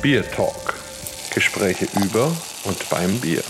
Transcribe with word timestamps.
Bier 0.00 0.22
Talk. 0.30 0.76
Gespräche 1.34 1.88
über 2.00 2.26
und 2.64 2.88
beim 2.88 3.18
Bier. 3.18 3.42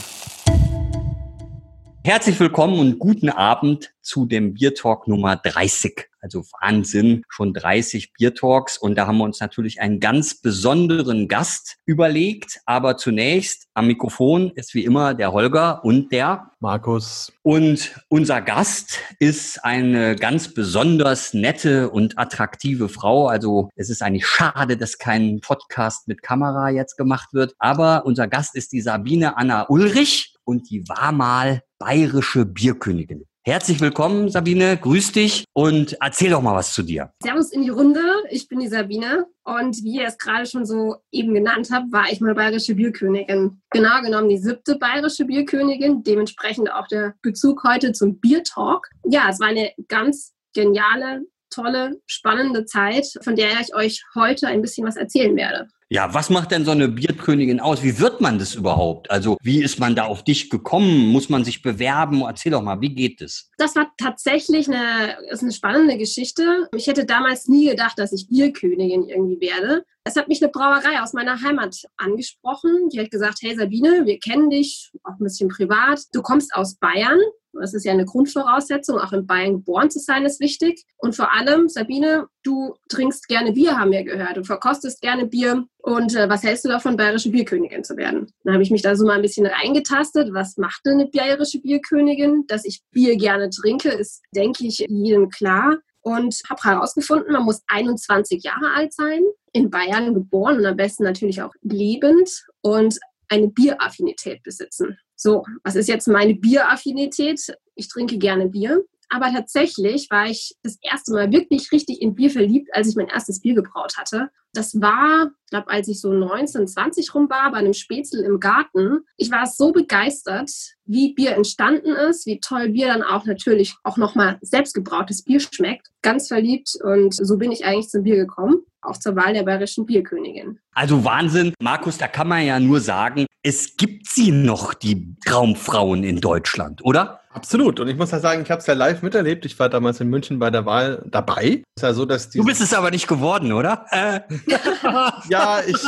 Herzlich 2.03 2.41
willkommen 2.41 2.79
und 2.79 2.99
guten 2.99 3.29
Abend 3.29 3.93
zu 4.01 4.25
dem 4.25 4.55
Bier 4.55 4.75
Talk 4.75 5.09
Nummer 5.09 5.37
30. 5.37 6.08
Also 6.21 6.45
Wahnsinn, 6.61 7.23
schon 7.29 7.55
30 7.55 8.13
Bier 8.13 8.35
Talks 8.35 8.79
und 8.79 8.97
da 8.97 9.07
haben 9.07 9.19
wir 9.19 9.25
uns 9.25 9.41
natürlich 9.41 9.81
einen 9.81 10.01
ganz 10.01 10.41
besonderen 10.41 11.29
Gast 11.29 11.77
überlegt. 11.87 12.61
Aber 12.67 12.97
zunächst 12.97 13.67
am 13.75 13.87
Mikrofon 13.87 14.51
ist 14.55 14.75
wie 14.75 14.85
immer 14.85 15.15
der 15.15 15.33
Holger 15.33 15.85
und 15.85 16.13
der 16.13 16.51
Markus. 16.61 17.33
Und 17.43 17.95
unser 18.09 18.41
Gast 18.41 18.99
ist 19.21 19.65
eine 19.65 20.17
ganz 20.17 20.53
besonders 20.53 21.33
nette 21.35 21.91
und 21.91 22.19
attraktive 22.19 22.89
Frau. 22.89 23.29
Also 23.29 23.71
es 23.77 23.91
ist 23.91 24.03
eigentlich 24.03 24.27
schade, 24.27 24.77
dass 24.77 24.99
kein 24.99 25.41
Podcast 25.41 26.09
mit 26.09 26.23
Kamera 26.23 26.71
jetzt 26.71 26.97
gemacht 26.97 27.33
wird. 27.33 27.55
Aber 27.59 28.05
unser 28.07 28.27
Gast 28.27 28.57
ist 28.57 28.73
die 28.73 28.81
Sabine 28.81 29.37
Anna 29.37 29.69
Ulrich 29.69 30.35
und 30.45 30.71
die 30.71 30.89
war 30.89 31.13
mal 31.13 31.63
bayerische 31.79 32.45
Bierkönigin. 32.45 33.28
Herzlich 33.49 33.81
willkommen, 33.81 34.29
Sabine. 34.29 34.77
Grüß 34.77 35.13
dich 35.13 35.45
und 35.55 35.97
erzähl 36.03 36.29
doch 36.29 36.43
mal 36.43 36.55
was 36.55 36.75
zu 36.75 36.83
dir. 36.83 37.15
Servus 37.23 37.51
in 37.51 37.63
die 37.63 37.71
Runde. 37.71 38.03
Ich 38.29 38.47
bin 38.47 38.61
die 38.61 38.69
Sabine 38.69 39.25
und 39.43 39.83
wie 39.83 40.01
ihr 40.01 40.07
es 40.07 40.19
gerade 40.19 40.45
schon 40.45 40.67
so 40.67 40.97
eben 41.11 41.33
genannt 41.33 41.71
habt, 41.73 41.91
war 41.91 42.13
ich 42.13 42.21
mal 42.21 42.35
bayerische 42.35 42.75
Bierkönigin. 42.75 43.63
Genau 43.71 44.03
genommen 44.03 44.29
die 44.29 44.37
siebte 44.37 44.77
bayerische 44.77 45.25
Bierkönigin. 45.25 46.03
Dementsprechend 46.03 46.71
auch 46.71 46.89
der 46.89 47.15
Bezug 47.23 47.65
heute 47.65 47.93
zum 47.93 48.21
Biertalk. 48.21 48.91
Ja, 49.07 49.31
es 49.31 49.41
war 49.41 49.49
eine 49.49 49.73
ganz 49.89 50.35
geniale, 50.55 51.23
tolle, 51.51 52.01
spannende 52.07 52.65
Zeit, 52.65 53.07
von 53.23 53.37
der 53.37 53.61
ich 53.61 53.75
euch 53.75 54.03
heute 54.15 54.47
ein 54.47 54.63
bisschen 54.63 54.87
was 54.87 54.97
erzählen 54.97 55.37
werde. 55.37 55.69
Ja, 55.91 56.13
was 56.13 56.29
macht 56.29 56.51
denn 56.51 56.67
so 56.67 56.73
eine 56.73 56.87
Bierkönigin 56.87 57.61
aus? 57.61 57.83
Wie 57.83 57.99
wird 57.99 58.21
man 58.21 58.39
das 58.39 58.55
überhaupt? 58.55 59.11
Also, 59.11 59.39
wie 59.43 59.63
ist 59.63 59.81
man 59.81 59.97
da 59.97 60.05
auf 60.05 60.23
dich 60.23 60.51
gekommen? 60.51 61.07
Muss 61.07 61.31
man 61.31 61.45
sich 61.45 61.63
bewerben? 61.63 62.21
Erzähl 62.21 62.53
doch 62.53 62.61
mal, 62.61 62.83
wie 62.83 62.95
geht 62.95 63.23
es? 63.23 63.51
Das 63.57 63.75
war 63.75 63.91
tatsächlich 63.97 64.69
eine, 64.69 65.17
ist 65.31 65.43
eine 65.43 65.53
spannende 65.53 65.97
Geschichte. 65.97 66.69
Ich 66.77 66.89
hätte 66.89 67.07
damals 67.07 67.49
nie 67.49 67.71
gedacht, 67.71 67.99
dass 67.99 68.13
ich 68.13 68.29
Bierkönigin 68.29 69.09
irgendwie 69.09 69.41
werde. 69.41 69.83
Es 70.05 70.17
hat 70.17 70.29
mich 70.29 70.43
eine 70.43 70.53
Brauerei 70.53 71.01
aus 71.01 71.15
meiner 71.15 71.41
Heimat 71.41 71.75
angesprochen. 71.97 72.91
Die 72.91 73.01
hat 73.01 73.11
gesagt, 73.11 73.39
hey 73.41 73.57
Sabine, 73.57 74.05
wir 74.05 74.19
kennen 74.19 74.51
dich 74.51 74.93
auch 75.05 75.19
ein 75.19 75.25
bisschen 75.25 75.49
privat. 75.49 76.03
Du 76.13 76.21
kommst 76.21 76.55
aus 76.55 76.75
Bayern. 76.75 77.19
Das 77.61 77.75
ist 77.75 77.85
ja 77.85 77.93
eine 77.93 78.05
Grundvoraussetzung. 78.05 78.99
Auch 78.99 79.13
in 79.13 79.27
Bayern 79.27 79.55
geboren 79.55 79.91
zu 79.91 79.99
sein 79.99 80.25
ist 80.25 80.41
wichtig. 80.41 80.85
Und 80.97 81.15
vor 81.15 81.33
allem, 81.35 81.69
Sabine, 81.69 82.27
du 82.43 82.75
trinkst 82.89 83.29
gerne 83.29 83.53
Bier, 83.53 83.79
haben 83.79 83.93
wir 83.93 84.05
gehört. 84.05 84.37
Du 84.37 84.45
verkostest 84.45 85.01
gerne 85.01 85.27
Bier. 85.27 85.65
Und 85.79 86.15
äh, 86.15 86.29
was 86.29 86.43
hältst 86.43 86.65
du 86.65 86.69
davon, 86.69 86.97
bayerische 86.97 87.31
Bierkönigin 87.31 87.85
zu 87.85 87.97
werden? 87.97 88.33
Dann 88.45 88.55
habe 88.55 88.63
ich 88.63 88.71
mich 88.71 88.83
da 88.83 88.97
so 88.97 89.07
mal 89.07 89.17
ein 89.17 89.23
bisschen 89.23 89.47
reingetastet. 89.47 90.33
Was 90.33 90.57
macht 90.57 90.85
denn 90.87 90.95
eine 90.95 91.07
bayerische 91.07 91.61
Bierkönigin? 91.61 92.45
Dass 92.47 92.65
ich 92.65 92.83
Bier 92.91 93.17
gerne 93.17 93.51
trinke, 93.51 93.91
ist, 93.91 94.23
denke 94.35 94.67
ich, 94.67 94.85
jedem 94.89 95.29
klar. 95.31 95.79
Und 96.01 96.41
habe 96.49 96.63
herausgefunden, 96.63 97.33
man 97.33 97.45
muss 97.45 97.63
21 97.67 98.43
Jahre 98.43 98.73
alt 98.75 98.95
sein, 98.95 99.21
in 99.53 99.69
Bayern 99.69 100.15
geboren 100.15 100.59
und 100.59 100.65
am 100.65 100.77
besten 100.77 101.03
natürlich 101.05 101.43
auch 101.43 101.53
lebend 101.63 102.45
und 102.63 102.99
eine 103.29 103.49
Bieraffinität 103.49 104.43
besitzen. 104.43 104.99
So, 105.17 105.45
was 105.65 105.77
ist 105.77 105.89
jetzt 105.89 106.09
meine 106.09 106.35
Bieraffinität? 106.35 107.55
Ich 107.75 107.89
trinke 107.89 108.19
gerne 108.19 108.49
Bier. 108.49 108.85
Aber 109.11 109.33
tatsächlich 109.33 110.09
war 110.11 110.27
ich 110.27 110.55
das 110.63 110.79
erste 110.83 111.13
Mal 111.13 111.33
wirklich 111.33 111.73
richtig 111.73 112.03
in 112.03 112.15
Bier 112.15 112.31
verliebt, 112.31 112.69
als 112.73 112.89
ich 112.89 112.97
mein 112.97 113.09
erstes 113.09 113.41
Bier 113.41 113.55
gebraut 113.55 113.97
hatte. 113.97 114.29
Das 114.53 114.81
war, 114.81 115.31
ich 115.45 115.51
glaube, 115.51 115.69
als 115.69 115.89
ich 115.89 116.01
so 116.01 116.13
19, 116.13 116.67
20 116.67 117.15
rum 117.15 117.31
war, 117.31 117.51
bei 117.51 117.59
einem 117.59 117.73
Spätzle 117.73 118.25
im 118.25 118.39
Garten. 118.39 119.01
Ich 119.17 119.31
war 119.31 119.47
so 119.47 119.73
begeistert, 119.73 120.51
wie 120.85 121.15
Bier 121.15 121.33
entstanden 121.37 121.93
ist, 121.93 122.27
wie 122.27 122.41
toll 122.41 122.71
Bier 122.71 122.89
dann 122.89 123.03
auch 123.03 123.25
natürlich 123.25 123.75
auch 123.83 123.97
nochmal 123.97 124.39
selbstgebrautes 124.43 125.25
Bier 125.25 125.41
schmeckt. 125.41 125.89
Ganz 126.03 126.29
verliebt 126.29 126.71
und 126.83 127.15
so 127.15 127.39
bin 127.39 127.53
ich 127.53 127.65
eigentlich 127.65 127.89
zum 127.89 128.03
Bier 128.03 128.17
gekommen 128.17 128.65
auch 128.89 128.97
zur 128.97 129.17
Wahl 129.17 129.35
der 129.35 129.43
bayerischen 129.43 129.87
Bierkönigin. 129.87 130.59
Also 130.73 131.05
Wahnsinn, 131.05 131.55
Markus, 131.61 131.99
da 131.99 132.09
kann 132.09 132.29
man 132.29 132.45
ja 132.45 132.59
nur 132.59 132.81
sagen, 132.81 133.27
es 133.43 133.77
gibt 133.77 134.09
sie 134.09 134.31
noch, 134.31 134.75
die 134.75 135.17
Traumfrauen 135.25 136.05
in 136.05 136.21
Deutschland, 136.21 136.85
oder? 136.85 137.21
Absolut. 137.31 137.79
Und 137.79 137.89
ich 137.89 137.97
muss 137.97 138.11
ja 138.11 138.19
sagen, 138.19 138.43
ich 138.43 138.51
habe 138.51 138.61
es 138.61 138.67
ja 138.67 138.75
live 138.75 139.03
miterlebt. 139.03 139.45
Ich 139.45 139.57
war 139.61 139.69
damals 139.69 140.01
in 140.01 140.09
München 140.09 140.41
bei 140.41 140.51
der 140.51 140.67
Wahl 140.67 141.05
dabei. 141.07 141.63
Ist 141.77 141.83
ja 141.83 141.93
so, 141.93 142.05
dass 142.05 142.31
du 142.31 142.45
bist 142.45 142.61
es 142.61 142.75
aber 142.75 142.91
nicht 142.91 143.07
geworden, 143.07 143.53
oder? 143.53 143.87
Äh. 143.91 144.21
ja, 145.29 145.61
ich, 145.65 145.79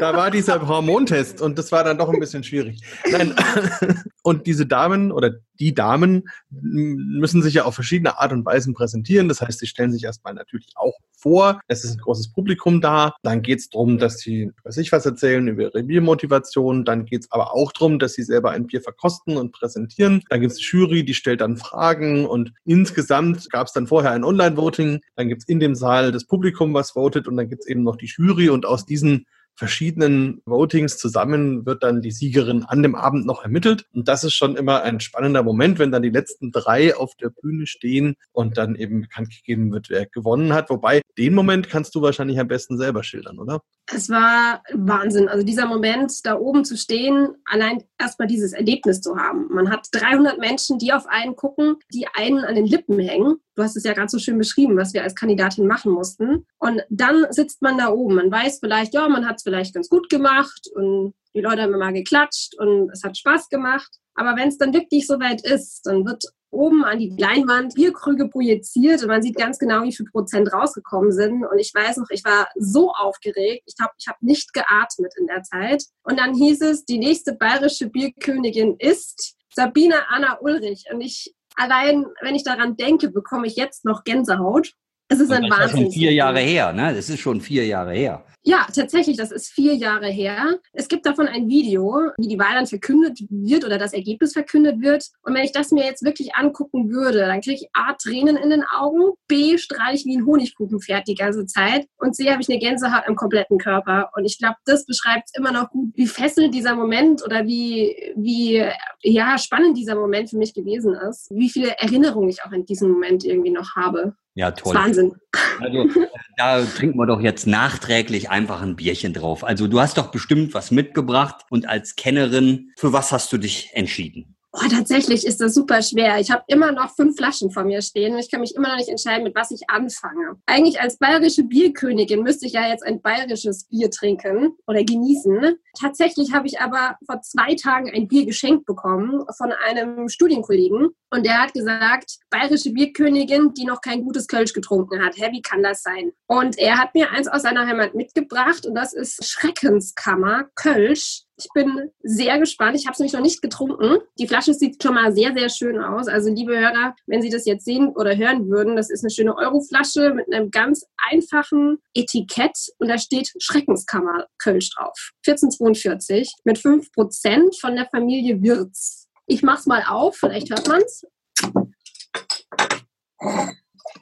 da 0.00 0.14
war 0.14 0.30
dieser 0.30 0.66
Hormontest 0.68 1.40
und 1.40 1.58
das 1.58 1.72
war 1.72 1.82
dann 1.82 1.96
doch 1.96 2.10
ein 2.10 2.20
bisschen 2.20 2.44
schwierig. 2.44 2.82
Nein. 3.10 3.34
Und 4.22 4.46
diese 4.46 4.66
Damen 4.66 5.10
oder 5.10 5.30
die 5.60 5.74
Damen 5.74 6.28
müssen 6.50 7.42
sich 7.42 7.54
ja 7.54 7.64
auf 7.64 7.74
verschiedene 7.74 8.18
Art 8.18 8.32
und 8.32 8.44
Weisen 8.44 8.74
präsentieren. 8.74 9.28
Das 9.28 9.40
heißt, 9.40 9.58
sie 9.58 9.66
stellen 9.66 9.92
sich 9.92 10.04
erstmal 10.04 10.34
natürlich 10.34 10.68
auch 10.76 10.94
vor. 11.18 11.60
Es 11.66 11.84
ist 11.84 11.96
ein 11.96 11.98
großes 11.98 12.32
Publikum 12.32 12.80
da. 12.80 13.14
Dann 13.22 13.42
geht 13.42 13.58
es 13.58 13.68
darum, 13.68 13.98
dass 13.98 14.20
sie 14.20 14.52
über 14.56 14.72
sich 14.72 14.92
was 14.92 15.04
erzählen, 15.04 15.48
über 15.48 15.62
ihre 15.62 15.82
Biermotivation. 15.82 16.84
Dann 16.84 17.04
geht 17.04 17.22
es 17.22 17.32
aber 17.32 17.54
auch 17.54 17.72
darum, 17.72 17.98
dass 17.98 18.14
sie 18.14 18.22
selber 18.22 18.52
ein 18.52 18.66
Bier 18.66 18.80
verkosten 18.80 19.36
und 19.36 19.52
präsentieren. 19.52 20.22
Dann 20.30 20.40
gibt 20.40 20.52
es 20.52 20.58
die 20.58 20.64
Jury, 20.64 21.04
die 21.04 21.14
stellt 21.14 21.40
dann 21.40 21.56
Fragen 21.56 22.26
und 22.26 22.52
insgesamt 22.64 23.50
gab 23.50 23.66
es 23.66 23.72
dann 23.72 23.86
vorher 23.86 24.12
ein 24.12 24.24
Online-Voting. 24.24 25.00
Dann 25.16 25.28
gibt 25.28 25.42
es 25.42 25.48
in 25.48 25.60
dem 25.60 25.74
Saal 25.74 26.12
das 26.12 26.24
Publikum, 26.24 26.74
was 26.74 26.92
votet 26.92 27.26
und 27.26 27.36
dann 27.36 27.48
gibt 27.48 27.62
es 27.62 27.68
eben 27.68 27.82
noch 27.82 27.96
die 27.96 28.10
Jury 28.16 28.48
und 28.48 28.66
aus 28.66 28.86
diesen 28.86 29.26
verschiedenen 29.58 30.40
Votings 30.46 30.98
zusammen 30.98 31.66
wird 31.66 31.82
dann 31.82 32.00
die 32.00 32.12
Siegerin 32.12 32.62
an 32.62 32.82
dem 32.82 32.94
Abend 32.94 33.26
noch 33.26 33.42
ermittelt. 33.42 33.86
Und 33.92 34.06
das 34.06 34.22
ist 34.22 34.34
schon 34.34 34.54
immer 34.54 34.82
ein 34.82 35.00
spannender 35.00 35.42
Moment, 35.42 35.80
wenn 35.80 35.90
dann 35.90 36.02
die 36.02 36.10
letzten 36.10 36.52
drei 36.52 36.94
auf 36.94 37.16
der 37.16 37.30
Bühne 37.30 37.66
stehen 37.66 38.14
und 38.30 38.56
dann 38.56 38.76
eben 38.76 39.02
bekannt 39.02 39.30
gegeben 39.30 39.72
wird, 39.72 39.90
wer 39.90 40.06
gewonnen 40.06 40.52
hat. 40.52 40.70
Wobei, 40.70 41.02
den 41.18 41.34
Moment 41.34 41.68
kannst 41.68 41.94
du 41.96 42.02
wahrscheinlich 42.02 42.38
am 42.38 42.46
besten 42.46 42.78
selber 42.78 43.02
schildern, 43.02 43.40
oder? 43.40 43.60
Es 43.92 44.08
war 44.10 44.62
Wahnsinn. 44.74 45.28
Also 45.28 45.44
dieser 45.44 45.66
Moment, 45.66 46.24
da 46.24 46.38
oben 46.38 46.64
zu 46.64 46.76
stehen, 46.76 47.30
allein 47.46 47.82
erstmal 47.98 48.28
dieses 48.28 48.52
Erlebnis 48.52 49.00
zu 49.00 49.16
haben. 49.16 49.48
Man 49.50 49.70
hat 49.70 49.88
300 49.90 50.38
Menschen, 50.38 50.78
die 50.78 50.92
auf 50.92 51.06
einen 51.06 51.34
gucken, 51.36 51.76
die 51.92 52.06
einen 52.14 52.44
an 52.44 52.54
den 52.54 52.66
Lippen 52.66 52.98
hängen. 52.98 53.38
Du 53.56 53.62
hast 53.64 53.76
es 53.76 53.84
ja 53.84 53.92
gerade 53.92 54.08
so 54.08 54.18
schön 54.20 54.38
beschrieben, 54.38 54.76
was 54.76 54.94
wir 54.94 55.02
als 55.02 55.16
Kandidatin 55.16 55.66
machen 55.66 55.90
mussten. 55.90 56.46
Und 56.58 56.82
dann 56.90 57.26
sitzt 57.30 57.60
man 57.60 57.76
da 57.76 57.88
oben. 57.88 58.14
Man 58.14 58.30
weiß 58.30 58.60
vielleicht, 58.60 58.94
ja, 58.94 59.08
man 59.08 59.26
hat 59.26 59.42
vielleicht 59.48 59.74
ganz 59.74 59.88
gut 59.88 60.08
gemacht 60.10 60.68
und 60.74 61.14
die 61.34 61.40
Leute 61.40 61.62
haben 61.62 61.74
immer 61.74 61.92
geklatscht 61.92 62.54
und 62.58 62.90
es 62.90 63.02
hat 63.02 63.16
Spaß 63.16 63.48
gemacht. 63.48 63.88
Aber 64.14 64.36
wenn 64.36 64.48
es 64.48 64.58
dann 64.58 64.74
wirklich 64.74 65.06
soweit 65.06 65.44
ist, 65.44 65.86
dann 65.86 66.04
wird 66.04 66.24
oben 66.50 66.84
an 66.84 66.98
die 66.98 67.14
Leinwand 67.16 67.74
Bierkrüge 67.74 68.28
projiziert 68.28 69.02
und 69.02 69.08
man 69.08 69.22
sieht 69.22 69.36
ganz 69.36 69.58
genau, 69.58 69.82
wie 69.84 69.94
viel 69.94 70.06
Prozent 70.06 70.52
rausgekommen 70.52 71.12
sind. 71.12 71.44
Und 71.44 71.58
ich 71.58 71.72
weiß 71.74 71.98
noch, 71.98 72.10
ich 72.10 72.24
war 72.24 72.48
so 72.56 72.90
aufgeregt. 72.92 73.64
Ich 73.66 73.74
habe 73.80 73.92
ich 73.98 74.08
hab 74.08 74.20
nicht 74.22 74.52
geatmet 74.52 75.12
in 75.18 75.26
der 75.26 75.42
Zeit. 75.42 75.84
Und 76.02 76.18
dann 76.18 76.34
hieß 76.34 76.62
es, 76.62 76.84
die 76.84 76.98
nächste 76.98 77.34
bayerische 77.34 77.88
Bierkönigin 77.88 78.76
ist 78.78 79.36
Sabine 79.54 80.08
Anna 80.08 80.38
Ulrich. 80.40 80.84
Und 80.92 81.00
ich 81.00 81.34
allein, 81.54 82.06
wenn 82.22 82.34
ich 82.34 82.44
daran 82.44 82.76
denke, 82.76 83.10
bekomme 83.10 83.46
ich 83.46 83.56
jetzt 83.56 83.84
noch 83.84 84.04
Gänsehaut. 84.04 84.72
Es 85.08 85.20
ist 85.20 85.32
ein 85.32 85.42
das 85.42 85.50
Wahnsinn. 85.50 85.60
Das 85.60 85.72
ist 85.72 85.78
schon 85.78 85.90
vier 85.92 86.12
Jahre 86.12 86.40
her, 86.40 86.72
ne? 86.72 86.94
Das 86.94 87.08
ist 87.08 87.20
schon 87.20 87.40
vier 87.40 87.66
Jahre 87.66 87.92
her. 87.92 88.24
Ja, 88.44 88.66
tatsächlich, 88.74 89.16
das 89.16 89.32
ist 89.32 89.50
vier 89.50 89.74
Jahre 89.74 90.08
her. 90.08 90.58
Es 90.72 90.88
gibt 90.88 91.04
davon 91.04 91.26
ein 91.26 91.48
Video, 91.48 92.00
wie 92.18 92.28
die 92.28 92.38
Wahl 92.38 92.54
dann 92.54 92.66
verkündet 92.66 93.18
wird 93.28 93.64
oder 93.64 93.78
das 93.78 93.92
Ergebnis 93.92 94.32
verkündet 94.32 94.80
wird. 94.80 95.08
Und 95.22 95.34
wenn 95.34 95.44
ich 95.44 95.52
das 95.52 95.70
mir 95.70 95.84
jetzt 95.84 96.04
wirklich 96.04 96.34
angucken 96.34 96.90
würde, 96.90 97.18
dann 97.18 97.40
kriege 97.40 97.56
ich 97.56 97.68
A, 97.72 97.94
Tränen 97.94 98.36
in 98.36 98.50
den 98.50 98.64
Augen, 98.64 99.12
B, 99.26 99.58
strahle 99.58 99.96
ich 99.96 100.04
wie 100.06 100.16
ein 100.16 100.24
Honigkuchenpferd 100.24 101.08
die 101.08 101.14
ganze 101.14 101.46
Zeit 101.46 101.86
und 101.98 102.14
C, 102.14 102.30
habe 102.30 102.40
ich 102.40 102.48
eine 102.48 102.58
Gänsehaut 102.58 103.04
im 103.06 103.16
kompletten 103.16 103.58
Körper. 103.58 104.10
Und 104.14 104.24
ich 104.24 104.38
glaube, 104.38 104.56
das 104.64 104.86
beschreibt 104.86 105.30
immer 105.34 105.52
noch 105.52 105.70
gut, 105.70 105.90
wie 105.94 106.06
fesselnd 106.06 106.54
dieser 106.54 106.74
Moment 106.74 107.24
oder 107.24 107.44
wie, 107.44 108.14
wie 108.16 108.64
ja, 109.02 109.36
spannend 109.36 109.76
dieser 109.76 109.96
Moment 109.96 110.30
für 110.30 110.38
mich 110.38 110.54
gewesen 110.54 110.94
ist. 110.94 111.28
Wie 111.30 111.50
viele 111.50 111.76
Erinnerungen 111.78 112.28
ich 112.28 112.42
auch 112.44 112.52
in 112.52 112.64
diesem 112.64 112.92
Moment 112.92 113.24
irgendwie 113.24 113.50
noch 113.50 113.74
habe. 113.74 114.14
Ja, 114.38 114.52
toll. 114.52 114.76
Wahnsinn. 114.76 115.16
Also, 115.58 115.88
da 116.36 116.64
trinken 116.64 116.96
wir 116.96 117.06
doch 117.06 117.20
jetzt 117.20 117.48
nachträglich 117.48 118.30
einfach 118.30 118.62
ein 118.62 118.76
Bierchen 118.76 119.12
drauf. 119.12 119.42
Also, 119.42 119.66
du 119.66 119.80
hast 119.80 119.98
doch 119.98 120.12
bestimmt 120.12 120.54
was 120.54 120.70
mitgebracht 120.70 121.44
und 121.50 121.68
als 121.68 121.96
Kennerin, 121.96 122.70
für 122.78 122.92
was 122.92 123.10
hast 123.10 123.32
du 123.32 123.38
dich 123.38 123.70
entschieden? 123.72 124.37
Oh, 124.52 124.66
tatsächlich 124.70 125.26
ist 125.26 125.42
das 125.42 125.52
super 125.52 125.82
schwer. 125.82 126.18
Ich 126.20 126.30
habe 126.30 126.42
immer 126.46 126.72
noch 126.72 126.94
fünf 126.94 127.16
Flaschen 127.16 127.50
vor 127.50 127.64
mir 127.64 127.82
stehen 127.82 128.14
und 128.14 128.20
ich 128.20 128.30
kann 128.30 128.40
mich 128.40 128.54
immer 128.56 128.68
noch 128.68 128.76
nicht 128.76 128.88
entscheiden, 128.88 129.24
mit 129.24 129.34
was 129.34 129.50
ich 129.50 129.68
anfange. 129.68 130.36
Eigentlich 130.46 130.80
als 130.80 130.96
bayerische 130.96 131.44
Bierkönigin 131.44 132.22
müsste 132.22 132.46
ich 132.46 132.54
ja 132.54 132.66
jetzt 132.66 132.82
ein 132.82 133.02
bayerisches 133.02 133.64
Bier 133.68 133.90
trinken 133.90 134.56
oder 134.66 134.82
genießen. 134.84 135.58
Tatsächlich 135.78 136.32
habe 136.32 136.46
ich 136.46 136.60
aber 136.60 136.96
vor 137.04 137.20
zwei 137.20 137.54
Tagen 137.56 137.90
ein 137.90 138.08
Bier 138.08 138.24
geschenkt 138.24 138.64
bekommen 138.64 139.22
von 139.36 139.52
einem 139.52 140.08
Studienkollegen 140.08 140.88
und 141.10 141.26
der 141.26 141.42
hat 141.42 141.52
gesagt, 141.52 142.18
bayerische 142.30 142.72
Bierkönigin, 142.72 143.52
die 143.52 143.66
noch 143.66 143.82
kein 143.82 144.02
gutes 144.02 144.28
Kölsch 144.28 144.54
getrunken 144.54 145.04
hat. 145.04 145.16
Hä, 145.16 145.28
wie 145.30 145.42
kann 145.42 145.62
das 145.62 145.82
sein? 145.82 146.12
Und 146.26 146.58
er 146.58 146.78
hat 146.78 146.94
mir 146.94 147.10
eins 147.10 147.28
aus 147.28 147.42
seiner 147.42 147.66
Heimat 147.66 147.94
mitgebracht 147.94 148.64
und 148.66 148.74
das 148.74 148.94
ist 148.94 149.26
Schreckenskammer 149.26 150.46
Kölsch 150.54 151.27
ich 151.38 151.48
bin 151.54 151.90
sehr 152.02 152.38
gespannt. 152.38 152.76
Ich 152.76 152.86
habe 152.86 152.92
es 152.94 152.98
nämlich 152.98 153.12
noch 153.12 153.20
nicht 153.20 153.40
getrunken. 153.40 153.98
Die 154.18 154.26
Flasche 154.26 154.54
sieht 154.54 154.82
schon 154.82 154.94
mal 154.94 155.12
sehr, 155.12 155.32
sehr 155.32 155.48
schön 155.48 155.80
aus. 155.80 156.08
Also 156.08 156.30
liebe 156.30 156.58
Hörer, 156.58 156.94
wenn 157.06 157.22
Sie 157.22 157.30
das 157.30 157.46
jetzt 157.46 157.64
sehen 157.64 157.88
oder 157.88 158.16
hören 158.16 158.50
würden, 158.50 158.76
das 158.76 158.90
ist 158.90 159.04
eine 159.04 159.10
schöne 159.10 159.36
Euroflasche 159.36 160.14
mit 160.14 160.32
einem 160.32 160.50
ganz 160.50 160.84
einfachen 161.10 161.78
Etikett 161.94 162.56
und 162.78 162.88
da 162.88 162.98
steht 162.98 163.32
Schreckenskammer 163.38 164.26
Kölsch 164.38 164.70
drauf. 164.74 165.12
1442 165.26 166.32
mit 166.44 166.58
5% 166.58 167.60
von 167.60 167.76
der 167.76 167.86
Familie 167.86 168.42
Wirz. 168.42 169.08
Ich 169.26 169.42
mach's 169.42 169.66
mal 169.66 169.84
auf, 169.88 170.16
vielleicht 170.16 170.50
hört 170.50 170.66
man's. 170.66 171.04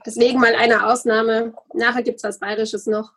Deswegen 0.04 0.40
mal 0.40 0.54
eine 0.54 0.86
Ausnahme. 0.86 1.54
Nachher 1.74 2.02
gibt's 2.02 2.24
was 2.24 2.38
Bayerisches 2.38 2.86
noch. 2.86 3.12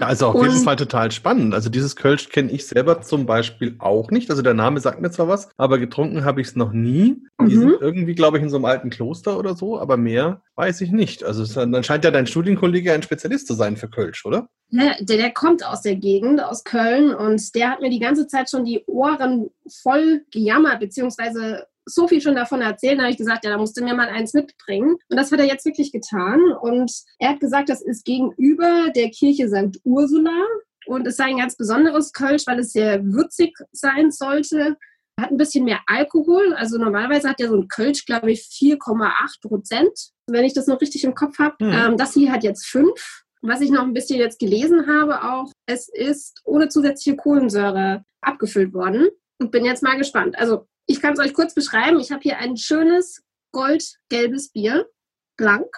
Ja, 0.00 0.06
also 0.08 0.26
auf 0.26 0.42
jeden 0.42 0.56
Fall 0.64 0.74
total 0.74 1.12
spannend. 1.12 1.54
Also 1.54 1.70
dieses 1.70 1.94
Kölsch 1.94 2.28
kenne 2.30 2.50
ich 2.50 2.66
selber 2.66 3.02
zum 3.02 3.24
Beispiel 3.26 3.76
auch 3.78 4.10
nicht. 4.10 4.28
Also 4.28 4.42
der 4.42 4.54
Name 4.54 4.80
sagt 4.80 5.00
mir 5.00 5.10
zwar 5.12 5.28
was, 5.28 5.48
aber 5.56 5.78
getrunken 5.78 6.24
habe 6.24 6.40
ich 6.40 6.48
es 6.48 6.56
noch 6.56 6.72
nie. 6.72 7.22
Die 7.40 7.54
Mhm. 7.56 7.60
sind 7.60 7.76
irgendwie, 7.80 8.14
glaube 8.16 8.38
ich, 8.38 8.42
in 8.42 8.50
so 8.50 8.56
einem 8.56 8.64
alten 8.64 8.90
Kloster 8.90 9.38
oder 9.38 9.54
so, 9.54 9.78
aber 9.78 9.96
mehr 9.96 10.42
weiß 10.56 10.80
ich 10.80 10.90
nicht. 10.90 11.22
Also 11.22 11.44
es, 11.44 11.54
dann 11.54 11.84
scheint 11.84 12.04
ja 12.04 12.10
dein 12.10 12.26
Studienkollege 12.26 12.92
ein 12.92 13.02
Spezialist 13.04 13.46
zu 13.46 13.54
sein 13.54 13.76
für 13.76 13.88
Kölsch, 13.88 14.26
oder? 14.26 14.48
Ja, 14.70 14.94
der, 15.00 15.16
der 15.18 15.30
kommt 15.30 15.64
aus 15.64 15.82
der 15.82 15.94
Gegend, 15.96 16.42
aus 16.42 16.64
Köln 16.64 17.14
und 17.14 17.54
der 17.54 17.70
hat 17.70 17.80
mir 17.80 17.90
die 17.90 18.00
ganze 18.00 18.26
Zeit 18.26 18.50
schon 18.50 18.64
die 18.64 18.82
Ohren 18.86 19.50
voll 19.82 20.22
gejammert, 20.32 20.80
beziehungsweise 20.80 21.66
so 21.94 22.08
viel 22.08 22.20
schon 22.20 22.34
davon 22.34 22.60
erzählt, 22.60 22.98
da 22.98 23.02
habe 23.02 23.12
ich 23.12 23.18
gesagt, 23.18 23.44
ja, 23.44 23.50
da 23.50 23.58
musst 23.58 23.76
du 23.76 23.84
mir 23.84 23.94
mal 23.94 24.08
eins 24.08 24.34
mitbringen. 24.34 24.96
Und 25.08 25.16
das 25.16 25.30
hat 25.32 25.40
er 25.40 25.46
jetzt 25.46 25.64
wirklich 25.64 25.92
getan. 25.92 26.40
Und 26.60 26.92
er 27.18 27.30
hat 27.30 27.40
gesagt, 27.40 27.68
das 27.68 27.82
ist 27.82 28.04
gegenüber 28.04 28.90
der 28.94 29.10
Kirche 29.10 29.48
St. 29.48 29.80
Ursula. 29.84 30.46
Und 30.86 31.06
es 31.06 31.16
sei 31.16 31.26
ein 31.26 31.38
ganz 31.38 31.56
besonderes 31.56 32.12
Kölsch, 32.12 32.46
weil 32.46 32.58
es 32.58 32.72
sehr 32.72 33.04
würzig 33.04 33.56
sein 33.72 34.10
sollte. 34.10 34.76
Hat 35.20 35.30
ein 35.30 35.36
bisschen 35.36 35.64
mehr 35.64 35.80
Alkohol. 35.86 36.54
Also 36.54 36.78
normalerweise 36.78 37.28
hat 37.28 37.40
ja 37.40 37.48
so 37.48 37.56
ein 37.56 37.68
Kölsch, 37.68 38.06
glaube 38.06 38.32
ich, 38.32 38.40
4,8 38.40 39.46
Prozent, 39.46 39.92
wenn 40.26 40.44
ich 40.44 40.54
das 40.54 40.66
noch 40.66 40.80
richtig 40.80 41.04
im 41.04 41.14
Kopf 41.14 41.38
habe. 41.38 41.56
Hm. 41.60 41.72
Ähm, 41.72 41.96
das 41.96 42.14
hier 42.14 42.32
hat 42.32 42.42
jetzt 42.42 42.66
5. 42.66 43.24
Was 43.42 43.60
ich 43.60 43.70
noch 43.70 43.82
ein 43.82 43.94
bisschen 43.94 44.18
jetzt 44.18 44.38
gelesen 44.38 44.86
habe 44.86 45.22
auch, 45.22 45.50
es 45.66 45.88
ist 45.88 46.40
ohne 46.44 46.68
zusätzliche 46.68 47.16
Kohlensäure 47.16 48.04
abgefüllt 48.20 48.74
worden. 48.74 49.08
Und 49.38 49.50
bin 49.50 49.64
jetzt 49.64 49.82
mal 49.82 49.96
gespannt. 49.96 50.38
Also 50.38 50.66
ich 50.86 51.00
kann 51.00 51.14
es 51.14 51.20
euch 51.20 51.34
kurz 51.34 51.54
beschreiben. 51.54 52.00
Ich 52.00 52.10
habe 52.10 52.22
hier 52.22 52.38
ein 52.38 52.56
schönes 52.56 53.22
goldgelbes 53.52 54.50
Bier, 54.52 54.88
blank, 55.36 55.68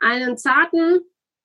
einen 0.00 0.36
zarten, 0.36 1.00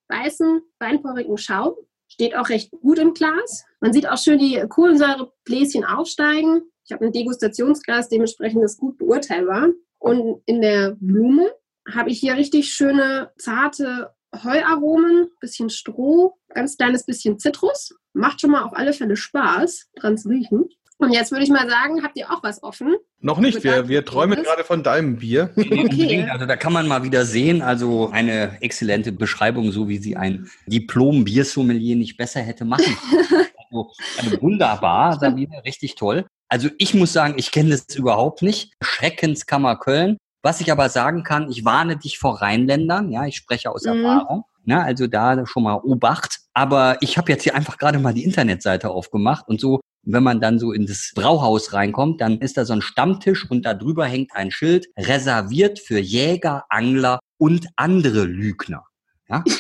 weißen, 0.10 0.62
weinporigen 0.80 1.38
Schaum. 1.38 1.76
Steht 2.08 2.36
auch 2.36 2.50
recht 2.50 2.72
gut 2.72 3.00
im 3.00 3.14
Glas. 3.14 3.66
Man 3.80 3.94
sieht 3.94 4.08
auch 4.08 4.18
schön 4.18 4.40
die 4.40 4.64
Kohlensäurebläschen 4.70 5.84
aufsteigen. 5.84 6.62
Ich 6.86 6.92
habe 6.92 7.06
ein 7.06 7.12
Degustationsglas, 7.12 8.10
dementsprechend 8.10 8.64
ist 8.64 8.78
gut 8.78 8.98
beurteilbar. 8.98 9.70
Und 9.98 10.42
in 10.46 10.62
der 10.62 10.96
Blume 11.00 11.52
habe 11.92 12.12
ich 12.12 12.20
hier 12.20 12.36
richtig 12.36 12.74
schöne, 12.74 13.32
zarte 13.38 14.14
Heuaromen, 14.44 15.30
bisschen 15.40 15.70
Stroh, 15.70 16.38
ganz 16.50 16.78
kleines 16.78 17.06
bisschen 17.06 17.40
Zitrus. 17.40 17.96
Macht 18.14 18.42
schon 18.42 18.52
mal 18.52 18.64
auf 18.64 18.74
alle 18.74 18.94
Fälle 18.94 19.16
Spaß, 19.16 19.90
dran 19.96 20.18
zu 20.18 20.30
riechen. 20.30 20.70
Und 20.98 21.12
jetzt 21.12 21.32
würde 21.32 21.44
ich 21.44 21.50
mal 21.50 21.70
sagen, 21.70 22.04
habt 22.04 22.18
ihr 22.18 22.32
auch 22.32 22.42
was 22.42 22.64
offen? 22.64 22.96
Noch 23.20 23.40
nicht. 23.40 23.64
Wir, 23.64 23.90
wir 23.90 24.06
träumen 24.06 24.42
gerade 24.44 24.64
von 24.64 24.82
deinem 24.82 25.18
Bier. 25.18 25.50
Okay. 25.58 26.26
Also 26.32 26.46
da 26.46 26.56
kann 26.56 26.72
man 26.74 26.88
mal 26.88 27.04
wieder 27.04 27.26
sehen, 27.26 27.62
also 27.62 28.10
eine 28.12 28.62
exzellente 28.62 29.12
Beschreibung, 29.12 29.72
so 29.72 29.90
wie 29.90 29.98
sie 29.98 30.16
ein 30.16 30.50
Diplom-Biersommelier 30.68 31.96
nicht 31.96 32.18
besser 32.18 32.42
hätte 32.42 32.66
machen. 32.66 32.86
können. 33.10 33.46
also, 33.70 33.92
also 34.18 34.42
wunderbar, 34.42 35.20
Sabine, 35.20 35.62
richtig 35.66 35.96
toll. 35.96 36.26
Also 36.48 36.70
ich 36.78 36.94
muss 36.94 37.12
sagen, 37.12 37.34
ich 37.38 37.52
kenne 37.52 37.72
das 37.72 37.94
überhaupt 37.96 38.42
nicht. 38.42 38.74
Schreckenskammer 38.82 39.76
Köln. 39.78 40.18
Was 40.44 40.62
ich 40.62 40.72
aber 40.72 40.90
sagen 40.90 41.24
kann, 41.24 41.50
ich 41.50 41.66
warne 41.66 41.98
dich 41.98 42.20
vor 42.20 42.42
Rheinländern. 42.42 43.12
Ja, 43.12 43.26
ich 43.26 43.36
spreche 43.36 43.72
aus 43.72 43.84
Mhm. 43.84 44.06
Erfahrung. 44.06 44.44
Na, 44.64 44.84
also 44.84 45.08
da 45.08 45.46
schon 45.46 45.64
mal 45.64 45.76
Obacht. 45.76 46.40
Aber 46.54 46.98
ich 47.02 47.18
habe 47.18 47.32
jetzt 47.32 47.44
hier 47.44 47.56
einfach 47.56 47.78
gerade 47.78 48.00
mal 48.00 48.14
die 48.14 48.24
Internetseite 48.24 48.90
aufgemacht 48.90 49.48
und 49.48 49.60
so, 49.60 49.82
wenn 50.06 50.24
man 50.24 50.40
dann 50.40 50.60
so 50.60 50.72
in 50.72 50.86
das 50.86 51.12
Brauhaus 51.16 51.74
reinkommt, 51.74 52.22
dann 52.22 52.40
ist 52.40 52.58
da 52.58 52.66
so 52.66 52.74
ein 52.74 52.82
Stammtisch 52.82 53.50
und 53.50 53.66
da 53.66 53.74
drüber 53.74 54.06
hängt 54.06 54.36
ein 54.36 54.52
Schild, 54.52 54.88
reserviert 54.98 55.80
für 55.80 56.00
Jäger, 56.00 56.66
Angler 56.70 57.20
und 57.38 57.68
andere 57.76 58.24
Lügner. 58.24 58.86
Ja? 59.28 59.44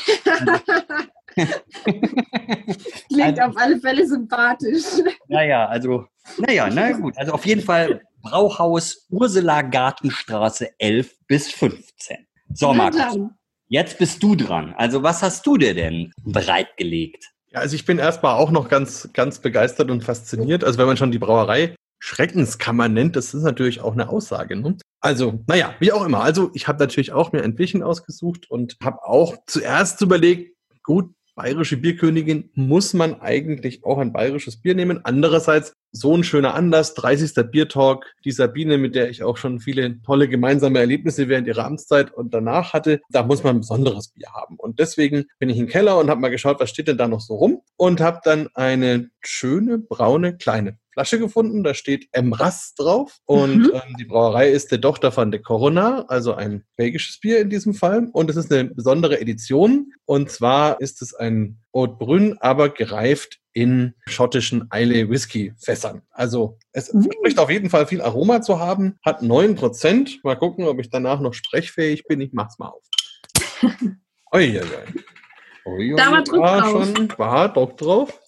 Klingt 3.09 3.41
auf 3.41 3.57
alle 3.57 3.79
Fälle 3.79 4.07
sympathisch. 4.07 4.85
Naja, 5.27 5.65
also, 5.67 6.05
naja, 6.37 6.69
na 6.71 6.91
gut. 6.91 7.17
Also 7.17 7.33
auf 7.33 7.45
jeden 7.45 7.61
Fall 7.61 8.01
Brauhaus 8.21 9.05
Ursula 9.09 9.61
Gartenstraße 9.61 10.79
11 10.79 11.13
bis 11.27 11.51
15. 11.51 12.25
So, 12.53 12.73
Markus, 12.73 13.17
jetzt 13.67 13.97
bist 13.97 14.23
du 14.23 14.35
dran. 14.35 14.73
Also 14.77 15.03
was 15.03 15.21
hast 15.21 15.45
du 15.45 15.57
dir 15.57 15.73
denn 15.73 16.13
bereitgelegt? 16.23 17.34
Ja, 17.55 17.61
also 17.61 17.73
ich 17.75 17.85
bin 17.85 17.99
erstmal 17.99 18.35
auch 18.35 18.51
noch 18.51 18.67
ganz, 18.67 19.09
ganz 19.13 19.39
begeistert 19.39 19.89
und 19.89 20.03
fasziniert. 20.03 20.65
Also 20.65 20.77
wenn 20.77 20.87
man 20.87 20.97
schon 20.97 21.11
die 21.11 21.19
Brauerei 21.19 21.73
Schreckenskammer 21.99 22.89
nennt, 22.89 23.15
das 23.15 23.33
ist 23.33 23.43
natürlich 23.43 23.79
auch 23.79 23.93
eine 23.93 24.09
Aussage. 24.09 24.57
Ne? 24.57 24.77
Also, 24.99 25.41
naja, 25.47 25.73
wie 25.79 25.93
auch 25.93 26.05
immer. 26.05 26.19
Also 26.19 26.51
ich 26.53 26.67
habe 26.67 26.79
natürlich 26.79 27.13
auch 27.13 27.31
mir 27.31 27.43
ein 27.43 27.55
Bierchen 27.55 27.81
ausgesucht 27.81 28.51
und 28.51 28.75
habe 28.83 29.05
auch 29.05 29.37
zuerst 29.47 30.01
überlegt, 30.01 30.57
gut, 30.83 31.14
bayerische 31.35 31.77
Bierkönigin, 31.77 32.49
muss 32.55 32.93
man 32.93 33.21
eigentlich 33.21 33.83
auch 33.83 33.97
ein 33.97 34.13
bayerisches 34.13 34.61
Bier 34.61 34.73
nehmen? 34.73 35.01
Andererseits, 35.03 35.73
so 35.91 36.15
ein 36.15 36.23
schöner 36.23 36.55
Anlass, 36.55 36.93
30. 36.95 37.33
Biertalk, 37.51 38.15
die 38.23 38.31
Sabine, 38.31 38.77
mit 38.77 38.95
der 38.95 39.09
ich 39.09 39.23
auch 39.23 39.37
schon 39.37 39.59
viele 39.59 40.01
tolle 40.01 40.27
gemeinsame 40.27 40.79
Erlebnisse 40.79 41.29
während 41.29 41.47
ihrer 41.47 41.65
Amtszeit 41.65 42.13
und 42.13 42.33
danach 42.33 42.73
hatte, 42.73 43.01
da 43.09 43.23
muss 43.23 43.43
man 43.43 43.57
ein 43.57 43.59
besonderes 43.59 44.09
Bier 44.09 44.33
haben. 44.33 44.55
Und 44.57 44.79
deswegen 44.79 45.25
bin 45.39 45.49
ich 45.49 45.57
im 45.57 45.67
Keller 45.67 45.99
und 45.99 46.09
habe 46.09 46.21
mal 46.21 46.29
geschaut, 46.29 46.59
was 46.59 46.69
steht 46.69 46.87
denn 46.87 46.97
da 46.97 47.07
noch 47.07 47.21
so 47.21 47.35
rum 47.35 47.61
und 47.77 48.01
habe 48.01 48.19
dann 48.23 48.49
eine 48.55 49.09
schöne, 49.21 49.77
braune, 49.77 50.37
kleine 50.37 50.77
Flasche 50.95 51.19
gefunden. 51.19 51.61
Da 51.65 51.73
steht 51.73 52.07
Emras 52.13 52.73
drauf 52.75 53.19
und 53.25 53.57
Mhm. 53.63 53.71
ähm, 53.73 53.95
die 53.99 54.05
Brauerei 54.05 54.49
ist 54.49 54.71
der 54.71 54.79
Tochter 54.79 55.11
von 55.11 55.29
de 55.29 55.41
Corona, 55.41 56.05
also 56.07 56.33
ein 56.33 56.63
belgisches 56.77 57.19
Bier 57.19 57.39
in 57.41 57.49
diesem 57.49 57.73
Fall. 57.73 58.07
Und 58.13 58.29
es 58.29 58.37
ist 58.37 58.51
eine 58.51 58.69
besondere 58.69 59.19
Edition. 59.19 59.91
Und 60.05 60.31
zwar 60.31 60.79
ist 60.79 61.01
es 61.01 61.13
ein 61.13 61.59
Haute 61.73 61.95
Brün, 61.99 62.37
aber 62.39 62.69
gereift 62.69 63.39
in 63.51 63.93
schottischen 64.07 64.67
Eile 64.71 65.09
Whisky 65.09 65.53
Fässern. 65.57 66.01
Also 66.11 66.57
es 66.71 66.93
Mhm. 66.93 67.03
verspricht 67.03 67.39
auf 67.39 67.49
jeden 67.49 67.69
Fall 67.69 67.87
viel 67.87 68.01
Aroma 68.01 68.41
zu 68.41 68.59
haben, 68.59 68.97
hat 69.03 69.21
9%. 69.21 70.21
Mal 70.23 70.35
gucken, 70.35 70.65
ob 70.65 70.79
ich 70.79 70.89
danach 70.89 71.19
noch 71.19 71.33
sprechfähig 71.33 72.05
bin. 72.05 72.21
Ich 72.21 72.31
mach's 72.31 72.57
mal 72.57 72.69
auf. 72.69 72.83
Uiuiui. 74.33 74.61
Da 75.97 76.11
war 76.11 76.23
Druck 76.23 76.39
War 76.39 76.61
drauf. 76.61 76.85
schon, 76.95 77.13
war 77.17 77.51
Druck 77.53 77.77
drauf. 77.77 78.19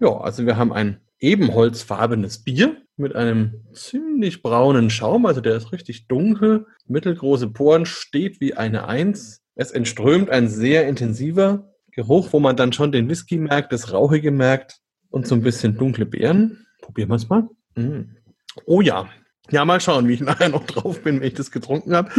Ja, 0.00 0.20
also 0.20 0.44
wir 0.46 0.56
haben 0.56 0.72
ein 0.72 1.00
ebenholzfarbenes 1.20 2.44
Bier 2.44 2.76
mit 2.96 3.14
einem 3.14 3.64
ziemlich 3.72 4.42
braunen 4.42 4.90
Schaum, 4.90 5.26
also 5.26 5.40
der 5.40 5.56
ist 5.56 5.72
richtig 5.72 6.06
dunkel, 6.06 6.66
mittelgroße 6.86 7.48
Poren, 7.48 7.86
steht 7.86 8.40
wie 8.40 8.54
eine 8.54 8.86
Eins. 8.86 9.40
Es 9.54 9.70
entströmt 9.70 10.30
ein 10.30 10.48
sehr 10.48 10.86
intensiver 10.86 11.70
Geruch, 11.92 12.32
wo 12.32 12.40
man 12.40 12.56
dann 12.56 12.72
schon 12.72 12.92
den 12.92 13.08
Whisky 13.08 13.38
merkt, 13.38 13.72
das 13.72 13.92
Rauchige 13.92 14.30
merkt 14.30 14.80
und 15.10 15.26
so 15.26 15.34
ein 15.34 15.42
bisschen 15.42 15.76
dunkle 15.76 16.06
Beeren. 16.06 16.66
Probieren 16.82 17.08
wir 17.08 17.16
es 17.16 17.28
mal. 17.28 17.48
Mm. 17.76 18.16
Oh 18.66 18.80
ja. 18.80 19.08
Ja, 19.50 19.64
mal 19.64 19.80
schauen, 19.80 20.08
wie 20.08 20.14
ich 20.14 20.20
nachher 20.22 20.48
noch 20.48 20.64
drauf 20.64 21.02
bin, 21.02 21.20
wenn 21.20 21.28
ich 21.28 21.34
das 21.34 21.50
getrunken 21.50 21.94
habe. 21.94 22.10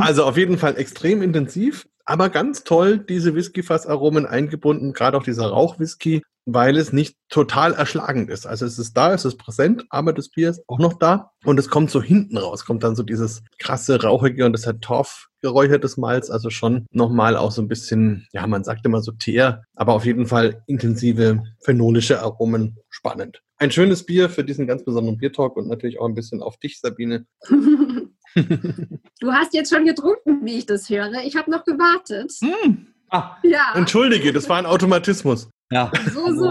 Also 0.00 0.24
auf 0.24 0.36
jeden 0.36 0.58
Fall 0.58 0.76
extrem 0.76 1.22
intensiv, 1.22 1.86
aber 2.04 2.28
ganz 2.28 2.64
toll, 2.64 2.98
diese 2.98 3.34
Whiskyfassaromen 3.34 4.26
eingebunden, 4.26 4.92
gerade 4.92 5.16
auch 5.16 5.22
dieser 5.22 5.46
Rauchwhisky, 5.46 6.22
weil 6.46 6.76
es 6.76 6.92
nicht 6.92 7.16
total 7.28 7.72
erschlagend 7.74 8.30
ist. 8.30 8.46
Also 8.46 8.66
es 8.66 8.78
ist 8.78 8.96
da, 8.96 9.14
es 9.14 9.24
ist 9.24 9.36
präsent, 9.36 9.84
aber 9.90 10.12
das 10.12 10.28
Bier 10.28 10.50
ist 10.50 10.62
auch 10.66 10.78
noch 10.78 10.94
da 10.94 11.30
und 11.44 11.58
es 11.58 11.68
kommt 11.68 11.90
so 11.90 12.02
hinten 12.02 12.38
raus, 12.38 12.64
kommt 12.64 12.82
dann 12.82 12.96
so 12.96 13.02
dieses 13.02 13.42
krasse 13.58 14.02
Rauchige 14.02 14.44
und 14.46 14.52
das 14.52 14.66
hat 14.66 14.80
Torf 14.80 15.28
geräuchertes 15.42 15.96
Malz, 15.96 16.30
also 16.30 16.50
schon 16.50 16.86
nochmal 16.90 17.36
auch 17.36 17.50
so 17.50 17.62
ein 17.62 17.68
bisschen, 17.68 18.26
ja, 18.32 18.46
man 18.46 18.64
sagt 18.64 18.84
immer 18.84 19.00
so 19.00 19.12
Teer, 19.12 19.62
aber 19.74 19.94
auf 19.94 20.04
jeden 20.04 20.26
Fall 20.26 20.62
intensive 20.66 21.42
phenolische 21.60 22.20
Aromen, 22.20 22.78
spannend. 22.90 23.42
ein 23.56 23.70
schönes 23.70 24.04
Bier 24.04 24.28
für 24.28 24.44
diesen 24.44 24.66
ganz 24.66 24.84
besonderen 24.84 25.18
Biertalk 25.18 25.56
und 25.56 25.68
natürlich 25.68 26.00
auch 26.00 26.06
ein 26.06 26.14
bisschen 26.14 26.42
auf 26.42 26.58
dich, 26.58 26.80
Sabine. 26.80 27.26
du 27.48 29.32
hast 29.32 29.54
jetzt 29.54 29.72
schon 29.72 29.84
getrunken, 29.84 30.44
wie 30.44 30.58
ich 30.58 30.66
das 30.66 30.88
höre. 30.88 31.22
Ich 31.24 31.36
habe 31.36 31.50
noch 31.50 31.64
gewartet. 31.64 32.32
Hm. 32.40 32.86
Ah, 33.10 33.36
ja. 33.42 33.72
Entschuldige, 33.74 34.32
das 34.32 34.48
war 34.48 34.56
ein 34.56 34.66
Automatismus. 34.66 35.50
Ja. 35.72 35.92
So, 36.12 36.26
so. 36.34 36.46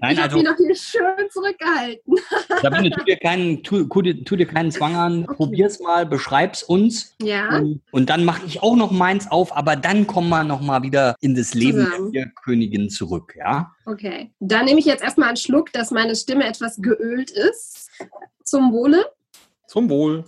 Nein, 0.00 0.14
ich 0.14 0.22
also, 0.22 0.22
habe 0.22 0.34
mich 0.36 0.44
noch 0.44 0.56
hier 0.56 0.74
schön 0.74 1.30
zurückgehalten. 1.30 2.14
Sabine, 2.62 2.90
tu 2.90 3.04
dir 3.04 3.18
keinen, 3.18 3.62
tu, 3.62 3.84
tu, 3.84 4.02
tu 4.24 4.36
dir 4.36 4.46
keinen 4.46 4.70
Zwang 4.70 4.96
an, 4.96 5.24
okay. 5.24 5.34
probier's 5.34 5.78
mal, 5.80 6.06
beschreib's 6.06 6.62
uns. 6.62 7.14
Ja. 7.20 7.58
Und, 7.58 7.82
und 7.90 8.08
dann 8.08 8.24
mache 8.24 8.46
ich 8.46 8.62
auch 8.62 8.74
noch 8.74 8.92
meins 8.92 9.30
auf, 9.30 9.54
aber 9.54 9.76
dann 9.76 10.06
kommen 10.06 10.30
wir 10.30 10.42
nochmal 10.42 10.82
wieder 10.82 11.16
in 11.20 11.34
das 11.34 11.52
Leben 11.52 11.84
Zusammen. 11.84 12.12
der 12.12 12.30
Königin 12.30 12.88
zurück, 12.88 13.34
ja? 13.36 13.72
Okay. 13.84 14.32
Dann 14.40 14.64
nehme 14.64 14.80
ich 14.80 14.86
jetzt 14.86 15.02
erstmal 15.02 15.28
einen 15.28 15.36
Schluck, 15.36 15.70
dass 15.72 15.90
meine 15.90 16.16
Stimme 16.16 16.44
etwas 16.44 16.80
geölt 16.80 17.30
ist. 17.30 17.90
Zum 18.42 18.72
Wohle. 18.72 19.04
Zum 19.66 19.90
Wohl. 19.90 20.24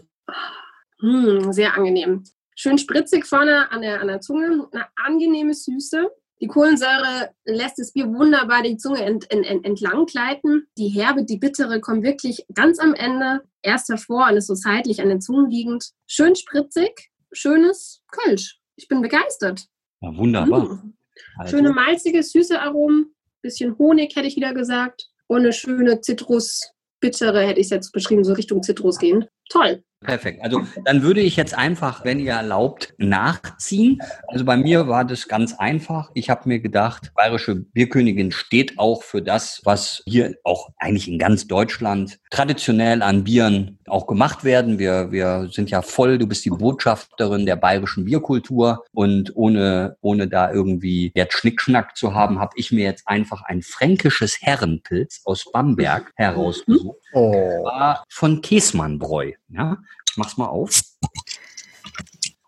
Hm, 1.01 1.51
sehr 1.53 1.75
angenehm. 1.75 2.25
Schön 2.57 2.77
spritzig 2.77 3.25
vorne 3.25 3.71
an 3.71 3.83
der, 3.83 4.01
an 4.01 4.09
der 4.09 4.21
Zunge, 4.21 4.69
eine 4.73 4.85
angenehme 4.97 5.55
Süße. 5.55 6.11
Die 6.41 6.47
Kohlensäure 6.47 7.31
lässt 7.45 7.79
das 7.79 7.93
Bier 7.93 8.07
wunderbar 8.07 8.63
die 8.63 8.77
Zunge 8.77 9.05
ent, 9.05 9.31
ent, 9.31 9.45
ent, 9.45 9.65
entlang 9.65 10.07
gleiten. 10.07 10.69
Die 10.79 10.89
Herbe, 10.89 11.25
die 11.25 11.39
bittere 11.39 11.81
kommt 11.81 12.05
wirklich 12.05 12.47
ganz 12.55 12.79
am 12.79 12.95
Ende 12.95 13.43
erst 13.63 13.89
hervor 13.89 14.29
und 14.29 14.37
ist 14.37 14.47
so 14.47 14.55
seitlich 14.55 15.01
an 15.01 15.09
den 15.09 15.21
Zungen 15.21 15.51
liegend. 15.51 15.91
Schön 16.07 16.37
spritzig, 16.37 17.11
schönes 17.33 18.03
Kölsch. 18.11 18.61
Ich 18.77 18.87
bin 18.87 19.03
begeistert. 19.03 19.67
Ja, 20.01 20.17
wunderbar. 20.17 20.65
Mmh. 20.65 20.93
Also. 21.39 21.57
Schöne 21.57 21.73
malzige, 21.73 22.23
süße 22.23 22.61
Aromen, 22.61 23.15
bisschen 23.43 23.77
Honig 23.79 24.15
hätte 24.15 24.29
ich 24.29 24.37
wieder 24.37 24.55
gesagt 24.55 25.09
und 25.27 25.41
eine 25.41 25.53
schöne 25.53 26.01
Zitrus, 26.01 26.71
bittere 27.01 27.47
hätte 27.47 27.59
ich 27.59 27.67
es 27.67 27.71
jetzt 27.71 27.93
beschrieben, 27.93 28.23
so 28.23 28.35
Richtung 28.35 28.63
Zitrus 28.63 28.99
gehend. 28.99 29.29
Toll. 29.49 29.83
Perfekt. 30.01 30.43
Also 30.45 30.63
dann 30.85 31.03
würde 31.03 31.21
ich 31.21 31.35
jetzt 31.35 31.55
einfach, 31.55 32.05
wenn 32.05 32.21
ihr 32.21 32.33
erlaubt, 32.33 32.95
nachziehen. 32.99 34.01
Also 34.29 34.45
bei 34.45 34.57
mir 34.57 34.87
war 34.87 35.05
das 35.05 35.27
ganz 35.27 35.55
einfach. 35.55 36.11
Ich 36.15 36.31
habe 36.31 36.49
mir 36.49 36.61
gedacht, 36.61 37.13
Bayerische 37.17 37.57
Bierkönigin 37.57 38.31
steht 38.31 38.79
auch 38.79 39.03
für 39.03 39.23
das, 39.23 39.61
was 39.65 40.03
hier 40.07 40.37
auch 40.45 40.71
eigentlich 40.79 41.09
in 41.09 41.19
ganz 41.19 41.49
Deutschland 41.49 42.21
traditionell 42.31 43.03
an 43.03 43.25
Bieren 43.25 43.81
auch 43.89 44.07
gemacht 44.07 44.45
werden. 44.45 44.79
Wir, 44.79 45.11
wir 45.11 45.49
sind 45.51 45.69
ja 45.71 45.83
voll, 45.83 46.19
du 46.19 46.29
bist 46.29 46.45
die 46.45 46.51
Botschafterin 46.51 47.45
der 47.45 47.57
bayerischen 47.57 48.05
Bierkultur 48.05 48.85
und 48.93 49.35
ohne, 49.35 49.97
ohne 50.01 50.29
da 50.29 50.53
irgendwie 50.53 51.11
jetzt 51.17 51.37
Schnickschnack 51.37 51.97
zu 51.97 52.15
haben, 52.15 52.39
habe 52.39 52.53
ich 52.55 52.71
mir 52.71 52.85
jetzt 52.85 53.09
einfach 53.09 53.43
ein 53.43 53.63
fränkisches 53.63 54.41
Herrenpilz 54.43 55.23
aus 55.25 55.51
Bamberg 55.53 56.13
herausgesucht. 56.15 56.99
Oh. 57.13 57.33
War 57.65 58.05
von 58.09 58.43
Käsmannbräu. 58.43 59.33
Ja? 59.49 59.79
Mach's 60.19 60.37
mal 60.37 60.49
auf 60.49 60.83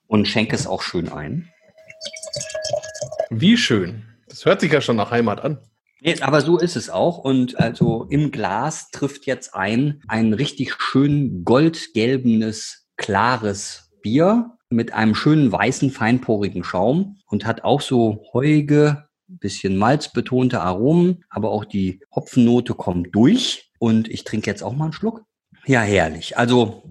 und 0.08 0.26
schenke 0.26 0.56
es 0.56 0.66
auch 0.66 0.82
schön 0.82 1.08
ein. 1.08 1.48
Wie 3.30 3.56
schön. 3.56 4.02
Das 4.26 4.44
hört 4.44 4.60
sich 4.60 4.72
ja 4.72 4.80
schon 4.80 4.96
nach 4.96 5.12
Heimat 5.12 5.40
an. 5.40 5.58
Nee, 6.00 6.20
aber 6.20 6.40
so 6.40 6.58
ist 6.58 6.74
es 6.74 6.90
auch. 6.90 7.18
Und 7.18 7.60
also 7.60 8.06
im 8.10 8.32
Glas 8.32 8.90
trifft 8.90 9.24
jetzt 9.26 9.54
ein 9.54 10.02
ein 10.08 10.32
richtig 10.32 10.74
schön 10.80 11.44
goldgelbenes, 11.44 12.88
klares 12.96 13.92
Bier 14.02 14.56
mit 14.68 14.92
einem 14.92 15.14
schönen 15.14 15.52
weißen, 15.52 15.90
feinporigen 15.90 16.64
Schaum 16.64 17.18
und 17.26 17.46
hat 17.46 17.62
auch 17.62 17.80
so 17.80 18.24
heuige, 18.32 19.08
bisschen 19.28 19.76
malzbetonte 19.76 20.60
Aromen, 20.60 21.24
aber 21.28 21.52
auch 21.52 21.64
die 21.64 22.00
Hopfennote 22.12 22.74
kommt 22.74 23.14
durch. 23.14 23.70
Und 23.78 24.08
ich 24.08 24.24
trinke 24.24 24.50
jetzt 24.50 24.64
auch 24.64 24.74
mal 24.74 24.86
einen 24.86 24.92
Schluck. 24.92 25.22
Ja, 25.66 25.82
herrlich. 25.82 26.36
Also 26.36 26.82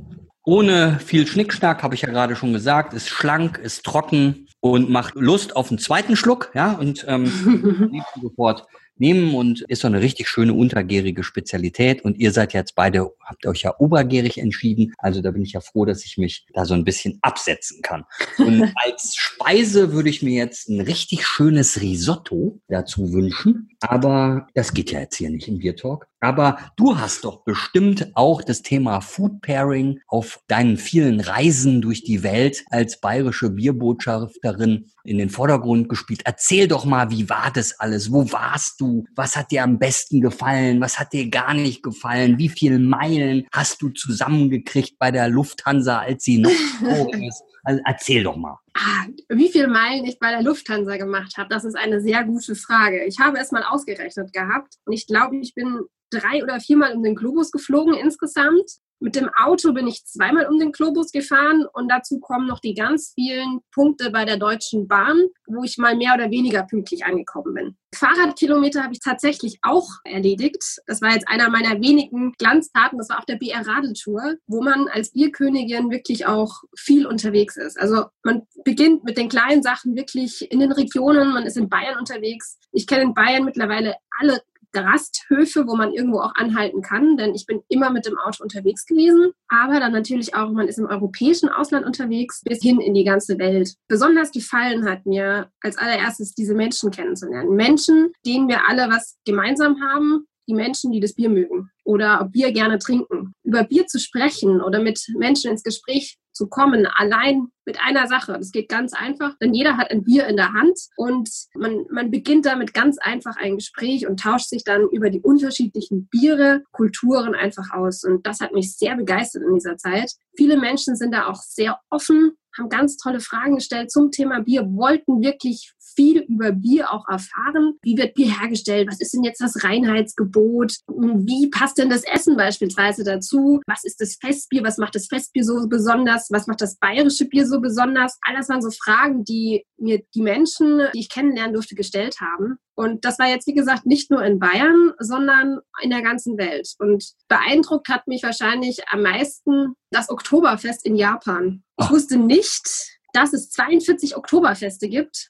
ohne 0.50 1.00
viel 1.00 1.28
Schnickschnack, 1.28 1.84
habe 1.84 1.94
ich 1.94 2.02
ja 2.02 2.10
gerade 2.10 2.36
schon 2.36 2.54
gesagt, 2.54 2.96
ist 2.96 3.08
schlank, 3.08 3.60
ist 3.60 3.86
trocken 3.86 4.48
und 4.62 4.90
macht 4.90 5.14
Lust 5.14 5.56
auf 5.56 5.70
einen 5.70 5.78
zweiten 5.78 6.16
Schluck, 6.16 6.50
ja, 6.56 6.72
und 6.72 7.06
ähm, 7.08 7.94
sofort 8.20 8.66
nehmen 9.00 9.34
und 9.36 9.62
ist 9.62 9.82
so 9.82 9.88
eine 9.88 10.02
richtig 10.02 10.28
schöne 10.28 10.54
untergärige 10.54 11.24
Spezialität. 11.24 12.04
Und 12.04 12.18
ihr 12.18 12.32
seid 12.32 12.54
jetzt 12.54 12.76
beide, 12.76 13.12
habt 13.24 13.46
euch 13.46 13.62
ja 13.62 13.74
obergärig 13.80 14.38
entschieden. 14.38 14.94
Also 14.98 15.22
da 15.22 15.32
bin 15.32 15.44
ich 15.44 15.54
ja 15.54 15.62
froh, 15.62 15.86
dass 15.86 16.04
ich 16.04 16.18
mich 16.18 16.46
da 16.54 16.66
so 16.66 16.74
ein 16.74 16.84
bisschen 16.84 17.20
absetzen 17.22 17.82
kann. 17.82 18.06
Und 18.38 18.74
als 18.76 19.16
Speise 19.16 19.94
würde 19.94 20.10
ich 20.10 20.22
mir 20.22 20.34
jetzt 20.34 20.68
ein 20.68 20.82
richtig 20.82 21.26
schönes 21.26 21.80
Risotto 21.80 22.60
dazu 22.68 23.14
wünschen. 23.14 23.70
Aber 23.82 24.48
das 24.56 24.74
geht 24.74 24.92
ja 24.92 25.00
jetzt 25.00 25.16
hier 25.16 25.30
nicht 25.30 25.48
im 25.48 25.60
Bier 25.60 25.76
Talk. 25.76 26.08
Aber 26.20 26.58
du 26.76 26.98
hast 26.98 27.24
doch 27.24 27.46
bestimmt 27.46 28.12
auch 28.14 28.42
das 28.42 28.62
Thema 28.62 29.00
Food 29.00 29.42
Pairing 29.42 30.02
auf 30.08 30.42
deinen 30.48 30.76
vielen 30.76 31.22
Reisen 31.22 31.82
durch 31.82 32.04
die 32.04 32.24
Welt 32.24 32.66
als 32.70 33.00
bayerische 33.00 33.50
Bierbotschafterin 33.50 34.92
in 35.06 35.18
den 35.18 35.30
Vordergrund 35.30 35.88
gespielt. 35.88 36.24
Erzähl 36.26 36.68
doch 36.68 36.84
mal, 36.84 37.10
wie 37.10 37.30
war 37.30 37.52
das 37.54 37.80
alles? 37.80 38.12
Wo 38.12 38.30
warst 38.34 38.82
du? 38.82 39.06
Was 39.16 39.38
hat 39.38 39.52
dir 39.52 39.64
am 39.64 39.80
besten 39.80 40.20
gefallen? 40.20 40.82
Was 40.82 41.00
hat 41.00 41.14
dir 41.14 41.30
gar 41.30 41.54
nicht 41.54 41.82
gefallen? 41.82 42.38
Wie 42.38 42.50
viele 42.50 42.80
Meilen 42.80 43.48
hast 43.54 43.82
du 43.82 43.90
zusammengekriegt 43.90 45.00
bei 45.00 45.12
der 45.12 45.30
Lufthansa, 45.30 46.00
als 46.00 46.26
sie 46.26 46.40
noch 46.40 46.52
ist? 47.14 47.44
Also 47.64 47.82
erzähl 47.86 48.24
doch 48.24 48.36
mal. 48.36 48.58
Ah, 48.74 49.06
wie 49.30 49.50
viele 49.50 49.68
Meilen 49.68 50.06
ich 50.06 50.20
bei 50.20 50.32
der 50.32 50.42
Lufthansa 50.42 50.98
gemacht 50.98 51.38
habe, 51.38 51.50
das 51.50 51.66
ist 51.66 51.76
eine 51.76 52.02
sehr 52.02 52.24
gute 52.24 52.56
Frage. 52.56 53.04
Ich 53.06 53.20
habe 53.20 53.38
es 53.40 53.52
mal 53.52 53.64
ausgerechnet 53.64 54.34
gehabt 54.34 54.76
und 54.86 54.94
ich 54.94 55.08
glaube, 55.08 55.38
ich 55.38 55.54
bin 55.54 55.82
drei 56.10 56.44
oder 56.44 56.60
viermal 56.60 56.94
um 56.94 57.04
den 57.04 57.16
Globus 57.16 57.52
geflogen 57.52 57.94
insgesamt. 57.94 58.70
Mit 59.00 59.16
dem 59.16 59.30
Auto 59.42 59.72
bin 59.72 59.88
ich 59.88 60.06
zweimal 60.06 60.48
um 60.48 60.60
den 60.60 60.74
Globus 60.74 61.12
gefahren 61.12 61.66
und 61.74 61.90
dazu 61.90 62.20
kommen 62.20 62.48
noch 62.48 62.60
die 62.60 62.74
ganz 62.74 63.14
vielen 63.16 63.62
Punkte 63.72 64.12
bei 64.12 64.26
der 64.26 64.38
Deutschen 64.38 64.88
Bahn, 64.88 65.28
wo 65.48 65.64
ich 65.64 65.78
mal 65.78 65.96
mehr 65.96 66.14
oder 66.16 66.30
weniger 66.30 66.64
pünktlich 66.64 67.06
angekommen 67.06 67.54
bin. 67.54 67.78
Fahrradkilometer 67.96 68.84
habe 68.84 68.94
ich 68.94 69.00
tatsächlich 69.00 69.60
auch 69.62 69.88
erledigt. 70.04 70.64
Das 70.86 71.02
war 71.02 71.14
jetzt 71.14 71.28
einer 71.28 71.50
meiner 71.50 71.82
wenigen 71.82 72.34
Glanztaten. 72.34 72.98
Das 72.98 73.10
war 73.10 73.20
auf 73.20 73.26
der 73.26 73.38
BR 73.38 73.66
Radeltour, 73.66 74.36
wo 74.48 74.62
man 74.62 74.88
als 74.90 75.12
Bierkönigin 75.12 75.90
wirklich 75.90 76.26
auch 76.28 76.62
viel 76.78 77.08
unterwegs 77.08 77.56
ist. 77.56 77.80
Also 77.80 78.06
man 78.24 78.44
beginnt 78.66 79.06
mit 79.06 79.18
den 79.18 79.30
kleinen 79.30 79.64
Sachen 79.64 79.96
wirklich 79.96 80.52
in 80.52 80.60
den 80.60 80.72
Regionen. 80.72 81.34
Man 81.34 81.46
ist 81.46 81.58
in 81.58 81.70
Bayern 81.70 81.98
unterwegs. 81.98 82.60
Ich 82.72 82.86
kenne 82.86 83.04
in 83.04 83.14
Bayern 83.14 83.46
mittlerweile 83.46 83.96
alle 84.20 84.42
Rasthöfe, 84.76 85.68
wo 85.68 85.76
man 85.76 85.94
irgendwo 85.94 86.20
auch 86.20 86.36
anhalten 86.36 86.82
kann, 86.82 87.18
denn 87.18 87.34
ich 87.36 87.46
bin 87.46 87.62
immer 87.70 87.90
mit 87.90 88.06
dem 88.06 88.18
Auto 88.18 88.44
unterwegs 88.44 88.86
gewesen. 88.86 89.32
Aber 89.48 89.80
dann 89.80 89.92
natürlich 89.92 90.36
auch, 90.36 90.52
man 90.52 90.68
ist 90.68 90.80
im 90.80 90.86
europäischen 90.86 91.50
Ausland 91.50 91.86
unterwegs, 91.86 92.42
bis 92.44 92.62
hin 92.62 92.80
in 92.80 92.94
die 92.94 93.04
ganze 93.04 93.40
Welt. 93.40 93.76
Besonders 93.88 94.32
gefallen 94.32 94.86
hat 94.90 95.06
mir 95.06 95.50
als 95.62 95.78
allererstes 95.78 96.34
diese 96.34 96.54
Menschen 96.54 96.92
kennenzulernen. 96.92 97.56
Menschen, 97.56 98.12
denen 98.26 98.48
wir 98.48 98.68
alle 98.68 98.90
was 98.90 99.18
gemeinsam 99.26 99.82
haben, 99.82 100.26
die 100.48 100.56
Menschen, 100.56 100.92
die 100.92 101.00
das 101.00 101.14
Bier 101.14 101.30
mögen 101.30 101.70
oder 101.84 102.28
Bier 102.32 102.52
gerne 102.52 102.80
trinken. 102.80 103.34
Über 103.44 103.64
Bier 103.64 103.86
zu 103.86 104.00
sprechen 104.00 104.62
oder 104.62 104.82
mit 104.82 105.00
Menschen 105.16 105.52
ins 105.52 105.64
Gespräch 105.64 106.18
zu 106.40 106.48
kommen, 106.48 106.88
allein 106.96 107.48
mit 107.66 107.78
einer 107.86 108.08
Sache. 108.08 108.34
Das 108.34 108.52
geht 108.52 108.70
ganz 108.70 108.94
einfach, 108.94 109.38
denn 109.42 109.54
jeder 109.54 109.76
hat 109.76 109.92
ein 109.92 110.06
Bier 110.06 110.26
in 110.28 110.38
der 110.38 110.54
Hand 110.54 110.80
und 110.96 111.30
man, 111.54 111.86
man 111.92 112.10
beginnt 112.10 112.46
damit 112.46 112.74
ganz 112.74 112.98
einfach 112.98 113.36
ein 113.36 113.58
Gespräch 113.58 114.08
und 114.08 114.22
tauscht 114.22 114.48
sich 114.48 114.64
dann 114.64 114.88
über 114.90 115.10
die 115.10 115.20
unterschiedlichen 115.20 116.08
Biere, 116.08 116.64
Kulturen 116.72 117.36
einfach 117.36 117.72
aus. 117.74 118.06
Und 118.06 118.26
das 118.26 118.40
hat 118.40 118.54
mich 118.54 118.78
sehr 118.78 118.96
begeistert 118.96 119.44
in 119.44 119.54
dieser 119.54 119.76
Zeit. 119.76 120.14
Viele 120.38 120.58
Menschen 120.58 120.96
sind 120.96 121.14
da 121.14 121.28
auch 121.28 121.42
sehr 121.42 121.78
offen 121.90 122.38
haben 122.58 122.70
ganz 122.70 122.98
tolle 122.98 123.20
Fragen 123.20 123.56
gestellt 123.56 123.92
zum 123.92 124.12
Thema 124.12 124.42
Bier, 124.42 124.64
wollten 124.74 125.22
wirklich 125.22 125.74
viel 125.96 126.20
über 126.22 126.52
Bier 126.52 126.92
auch 126.92 127.08
erfahren. 127.08 127.76
Wie 127.82 127.98
wird 127.98 128.14
Bier 128.14 128.40
hergestellt? 128.40 128.88
Was 128.90 129.00
ist 129.00 129.14
denn 129.14 129.24
jetzt 129.24 129.42
das 129.42 129.64
Reinheitsgebot? 129.64 130.74
Wie 130.88 131.50
passt 131.50 131.78
denn 131.78 131.90
das 131.90 132.04
Essen 132.04 132.38
beispielsweise 132.38 133.04
dazu? 133.04 133.62
Was 133.68 133.84
ist 133.84 134.02
das 134.02 134.16
Festbier? 134.16 134.64
Was 134.64 134.78
macht 134.78 134.96
das 134.96 135.08
Festbier 135.08 135.44
so 135.44 135.68
besonders? 135.68 136.28
Was 136.30 136.48
macht 136.48 136.62
das 136.62 136.78
bayerische 136.78 137.26
Bier 137.26 137.46
so 137.46 137.60
besonders? 137.60 138.18
Alles 138.22 138.50
waren 138.50 138.62
so 138.62 138.72
Fragen, 138.72 139.24
die 139.24 139.66
mir 139.78 140.02
die 140.14 140.22
Menschen, 140.22 140.82
die 140.94 141.00
ich 141.00 141.10
kennenlernen 141.10 141.54
durfte, 141.54 141.76
gestellt 141.76 142.18
haben. 142.20 142.58
Und 142.76 143.04
das 143.04 143.20
war 143.20 143.28
jetzt, 143.28 143.46
wie 143.46 143.54
gesagt, 143.54 143.86
nicht 143.86 144.10
nur 144.10 144.24
in 144.24 144.40
Bayern, 144.40 144.94
sondern 145.00 145.60
in 145.82 145.90
der 145.90 146.02
ganzen 146.02 146.38
Welt. 146.38 146.76
Und 146.80 147.12
beeindruckt 147.28 147.90
hat 147.90 148.08
mich 148.08 148.24
wahrscheinlich 148.24 148.88
am 148.90 149.02
meisten 149.02 149.74
das 149.92 150.10
Oktoberfest 150.10 150.86
in 150.86 150.96
Japan. 150.96 151.64
Ich 151.78 151.88
ah. 151.88 151.92
wusste 151.92 152.18
nicht, 152.18 153.00
dass 153.14 153.34
es 153.34 153.50
42 153.50 154.16
Oktoberfeste 154.16 154.88
gibt 154.88 155.30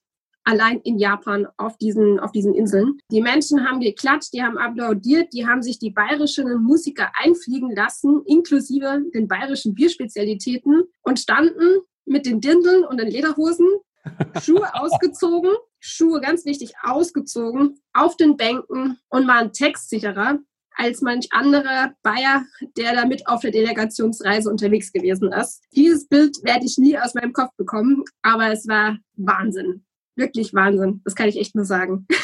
allein 0.50 0.80
in 0.82 0.98
Japan 0.98 1.48
auf 1.58 1.78
diesen, 1.78 2.20
auf 2.20 2.32
diesen 2.32 2.56
Inseln. 2.56 2.98
Die 3.12 3.22
Menschen 3.22 3.68
haben 3.68 3.80
geklatscht, 3.80 4.34
die 4.34 4.42
haben 4.42 4.58
applaudiert, 4.58 5.32
die 5.32 5.46
haben 5.46 5.62
sich 5.62 5.78
die 5.78 5.92
bayerischen 5.92 6.64
Musiker 6.64 7.12
einfliegen 7.14 7.76
lassen, 7.76 8.24
inklusive 8.26 9.04
den 9.14 9.28
bayerischen 9.28 9.76
Bierspezialitäten 9.76 10.84
und 11.04 11.20
standen 11.20 11.82
mit 12.06 12.26
den 12.26 12.42
Dindeln 12.42 12.84
und 12.84 13.00
den 13.00 13.10
Lederhosen, 13.10 13.68
Schuhe 14.42 14.74
ausgezogen, 14.74 15.52
Schuhe 15.80 16.20
ganz 16.20 16.46
wichtig 16.46 16.74
ausgezogen, 16.82 17.80
auf 17.94 18.18
den 18.18 18.36
Bänken 18.36 18.98
und 19.10 19.28
waren 19.28 19.54
textsicherer 19.54 20.40
als 20.72 21.02
manch 21.02 21.28
anderer 21.32 21.94
Bayer, 22.02 22.46
der 22.78 22.96
da 22.96 23.06
mit 23.06 23.28
auf 23.28 23.42
der 23.42 23.52
Delegationsreise 23.52 24.50
unterwegs 24.50 24.92
gewesen 24.92 25.32
ist. 25.32 25.62
Dieses 25.76 26.08
Bild 26.08 26.38
werde 26.44 26.66
ich 26.66 26.78
nie 26.78 26.98
aus 26.98 27.14
meinem 27.14 27.34
Kopf 27.34 27.54
bekommen, 27.58 28.04
aber 28.24 28.52
es 28.52 28.68
war 28.68 28.98
Wahnsinn 29.16 29.84
wirklich 30.20 30.54
Wahnsinn. 30.54 31.02
Das 31.04 31.16
kann 31.16 31.28
ich 31.28 31.40
echt 31.40 31.56
nur 31.56 31.66
sagen. 31.66 32.06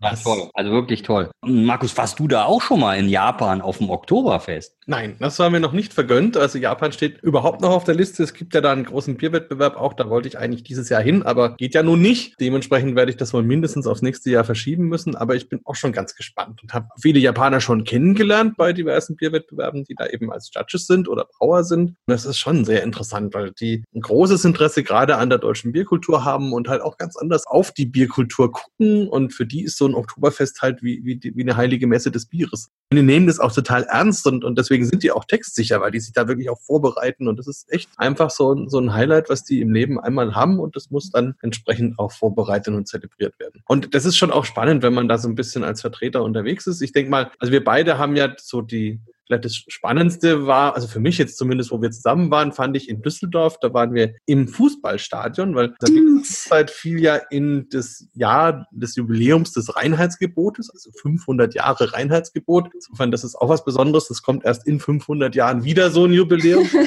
Ja, 0.00 0.14
toll. 0.14 0.48
Also 0.54 0.70
wirklich 0.70 1.02
toll. 1.02 1.30
Markus, 1.44 1.96
warst 1.96 2.18
du 2.20 2.28
da 2.28 2.44
auch 2.44 2.62
schon 2.62 2.80
mal 2.80 2.94
in 2.94 3.08
Japan 3.08 3.60
auf 3.60 3.78
dem 3.78 3.90
Oktoberfest? 3.90 4.76
Nein, 4.86 5.16
das 5.18 5.38
war 5.38 5.50
mir 5.50 5.60
noch 5.60 5.72
nicht 5.72 5.92
vergönnt. 5.92 6.36
Also 6.36 6.58
Japan 6.58 6.92
steht 6.92 7.20
überhaupt 7.22 7.60
noch 7.60 7.70
auf 7.70 7.84
der 7.84 7.94
Liste. 7.94 8.22
Es 8.22 8.32
gibt 8.32 8.54
ja 8.54 8.60
da 8.60 8.72
einen 8.72 8.84
großen 8.84 9.16
Bierwettbewerb 9.16 9.76
auch. 9.76 9.94
Da 9.94 10.08
wollte 10.08 10.28
ich 10.28 10.38
eigentlich 10.38 10.62
dieses 10.62 10.88
Jahr 10.88 11.02
hin, 11.02 11.24
aber 11.24 11.56
geht 11.56 11.74
ja 11.74 11.82
nun 11.82 12.00
nicht. 12.00 12.40
Dementsprechend 12.40 12.96
werde 12.96 13.10
ich 13.10 13.16
das 13.16 13.34
wohl 13.34 13.42
mindestens 13.42 13.86
aufs 13.86 14.02
nächste 14.02 14.30
Jahr 14.30 14.44
verschieben 14.44 14.84
müssen. 14.84 15.16
Aber 15.16 15.34
ich 15.34 15.48
bin 15.48 15.60
auch 15.64 15.74
schon 15.74 15.92
ganz 15.92 16.14
gespannt 16.14 16.62
und 16.62 16.72
habe 16.72 16.88
viele 17.00 17.18
Japaner 17.18 17.60
schon 17.60 17.84
kennengelernt 17.84 18.56
bei 18.56 18.72
diversen 18.72 19.16
Bierwettbewerben, 19.16 19.84
die 19.84 19.94
da 19.94 20.06
eben 20.06 20.32
als 20.32 20.50
Judges 20.54 20.86
sind 20.86 21.08
oder 21.08 21.26
Brauer 21.38 21.64
sind. 21.64 21.90
Und 21.90 21.98
das 22.06 22.24
ist 22.24 22.38
schon 22.38 22.64
sehr 22.64 22.82
interessant, 22.82 23.34
weil 23.34 23.52
die 23.52 23.84
ein 23.94 24.00
großes 24.00 24.44
Interesse 24.44 24.84
gerade 24.84 25.16
an 25.16 25.28
der 25.28 25.38
deutschen 25.38 25.72
Bierkultur 25.72 26.24
haben 26.24 26.52
und 26.52 26.68
halt 26.68 26.82
auch 26.82 26.96
ganz 26.96 27.16
anders 27.20 27.46
auf 27.46 27.72
die 27.72 27.86
Bierkultur 27.86 28.52
gucken 28.52 29.08
und 29.08 29.32
für 29.32 29.46
die 29.46 29.64
ist 29.64 29.76
so 29.76 29.86
ein 29.86 29.94
Oktoberfest 29.94 30.62
halt 30.62 30.82
wie, 30.82 31.04
wie, 31.04 31.20
wie 31.34 31.42
eine 31.42 31.56
heilige 31.56 31.86
Messe 31.86 32.10
des 32.10 32.26
Bieres. 32.26 32.70
Und 32.90 32.96
die 32.96 33.02
nehmen 33.02 33.26
das 33.26 33.40
auch 33.40 33.52
total 33.52 33.84
ernst 33.84 34.26
und, 34.26 34.44
und 34.44 34.58
deswegen 34.58 34.86
sind 34.86 35.02
die 35.02 35.10
auch 35.10 35.24
textsicher, 35.24 35.80
weil 35.80 35.90
die 35.90 36.00
sich 36.00 36.12
da 36.12 36.28
wirklich 36.28 36.50
auch 36.50 36.60
vorbereiten 36.60 37.28
und 37.28 37.38
das 37.38 37.46
ist 37.46 37.70
echt 37.72 37.90
einfach 37.96 38.30
so, 38.30 38.66
so 38.68 38.78
ein 38.78 38.92
Highlight, 38.92 39.28
was 39.28 39.44
die 39.44 39.60
im 39.60 39.72
Leben 39.72 40.00
einmal 40.00 40.34
haben 40.34 40.58
und 40.58 40.76
das 40.76 40.90
muss 40.90 41.10
dann 41.10 41.34
entsprechend 41.42 41.98
auch 41.98 42.12
vorbereitet 42.12 42.74
und 42.74 42.88
zelebriert 42.88 43.38
werden. 43.38 43.62
Und 43.66 43.94
das 43.94 44.04
ist 44.04 44.16
schon 44.16 44.30
auch 44.30 44.44
spannend, 44.44 44.82
wenn 44.82 44.94
man 44.94 45.08
da 45.08 45.18
so 45.18 45.28
ein 45.28 45.34
bisschen 45.34 45.64
als 45.64 45.80
Vertreter 45.80 46.22
unterwegs 46.22 46.66
ist. 46.66 46.80
Ich 46.80 46.92
denke 46.92 47.10
mal, 47.10 47.30
also 47.38 47.52
wir 47.52 47.64
beide 47.64 47.98
haben 47.98 48.16
ja 48.16 48.34
so 48.38 48.62
die 48.62 49.00
vielleicht 49.28 49.44
das 49.44 49.54
Spannendste 49.68 50.46
war, 50.46 50.74
also 50.74 50.88
für 50.88 51.00
mich 51.00 51.18
jetzt 51.18 51.38
zumindest, 51.38 51.70
wo 51.70 51.80
wir 51.80 51.90
zusammen 51.90 52.30
waren, 52.30 52.52
fand 52.52 52.76
ich 52.76 52.88
in 52.88 53.02
Düsseldorf, 53.02 53.58
da 53.60 53.72
waren 53.72 53.94
wir 53.94 54.14
im 54.26 54.48
Fußballstadion, 54.48 55.54
weil 55.54 55.74
die 55.86 56.22
Zeit 56.22 56.70
fiel 56.70 57.00
ja 57.00 57.16
in 57.30 57.68
das 57.70 58.06
Jahr 58.14 58.66
des 58.72 58.96
Jubiläums 58.96 59.52
des 59.52 59.76
Reinheitsgebotes, 59.76 60.70
also 60.70 60.90
500 61.00 61.54
Jahre 61.54 61.92
Reinheitsgebot. 61.92 62.70
Insofern, 62.74 63.10
das 63.10 63.22
ist 63.22 63.36
auch 63.36 63.48
was 63.48 63.64
Besonderes. 63.64 64.08
Das 64.08 64.22
kommt 64.22 64.44
erst 64.44 64.66
in 64.66 64.80
500 64.80 65.34
Jahren 65.34 65.64
wieder 65.64 65.90
so 65.90 66.04
ein 66.04 66.12
Jubiläum. 66.12 66.68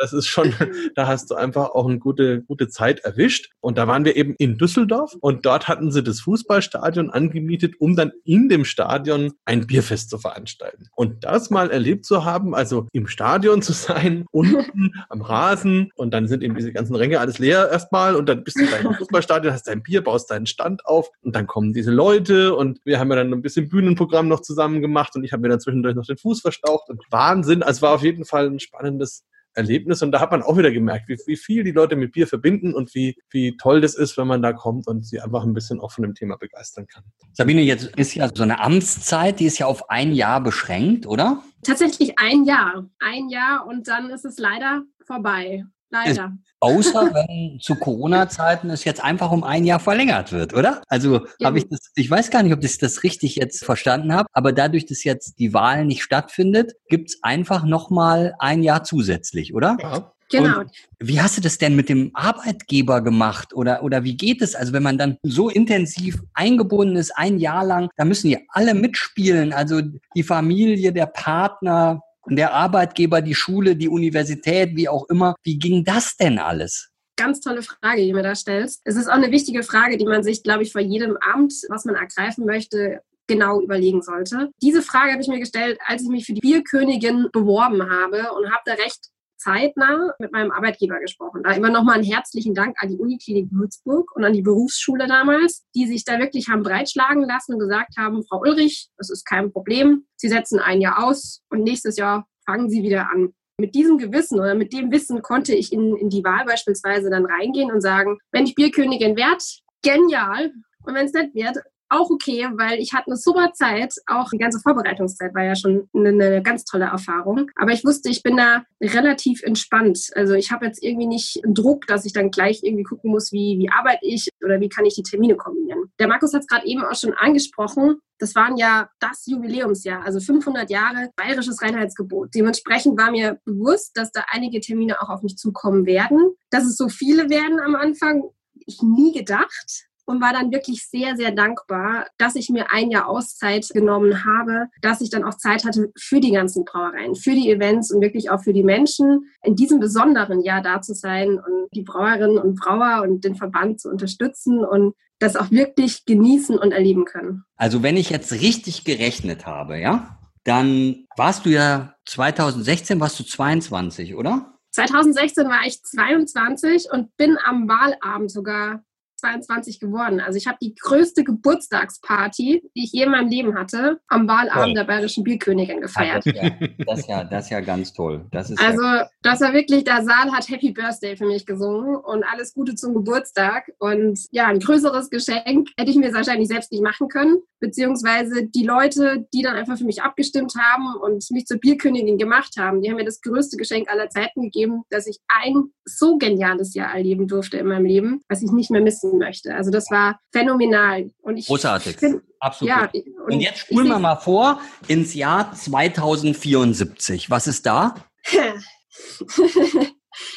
Das 0.00 0.12
ist 0.12 0.28
schon, 0.28 0.54
da 0.94 1.08
hast 1.08 1.28
du 1.28 1.34
einfach 1.34 1.70
auch 1.70 1.88
eine 1.88 1.98
gute, 1.98 2.42
gute 2.42 2.68
Zeit 2.68 3.00
erwischt. 3.00 3.50
Und 3.58 3.78
da 3.78 3.88
waren 3.88 4.04
wir 4.04 4.14
eben 4.14 4.36
in 4.38 4.56
Düsseldorf 4.56 5.16
und 5.20 5.44
dort 5.44 5.66
hatten 5.66 5.90
sie 5.90 6.04
das 6.04 6.20
Fußballstadion 6.20 7.10
angemietet, 7.10 7.74
um 7.80 7.96
dann 7.96 8.12
in 8.24 8.48
dem 8.48 8.64
Stadion 8.64 9.32
ein 9.44 9.66
Bierfest 9.66 10.08
zu 10.10 10.18
veranstalten. 10.18 10.86
Und 10.94 11.24
das 11.24 11.50
mal 11.50 11.72
erlebt 11.78 12.04
zu 12.04 12.24
haben, 12.24 12.54
also 12.54 12.88
im 12.92 13.06
Stadion 13.06 13.62
zu 13.62 13.72
sein, 13.72 14.26
unten 14.32 14.92
am 15.08 15.22
Rasen. 15.22 15.90
Und 15.94 16.12
dann 16.12 16.28
sind 16.28 16.42
eben 16.42 16.54
diese 16.54 16.72
ganzen 16.72 16.94
Ränge 16.94 17.20
alles 17.20 17.38
leer 17.38 17.70
erstmal. 17.70 18.16
Und 18.16 18.28
dann 18.28 18.44
bist 18.44 18.58
du 18.58 18.66
da 18.66 18.76
im 18.76 18.94
Fußballstadion, 18.98 19.52
hast 19.52 19.68
dein 19.68 19.82
Bier, 19.82 20.02
baust 20.02 20.30
deinen 20.30 20.46
Stand 20.46 20.84
auf. 20.86 21.10
Und 21.22 21.34
dann 21.34 21.46
kommen 21.46 21.72
diese 21.72 21.90
Leute. 21.90 22.54
Und 22.54 22.80
wir 22.84 22.98
haben 22.98 23.10
ja 23.10 23.16
dann 23.16 23.32
ein 23.32 23.42
bisschen 23.42 23.68
Bühnenprogramm 23.68 24.28
noch 24.28 24.40
zusammen 24.40 24.82
gemacht. 24.82 25.14
Und 25.16 25.24
ich 25.24 25.32
habe 25.32 25.42
mir 25.42 25.48
dann 25.48 25.60
zwischendurch 25.60 25.94
noch 25.94 26.06
den 26.06 26.18
Fuß 26.18 26.40
verstaucht. 26.40 26.90
Und 26.90 27.02
Wahnsinn, 27.10 27.62
also 27.62 27.82
war 27.82 27.94
auf 27.94 28.02
jeden 28.02 28.24
Fall 28.24 28.46
ein 28.46 28.60
spannendes 28.60 29.24
Erlebnis. 29.58 30.00
Und 30.02 30.12
da 30.12 30.20
hat 30.20 30.30
man 30.30 30.42
auch 30.42 30.56
wieder 30.56 30.70
gemerkt, 30.70 31.08
wie, 31.08 31.18
wie 31.26 31.36
viel 31.36 31.64
die 31.64 31.72
Leute 31.72 31.96
mit 31.96 32.12
Bier 32.12 32.26
verbinden 32.26 32.72
und 32.72 32.94
wie, 32.94 33.16
wie 33.30 33.56
toll 33.56 33.80
das 33.80 33.94
ist, 33.94 34.16
wenn 34.16 34.26
man 34.26 34.40
da 34.40 34.52
kommt 34.52 34.86
und 34.86 35.04
sie 35.04 35.20
einfach 35.20 35.42
ein 35.42 35.52
bisschen 35.52 35.80
auch 35.80 35.92
von 35.92 36.02
dem 36.02 36.14
Thema 36.14 36.36
begeistern 36.36 36.86
kann. 36.86 37.04
Sabine, 37.32 37.60
jetzt 37.62 37.86
ist 37.96 38.14
ja 38.14 38.30
so 38.32 38.42
eine 38.42 38.60
Amtszeit, 38.60 39.40
die 39.40 39.46
ist 39.46 39.58
ja 39.58 39.66
auf 39.66 39.90
ein 39.90 40.12
Jahr 40.12 40.40
beschränkt, 40.40 41.06
oder? 41.06 41.42
Tatsächlich 41.62 42.18
ein 42.18 42.44
Jahr. 42.44 42.88
Ein 43.00 43.28
Jahr 43.28 43.66
und 43.66 43.88
dann 43.88 44.10
ist 44.10 44.24
es 44.24 44.38
leider 44.38 44.84
vorbei. 45.04 45.64
Leider. 45.90 46.32
Außer 46.60 47.14
wenn 47.14 47.60
zu 47.60 47.76
Corona-Zeiten 47.76 48.68
es 48.70 48.84
jetzt 48.84 49.02
einfach 49.02 49.30
um 49.30 49.44
ein 49.44 49.64
Jahr 49.64 49.80
verlängert 49.80 50.32
wird, 50.32 50.54
oder? 50.54 50.82
Also 50.88 51.26
ja. 51.38 51.46
habe 51.46 51.58
ich 51.58 51.68
das, 51.68 51.92
ich 51.94 52.10
weiß 52.10 52.30
gar 52.30 52.42
nicht, 52.42 52.52
ob 52.52 52.62
ich 52.62 52.78
das 52.78 53.02
richtig 53.04 53.36
jetzt 53.36 53.64
verstanden 53.64 54.12
habe, 54.12 54.28
aber 54.32 54.52
dadurch, 54.52 54.84
dass 54.86 55.04
jetzt 55.04 55.38
die 55.38 55.54
Wahl 55.54 55.84
nicht 55.84 56.02
stattfindet, 56.02 56.74
gibt 56.88 57.10
es 57.10 57.22
einfach 57.22 57.64
nochmal 57.64 58.34
ein 58.38 58.62
Jahr 58.62 58.84
zusätzlich, 58.84 59.54
oder? 59.54 59.76
Ja. 59.80 60.12
Genau. 60.30 60.60
Und 60.60 60.70
wie 60.98 61.20
hast 61.20 61.38
du 61.38 61.40
das 61.40 61.58
denn 61.58 61.74
mit 61.74 61.88
dem 61.88 62.10
Arbeitgeber 62.12 63.00
gemacht 63.00 63.54
oder, 63.54 63.82
oder 63.82 64.04
wie 64.04 64.16
geht 64.16 64.42
es? 64.42 64.54
Also 64.54 64.72
wenn 64.72 64.82
man 64.82 64.98
dann 64.98 65.16
so 65.22 65.48
intensiv 65.48 66.20
eingebunden 66.34 66.96
ist, 66.96 67.12
ein 67.16 67.38
Jahr 67.38 67.64
lang, 67.64 67.88
da 67.96 68.04
müssen 68.04 68.28
ja 68.28 68.38
alle 68.48 68.74
mitspielen, 68.74 69.52
also 69.52 69.80
die 70.14 70.22
Familie, 70.22 70.92
der 70.92 71.06
Partner, 71.06 72.02
der 72.36 72.54
Arbeitgeber, 72.54 73.20
die 73.20 73.34
Schule, 73.34 73.76
die 73.76 73.88
Universität, 73.88 74.76
wie 74.76 74.88
auch 74.88 75.08
immer. 75.08 75.34
Wie 75.42 75.58
ging 75.58 75.84
das 75.84 76.16
denn 76.16 76.38
alles? 76.38 76.90
Ganz 77.16 77.40
tolle 77.40 77.62
Frage, 77.62 78.02
die 78.02 78.10
du 78.10 78.14
mir 78.14 78.22
da 78.22 78.34
stellst. 78.34 78.80
Es 78.84 78.96
ist 78.96 79.08
auch 79.08 79.14
eine 79.14 79.32
wichtige 79.32 79.62
Frage, 79.62 79.96
die 79.96 80.04
man 80.04 80.22
sich, 80.22 80.42
glaube 80.42 80.62
ich, 80.62 80.72
vor 80.72 80.80
jedem 80.80 81.16
Amt, 81.16 81.52
was 81.68 81.84
man 81.84 81.96
ergreifen 81.96 82.44
möchte, 82.44 83.00
genau 83.26 83.60
überlegen 83.60 84.02
sollte. 84.02 84.50
Diese 84.62 84.82
Frage 84.82 85.12
habe 85.12 85.22
ich 85.22 85.28
mir 85.28 85.38
gestellt, 85.38 85.78
als 85.86 86.02
ich 86.02 86.08
mich 86.08 86.26
für 86.26 86.32
die 86.32 86.40
Bierkönigin 86.40 87.28
beworben 87.32 87.88
habe 87.88 88.32
und 88.32 88.50
habe 88.50 88.62
da 88.64 88.72
recht 88.72 89.08
zeitnah 89.38 90.14
mit 90.18 90.32
meinem 90.32 90.50
Arbeitgeber 90.50 91.00
gesprochen. 91.00 91.42
Da 91.42 91.52
immer 91.52 91.70
nochmal 91.70 91.96
einen 91.96 92.04
herzlichen 92.04 92.54
Dank 92.54 92.76
an 92.80 92.88
die 92.88 92.98
Uniklinik 92.98 93.50
Würzburg 93.50 94.14
und 94.14 94.24
an 94.24 94.32
die 94.32 94.42
Berufsschule 94.42 95.06
damals, 95.06 95.64
die 95.74 95.86
sich 95.86 96.04
da 96.04 96.18
wirklich 96.18 96.48
haben 96.48 96.62
breitschlagen 96.62 97.24
lassen 97.24 97.54
und 97.54 97.60
gesagt 97.60 97.96
haben, 97.96 98.24
Frau 98.24 98.40
Ulrich, 98.40 98.88
das 98.98 99.10
ist 99.10 99.24
kein 99.24 99.52
Problem. 99.52 100.04
Sie 100.16 100.28
setzen 100.28 100.58
ein 100.58 100.80
Jahr 100.80 101.04
aus 101.04 101.42
und 101.50 101.62
nächstes 101.62 101.96
Jahr 101.96 102.26
fangen 102.44 102.68
Sie 102.68 102.82
wieder 102.82 103.10
an. 103.10 103.32
Mit 103.60 103.74
diesem 103.74 103.98
Gewissen 103.98 104.38
oder 104.38 104.54
mit 104.54 104.72
dem 104.72 104.92
Wissen 104.92 105.20
konnte 105.22 105.54
ich 105.54 105.72
in, 105.72 105.96
in 105.96 106.10
die 106.10 106.22
Wahl 106.22 106.44
beispielsweise 106.44 107.10
dann 107.10 107.26
reingehen 107.26 107.72
und 107.72 107.80
sagen, 107.80 108.18
wenn 108.30 108.44
ich 108.44 108.54
Bierkönigin 108.54 109.16
werde, 109.16 109.44
genial. 109.82 110.52
Und 110.84 110.94
wenn 110.94 111.06
es 111.06 111.12
nicht 111.12 111.34
wird, 111.34 111.58
auch 111.88 112.10
okay, 112.10 112.48
weil 112.54 112.78
ich 112.78 112.92
hatte 112.92 113.08
eine 113.08 113.16
super 113.16 113.52
Zeit. 113.52 113.94
Auch 114.06 114.30
die 114.30 114.38
ganze 114.38 114.60
Vorbereitungszeit 114.60 115.34
war 115.34 115.44
ja 115.44 115.56
schon 115.56 115.88
eine, 115.94 116.08
eine, 116.08 116.42
ganz 116.42 116.64
tolle 116.64 116.86
Erfahrung. 116.86 117.50
Aber 117.56 117.72
ich 117.72 117.84
wusste, 117.84 118.10
ich 118.10 118.22
bin 118.22 118.36
da 118.36 118.64
relativ 118.80 119.42
entspannt. 119.42 120.10
Also 120.14 120.34
ich 120.34 120.50
habe 120.50 120.66
jetzt 120.66 120.82
irgendwie 120.82 121.06
nicht 121.06 121.40
Druck, 121.46 121.86
dass 121.86 122.04
ich 122.04 122.12
dann 122.12 122.30
gleich 122.30 122.60
irgendwie 122.62 122.84
gucken 122.84 123.10
muss, 123.10 123.32
wie, 123.32 123.58
wie 123.58 123.70
arbeite 123.70 124.06
ich 124.06 124.28
oder 124.44 124.60
wie 124.60 124.68
kann 124.68 124.84
ich 124.84 124.94
die 124.94 125.02
Termine 125.02 125.36
kombinieren. 125.36 125.90
Der 125.98 126.08
Markus 126.08 126.34
hat 126.34 126.42
es 126.42 126.46
gerade 126.46 126.66
eben 126.66 126.84
auch 126.84 126.94
schon 126.94 127.14
angesprochen. 127.14 127.98
Das 128.18 128.34
waren 128.34 128.56
ja 128.56 128.88
das 128.98 129.26
Jubiläumsjahr, 129.26 130.04
also 130.04 130.18
500 130.20 130.70
Jahre 130.70 131.10
bayerisches 131.16 131.62
Reinheitsgebot. 131.62 132.34
Dementsprechend 132.34 132.98
war 132.98 133.10
mir 133.10 133.38
bewusst, 133.44 133.96
dass 133.96 134.10
da 134.10 134.24
einige 134.30 134.60
Termine 134.60 135.00
auch 135.00 135.08
auf 135.08 135.22
mich 135.22 135.36
zukommen 135.36 135.86
werden. 135.86 136.34
Dass 136.50 136.64
es 136.64 136.76
so 136.76 136.88
viele 136.88 137.30
werden 137.30 137.60
am 137.60 137.76
Anfang, 137.76 138.24
ich 138.66 138.82
nie 138.82 139.12
gedacht 139.12 139.87
und 140.08 140.22
war 140.22 140.32
dann 140.32 140.50
wirklich 140.50 140.88
sehr, 140.88 141.16
sehr 141.16 141.32
dankbar, 141.32 142.06
dass 142.16 142.34
ich 142.34 142.48
mir 142.48 142.72
ein 142.72 142.90
Jahr 142.90 143.08
Auszeit 143.08 143.68
genommen 143.68 144.24
habe, 144.24 144.68
dass 144.80 145.02
ich 145.02 145.10
dann 145.10 145.22
auch 145.22 145.34
Zeit 145.34 145.66
hatte 145.66 145.92
für 145.98 146.18
die 146.18 146.32
ganzen 146.32 146.64
Brauereien, 146.64 147.14
für 147.14 147.32
die 147.32 147.50
Events 147.50 147.92
und 147.92 148.00
wirklich 148.00 148.30
auch 148.30 148.42
für 148.42 148.54
die 148.54 148.62
Menschen, 148.62 149.30
in 149.42 149.54
diesem 149.54 149.80
besonderen 149.80 150.40
Jahr 150.40 150.62
da 150.62 150.80
zu 150.80 150.94
sein 150.94 151.38
und 151.38 151.68
die 151.74 151.82
Brauerinnen 151.82 152.38
und 152.38 152.58
Brauer 152.58 153.02
und 153.02 153.22
den 153.22 153.36
Verband 153.36 153.80
zu 153.80 153.90
unterstützen 153.90 154.64
und 154.64 154.94
das 155.18 155.36
auch 155.36 155.50
wirklich 155.50 156.06
genießen 156.06 156.58
und 156.58 156.72
erleben 156.72 157.04
können. 157.04 157.44
Also 157.56 157.82
wenn 157.82 157.98
ich 157.98 158.08
jetzt 158.08 158.32
richtig 158.32 158.84
gerechnet 158.84 159.44
habe, 159.44 159.78
ja, 159.78 160.18
dann 160.44 161.04
warst 161.16 161.44
du 161.44 161.50
ja 161.50 161.96
2016, 162.06 162.98
warst 162.98 163.20
du 163.20 163.24
22, 163.24 164.14
oder? 164.14 164.54
2016 164.70 165.48
war 165.48 165.66
ich 165.66 165.82
22 165.82 166.88
und 166.92 167.14
bin 167.16 167.36
am 167.44 167.68
Wahlabend 167.68 168.30
sogar 168.30 168.82
22 169.18 169.80
geworden. 169.80 170.20
Also 170.20 170.36
ich 170.36 170.46
habe 170.46 170.58
die 170.60 170.74
größte 170.74 171.24
Geburtstagsparty, 171.24 172.62
die 172.74 172.84
ich 172.84 172.92
je 172.92 173.04
in 173.04 173.10
meinem 173.10 173.28
Leben 173.28 173.58
hatte, 173.58 174.00
am 174.08 174.28
Wahlabend 174.28 174.76
der 174.76 174.84
Bayerischen 174.84 175.24
Bierkönigin 175.24 175.80
gefeiert. 175.80 176.24
das, 176.26 176.34
ja, 176.34 176.50
das, 176.86 177.06
ja, 177.06 177.24
das 177.24 177.44
ist 177.44 177.50
ja 177.50 177.60
ganz 177.60 177.92
toll. 177.92 178.26
Das 178.30 178.50
ist 178.50 178.60
also 178.60 178.82
ja 178.82 179.08
das 179.22 179.40
war 179.40 179.52
wirklich, 179.52 179.84
der 179.84 180.02
Saal 180.04 180.32
hat 180.32 180.48
Happy 180.48 180.70
Birthday 180.70 181.16
für 181.16 181.26
mich 181.26 181.44
gesungen 181.44 181.96
und 181.96 182.24
alles 182.24 182.54
Gute 182.54 182.74
zum 182.76 182.94
Geburtstag. 182.94 183.70
Und 183.78 184.18
ja, 184.30 184.46
ein 184.46 184.60
größeres 184.60 185.10
Geschenk 185.10 185.68
hätte 185.76 185.90
ich 185.90 185.96
mir 185.96 186.14
wahrscheinlich 186.14 186.48
selbst 186.48 186.72
nicht 186.72 186.82
machen 186.82 187.08
können. 187.08 187.38
Beziehungsweise 187.60 188.46
die 188.46 188.64
Leute, 188.64 189.26
die 189.34 189.42
dann 189.42 189.56
einfach 189.56 189.76
für 189.76 189.84
mich 189.84 190.02
abgestimmt 190.02 190.54
haben 190.56 190.94
und 191.02 191.28
mich 191.30 191.46
zur 191.46 191.58
Bierkönigin 191.58 192.16
gemacht 192.16 192.54
haben, 192.58 192.80
die 192.80 192.88
haben 192.88 192.96
mir 192.96 193.04
das 193.04 193.20
größte 193.20 193.56
Geschenk 193.56 193.90
aller 193.90 194.08
Zeiten 194.08 194.42
gegeben, 194.42 194.82
dass 194.88 195.06
ich 195.06 195.18
ein 195.28 195.72
so 195.84 196.16
geniales 196.16 196.74
Jahr 196.74 196.94
erleben 196.94 197.26
durfte 197.26 197.58
in 197.58 197.66
meinem 197.66 197.86
Leben, 197.86 198.22
was 198.28 198.42
ich 198.42 198.52
nicht 198.52 198.70
mehr 198.70 198.82
missen 198.82 199.07
nutzen 199.08 199.18
möchte. 199.18 199.54
Also 199.54 199.70
das 199.70 199.90
war 199.90 200.20
phänomenal. 200.32 201.10
Und 201.22 201.36
ich 201.36 201.46
Großartig. 201.46 201.96
Find, 201.96 202.22
Absolut. 202.40 202.70
Ja, 202.70 202.90
und, 202.92 203.34
und 203.34 203.40
jetzt 203.40 203.58
spulen 203.60 203.88
wir 203.88 203.98
mal 203.98 204.16
vor 204.16 204.60
ins 204.86 205.14
Jahr 205.14 205.52
2074. 205.52 207.30
Was 207.30 207.46
ist 207.46 207.66
da? 207.66 207.94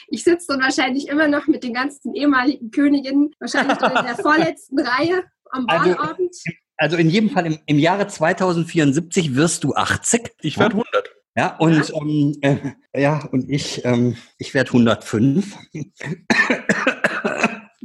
ich 0.08 0.24
sitze 0.24 0.48
dann 0.50 0.62
wahrscheinlich 0.62 1.08
immer 1.08 1.28
noch 1.28 1.48
mit 1.48 1.64
den 1.64 1.74
ganzen 1.74 2.16
ehemaligen 2.16 2.72
Königinnen, 2.72 3.36
wahrscheinlich 3.40 3.78
in 3.80 4.06
der 4.06 4.16
vorletzten 4.22 4.80
Reihe 4.80 5.24
am 5.52 5.66
also, 5.68 5.92
Wahlabend. 5.92 6.36
Also 6.78 6.98
in 6.98 7.10
jedem 7.10 7.30
Fall 7.30 7.46
im, 7.46 7.60
im 7.68 7.78
Jahre 7.78 8.08
2074 8.08 9.36
wirst 9.36 9.64
du 9.64 9.76
80. 9.76 10.32
Ich 10.42 10.58
werde 10.58 10.74
100. 10.74 11.12
Ja, 11.38 11.56
und 11.58 11.88
ja, 11.88 11.96
ähm, 12.02 12.76
äh, 12.92 13.02
ja 13.02 13.26
und 13.32 13.50
ich, 13.50 13.86
ähm, 13.86 14.18
ich 14.38 14.54
werde 14.54 14.72
105. 14.72 15.58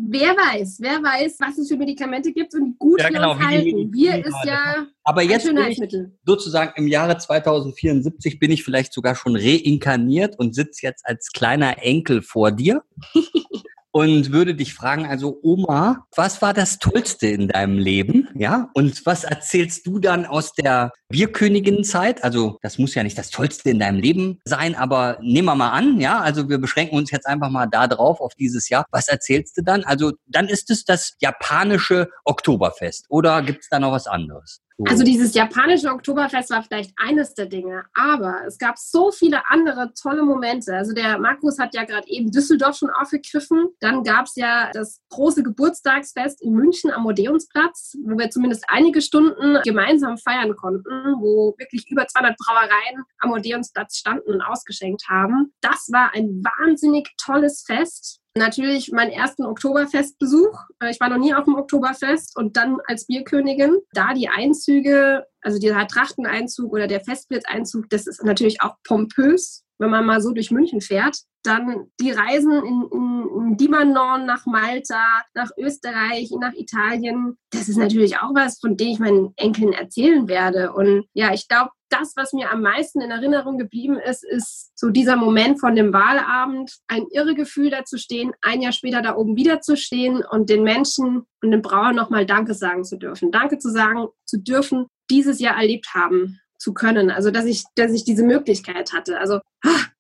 Wer 0.09 0.31
weiß, 0.37 0.79
wer 0.81 1.03
weiß, 1.03 1.37
was 1.41 1.59
es 1.59 1.69
für 1.69 1.77
Medikamente 1.77 2.33
gibt 2.33 2.55
und 2.55 2.67
wie 2.67 2.77
gut 2.79 3.01
ja, 3.01 3.09
genau, 3.09 3.29
wir 3.29 3.31
uns 3.37 3.45
halten. 3.45 3.91
Bier 3.91 4.25
ist 4.25 4.45
ja 4.45 4.87
Aber 5.05 5.23
jetzt 5.23 5.49
ein 5.49 5.59
ich, 5.69 5.81
sozusagen 6.25 6.73
im 6.77 6.87
Jahre 6.87 7.19
2074 7.19 8.39
bin 8.39 8.51
ich 8.51 8.63
vielleicht 8.65 8.93
sogar 8.93 9.15
schon 9.15 9.37
reinkarniert 9.37 10.39
und 10.39 10.55
sitze 10.55 10.87
jetzt 10.87 11.07
als 11.07 11.31
kleiner 11.33 11.83
Enkel 11.83 12.23
vor 12.23 12.53
dir. 12.53 12.83
und 13.97 14.31
würde 14.31 14.55
dich 14.55 14.75
fragen, 14.75 15.07
also 15.07 15.41
Oma, 15.43 16.07
was 16.15 16.43
war 16.43 16.53
das 16.53 16.79
Tollste 16.79 17.29
in 17.29 17.49
deinem 17.49 17.79
Leben? 17.79 18.29
Ja, 18.35 18.69
und 18.75 19.07
was 19.07 19.25
erzählst 19.25 19.87
du 19.87 19.99
dann 19.99 20.27
aus 20.27 20.53
der 20.53 20.93
Bierkönigin-Zeit? 21.09 22.23
Also 22.23 22.59
das 22.61 22.77
muss 22.77 22.95
ja 22.95 23.03
nicht 23.03 23.17
das 23.17 23.31
Tollste 23.31 23.71
in 23.71 23.79
deinem 23.79 23.99
Leben 23.99 24.39
sein, 24.45 24.75
aber 24.75 25.17
nehmen 25.23 25.47
wir 25.47 25.55
mal 25.55 25.71
an, 25.71 25.99
ja, 25.99 26.21
also 26.21 26.51
wir 26.51 26.59
beschränken 26.59 26.95
uns 26.95 27.11
jetzt 27.11 27.27
einfach 27.27 27.49
mal 27.49 27.69
da 27.69 27.87
drauf 27.87 28.21
auf 28.21 28.35
dieses 28.35 28.69
Jahr. 28.69 28.85
Was 28.91 29.09
erzählst 29.09 29.57
du 29.57 29.63
dann? 29.63 29.83
Also 29.85 30.13
dann 30.27 30.49
ist 30.49 30.69
es 30.69 30.85
das 30.85 31.15
japanische 31.23 32.11
Oktoberfest 32.27 33.07
oder 33.09 33.41
gibt 33.41 33.63
es 33.63 33.71
da 33.71 33.79
noch 33.79 33.93
was 33.93 34.07
anderes? 34.07 34.61
Also 34.85 35.05
dieses 35.05 35.33
japanische 35.35 35.89
Oktoberfest 35.89 36.51
war 36.51 36.63
vielleicht 36.63 36.93
eines 36.97 37.33
der 37.33 37.47
Dinge, 37.47 37.85
aber 37.95 38.43
es 38.47 38.59
gab 38.59 38.77
so 38.77 39.11
viele 39.11 39.49
andere 39.49 39.93
tolle 39.95 40.23
Momente. 40.23 40.75
Also 40.77 40.93
der 40.93 41.19
Markus 41.19 41.59
hat 41.59 41.75
ja 41.75 41.85
gerade 41.85 42.07
eben 42.09 42.31
Düsseldorf 42.31 42.77
schon 42.77 42.91
aufgegriffen. 42.91 43.69
Dann 43.81 44.05
gab 44.05 44.27
es 44.27 44.37
ja 44.37 44.71
das 44.73 45.01
große 45.09 45.43
Geburtstagsfest 45.43 46.43
in 46.43 46.53
München 46.53 46.91
am 46.91 47.07
Odeonsplatz, 47.07 47.97
wo 48.05 48.19
wir 48.19 48.29
zumindest 48.29 48.65
einige 48.69 49.01
Stunden 49.01 49.63
gemeinsam 49.65 50.19
feiern 50.19 50.55
konnten, 50.57 51.15
wo 51.21 51.55
wirklich 51.57 51.91
über 51.91 52.07
200 52.07 52.37
Brauereien 52.37 53.05
am 53.21 53.31
Odeonsplatz 53.33 53.97
standen 53.97 54.31
und 54.31 54.43
ausgeschenkt 54.43 55.09
haben. 55.09 55.55
Das 55.63 55.89
war 55.91 56.13
ein 56.15 56.43
wahnsinnig 56.45 57.09
tolles 57.17 57.65
Fest 57.67 58.21
natürlich 58.37 58.93
meinen 58.93 59.11
ersten 59.11 59.45
Oktoberfestbesuch. 59.45 60.59
Äh, 60.81 60.91
ich 60.91 61.01
war 61.01 61.09
noch 61.09 61.19
nie 61.19 61.35
auf 61.35 61.45
dem 61.45 61.57
Oktoberfest 61.57 62.37
und 62.37 62.57
dann 62.57 62.79
als 62.87 63.07
Bierkönigin. 63.07 63.77
Da 63.93 64.15
die 64.15 64.29
Einzüge, 64.29 65.27
also 65.41 65.59
dieser 65.59 65.87
Trachteneinzug 65.87 66.73
oder 66.73 66.87
der 66.87 67.01
Festblitzeinzug, 67.01 67.91
das 67.91 68.07
ist 68.07 68.25
natürlich 68.25 68.63
auch 68.63 68.77
pompös, 68.85 69.66
wenn 69.79 69.91
man 69.91 70.07
mal 70.07 70.21
so 70.21 70.33
durch 70.33 70.51
München 70.51 70.81
fährt. 70.81 71.19
Dann 71.43 71.91
die 72.01 72.11
Reisen 72.11 72.53
in, 72.53 72.89
in, 72.93 73.29
in 73.37 73.57
Dimanon 73.57 74.27
nach 74.27 74.47
Malta, 74.47 75.23
nach 75.35 75.51
Österreich, 75.57 76.31
nach 76.41 76.53
Italien. 76.55 77.37
Das 77.51 77.69
ist 77.69 77.77
natürlich 77.77 78.19
auch 78.19 78.35
was, 78.35 78.59
von 78.59 78.77
dem 78.77 78.89
ich 78.89 78.99
meinen 78.99 79.33
Enkeln 79.37 79.73
erzählen 79.73 80.29
werde. 80.29 80.73
Und 80.73 81.07
ja, 81.13 81.33
ich 81.33 81.47
glaube, 81.47 81.71
das, 81.89 82.15
was 82.17 82.33
mir 82.33 82.51
am 82.51 82.63
meisten 82.63 83.01
in 83.01 83.13
Erinnerung 83.13 83.59
geblieben 83.59 83.97
ist, 83.97 84.25
ist 84.25 84.73
so 84.75 84.91
dieser 84.91 85.15
Moment 85.15 85.61
von 85.61 85.77
dem 85.77 85.93
Wahlabend, 85.93 86.73
ein 86.89 87.07
irre 87.13 87.35
Gefühl 87.35 87.71
da 87.71 87.85
zu 87.85 87.97
stehen, 87.97 88.33
ein 88.43 88.61
Jahr 88.61 88.73
später 88.73 89.03
da 89.03 89.15
oben 89.15 89.37
wieder 89.37 89.61
zu 89.61 89.77
stehen 89.77 90.25
und 90.29 90.51
den 90.51 90.65
Menschen 90.65 91.27
und 91.43 91.51
den 91.53 91.63
Brauern 91.63 91.95
nochmal 91.95 92.27
Danke 92.27 92.55
sagen 92.55 92.83
zu 92.85 92.97
dürfen. 92.97 93.31
Danke 93.31 93.59
zu 93.59 93.71
sagen 93.71 94.09
zu 94.25 94.39
dürfen, 94.39 94.87
dieses 95.11 95.39
Jahr 95.39 95.57
erlebt 95.57 95.95
haben 95.95 96.41
zu 96.59 96.75
können. 96.75 97.11
Also, 97.11 97.31
dass 97.31 97.45
ich, 97.45 97.65
dass 97.75 97.93
ich 97.93 98.05
diese 98.05 98.25
Möglichkeit 98.25 98.93
hatte. 98.93 99.19
Also, 99.19 99.41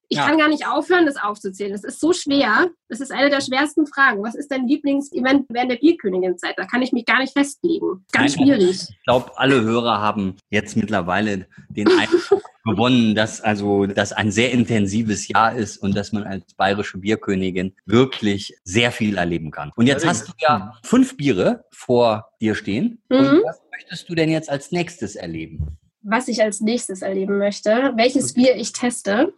ich 0.08 0.18
ja. 0.18 0.26
kann 0.26 0.38
gar 0.38 0.48
nicht 0.48 0.66
aufhören, 0.66 1.04
das 1.04 1.16
aufzuzählen. 1.16 1.72
Das 1.72 1.82
ist 1.82 2.00
so 2.00 2.12
schwer. 2.12 2.68
Das 2.88 3.00
ist 3.00 3.10
eine 3.10 3.28
der 3.28 3.40
schwersten 3.40 3.86
Fragen. 3.86 4.22
Was 4.22 4.36
ist 4.36 4.52
dein 4.52 4.68
Lieblingsevent 4.68 5.46
während 5.48 5.72
der 5.72 5.76
Bierkönigin-Zeit? 5.76 6.54
Da 6.56 6.64
kann 6.64 6.82
ich 6.82 6.92
mich 6.92 7.06
gar 7.06 7.18
nicht 7.18 7.32
festlegen. 7.32 8.04
Ganz 8.12 8.36
Nein, 8.36 8.46
schwierig. 8.46 8.86
Ich 8.88 9.04
glaube, 9.04 9.32
alle 9.36 9.62
Hörer 9.62 10.00
haben 10.00 10.36
jetzt 10.50 10.76
mittlerweile 10.76 11.46
den 11.68 11.88
Eindruck 11.98 12.42
gewonnen, 12.64 13.14
dass 13.16 13.40
also 13.40 13.86
das 13.86 14.12
ein 14.12 14.30
sehr 14.30 14.52
intensives 14.52 15.26
Jahr 15.26 15.56
ist 15.56 15.78
und 15.78 15.96
dass 15.96 16.12
man 16.12 16.22
als 16.22 16.54
bayerische 16.54 16.98
Bierkönigin 16.98 17.74
wirklich 17.84 18.56
sehr 18.62 18.92
viel 18.92 19.16
erleben 19.16 19.50
kann. 19.50 19.72
Und 19.74 19.86
jetzt 19.86 20.06
hast 20.06 20.28
du 20.28 20.32
ja 20.38 20.78
fünf 20.84 21.16
Biere 21.16 21.64
vor 21.72 22.30
dir 22.40 22.54
stehen. 22.54 23.02
Mhm. 23.08 23.16
Und 23.16 23.42
was 23.44 23.60
möchtest 23.72 24.08
du 24.08 24.14
denn 24.14 24.30
jetzt 24.30 24.50
als 24.50 24.70
nächstes 24.70 25.16
erleben? 25.16 25.78
Was 26.06 26.28
ich 26.28 26.42
als 26.42 26.60
nächstes 26.60 27.02
erleben 27.02 27.38
möchte, 27.38 27.92
welches 27.96 28.32
Bier 28.32 28.56
ich 28.56 28.72
teste. 28.72 29.34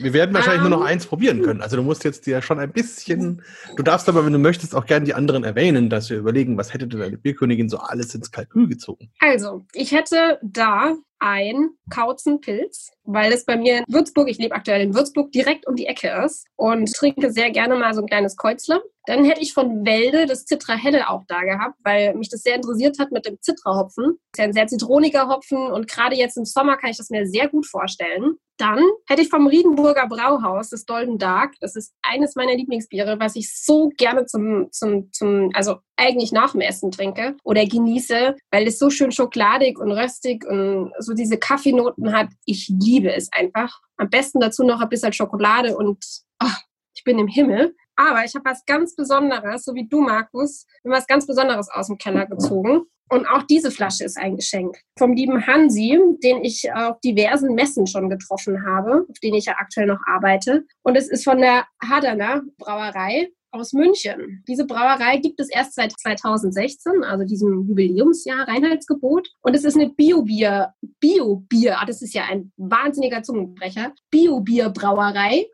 Wir 0.00 0.12
werden 0.12 0.34
wahrscheinlich 0.34 0.64
um, 0.64 0.70
nur 0.70 0.78
noch 0.78 0.86
ähm. 0.86 0.92
eins 0.92 1.06
probieren 1.06 1.42
können. 1.42 1.62
Also 1.62 1.76
du 1.76 1.82
musst 1.82 2.04
jetzt 2.04 2.26
ja 2.26 2.42
schon 2.42 2.58
ein 2.58 2.72
bisschen, 2.72 3.42
du 3.76 3.82
darfst 3.82 4.08
aber, 4.08 4.26
wenn 4.26 4.32
du 4.32 4.38
möchtest, 4.38 4.74
auch 4.74 4.86
gerne 4.86 5.06
die 5.06 5.14
anderen 5.14 5.44
erwähnen, 5.44 5.88
dass 5.88 6.10
wir 6.10 6.18
überlegen, 6.18 6.58
was 6.58 6.74
hätte 6.74 6.88
deine 6.88 7.16
Bierkönigin 7.16 7.68
so 7.68 7.78
alles 7.78 8.14
ins 8.14 8.30
Kalkül 8.32 8.68
gezogen. 8.68 9.10
Also, 9.20 9.64
ich 9.72 9.92
hätte 9.92 10.38
da 10.42 10.96
ein 11.18 11.70
Kauzenpilz, 11.90 12.92
weil 13.04 13.32
es 13.32 13.44
bei 13.44 13.56
mir 13.56 13.78
in 13.78 13.84
Würzburg, 13.88 14.28
ich 14.28 14.38
lebe 14.38 14.54
aktuell 14.54 14.82
in 14.82 14.94
Würzburg, 14.94 15.32
direkt 15.32 15.66
um 15.66 15.76
die 15.76 15.86
Ecke 15.86 16.22
ist 16.24 16.46
und 16.56 16.92
trinke 16.94 17.32
sehr 17.32 17.50
gerne 17.50 17.76
mal 17.76 17.94
so 17.94 18.00
ein 18.00 18.06
kleines 18.06 18.36
Kreuzle. 18.36 18.82
Dann 19.06 19.24
hätte 19.24 19.40
ich 19.40 19.54
von 19.54 19.86
Wälde 19.86 20.26
das 20.26 20.44
Citra 20.44 20.74
Helle 20.74 21.08
auch 21.08 21.24
da 21.28 21.42
gehabt, 21.42 21.78
weil 21.82 22.14
mich 22.14 22.28
das 22.28 22.42
sehr 22.42 22.56
interessiert 22.56 22.98
hat 22.98 23.10
mit 23.10 23.26
dem 23.26 23.38
Citra-Hopfen. 23.40 24.04
Das 24.04 24.14
ist 24.32 24.38
ja 24.38 24.44
ein 24.44 24.52
sehr 24.52 24.66
zitroniger 24.66 25.28
Hopfen 25.28 25.58
und 25.58 25.88
gerade 25.88 26.16
jetzt 26.16 26.36
im 26.36 26.44
Sommer 26.44 26.76
kann 26.76 26.90
ich 26.90 26.98
das 26.98 27.10
mir 27.10 27.26
sehr 27.26 27.48
gut 27.48 27.66
vorstellen. 27.66 28.36
Dann 28.58 28.82
hätte 29.06 29.22
ich 29.22 29.28
vom 29.28 29.46
Riedenburger 29.46 30.08
Brauhaus 30.08 30.70
das 30.70 30.84
Dolden 30.84 31.16
Dark. 31.18 31.54
Das 31.60 31.76
ist 31.76 31.94
eines 32.02 32.34
meiner 32.34 32.54
Lieblingsbiere, 32.54 33.18
was 33.20 33.36
ich 33.36 33.54
so 33.54 33.90
gerne 33.96 34.26
zum, 34.26 34.68
zum, 34.72 35.12
zum, 35.12 35.50
also 35.54 35.76
eigentlich 35.96 36.32
nach 36.32 36.52
dem 36.52 36.60
Essen 36.60 36.90
trinke 36.90 37.36
oder 37.44 37.64
genieße, 37.64 38.36
weil 38.50 38.66
es 38.66 38.78
so 38.78 38.90
schön 38.90 39.12
schokoladig 39.12 39.78
und 39.78 39.92
röstig 39.92 40.44
und 40.44 40.92
so 40.98 41.14
diese 41.14 41.38
Kaffeenoten 41.38 42.12
hat. 42.12 42.28
Ich 42.44 42.68
liebe 42.68 43.12
es 43.14 43.28
einfach. 43.32 43.80
Am 43.96 44.10
besten 44.10 44.40
dazu 44.40 44.64
noch 44.64 44.80
ein 44.80 44.88
bisschen 44.88 45.12
Schokolade 45.12 45.76
und 45.76 46.04
oh, 46.42 46.46
ich 46.94 47.04
bin 47.04 47.18
im 47.18 47.28
Himmel. 47.28 47.76
Aber 47.98 48.24
ich 48.24 48.34
habe 48.34 48.44
was 48.44 48.64
ganz 48.64 48.94
Besonderes, 48.94 49.64
so 49.64 49.74
wie 49.74 49.88
du, 49.88 50.00
Markus, 50.00 50.66
was 50.84 51.06
ganz 51.08 51.26
Besonderes 51.26 51.68
aus 51.68 51.88
dem 51.88 51.98
Keller 51.98 52.26
gezogen. 52.26 52.82
Und 53.10 53.26
auch 53.26 53.42
diese 53.42 53.70
Flasche 53.70 54.04
ist 54.04 54.18
ein 54.18 54.36
Geschenk 54.36 54.76
vom 54.98 55.14
lieben 55.14 55.46
Hansi, 55.46 55.98
den 56.22 56.44
ich 56.44 56.70
auf 56.72 57.00
diversen 57.00 57.54
Messen 57.54 57.86
schon 57.86 58.08
getroffen 58.08 58.64
habe, 58.64 59.04
auf 59.08 59.18
denen 59.20 59.36
ich 59.36 59.46
ja 59.46 59.54
aktuell 59.58 59.86
noch 59.86 60.00
arbeite. 60.06 60.64
Und 60.82 60.96
es 60.96 61.08
ist 61.08 61.24
von 61.24 61.38
der 61.38 61.66
Hadana 61.82 62.42
Brauerei 62.58 63.30
aus 63.50 63.72
München. 63.72 64.44
Diese 64.46 64.66
Brauerei 64.66 65.16
gibt 65.16 65.40
es 65.40 65.50
erst 65.50 65.74
seit 65.74 65.92
2016, 65.98 67.02
also 67.02 67.24
diesem 67.24 67.66
Jubiläumsjahr 67.66 68.46
Reinheitsgebot. 68.46 69.28
Und 69.40 69.56
es 69.56 69.64
ist 69.64 69.76
eine 69.76 69.88
Bio-Bier, 69.88 70.74
Bio-Bier, 71.00 71.80
ah, 71.80 71.86
das 71.86 72.02
ist 72.02 72.14
ja 72.14 72.24
ein 72.30 72.52
wahnsinniger 72.58 73.22
Zungenbrecher, 73.22 73.92
Bio-Bier-Brauerei. 74.10 75.46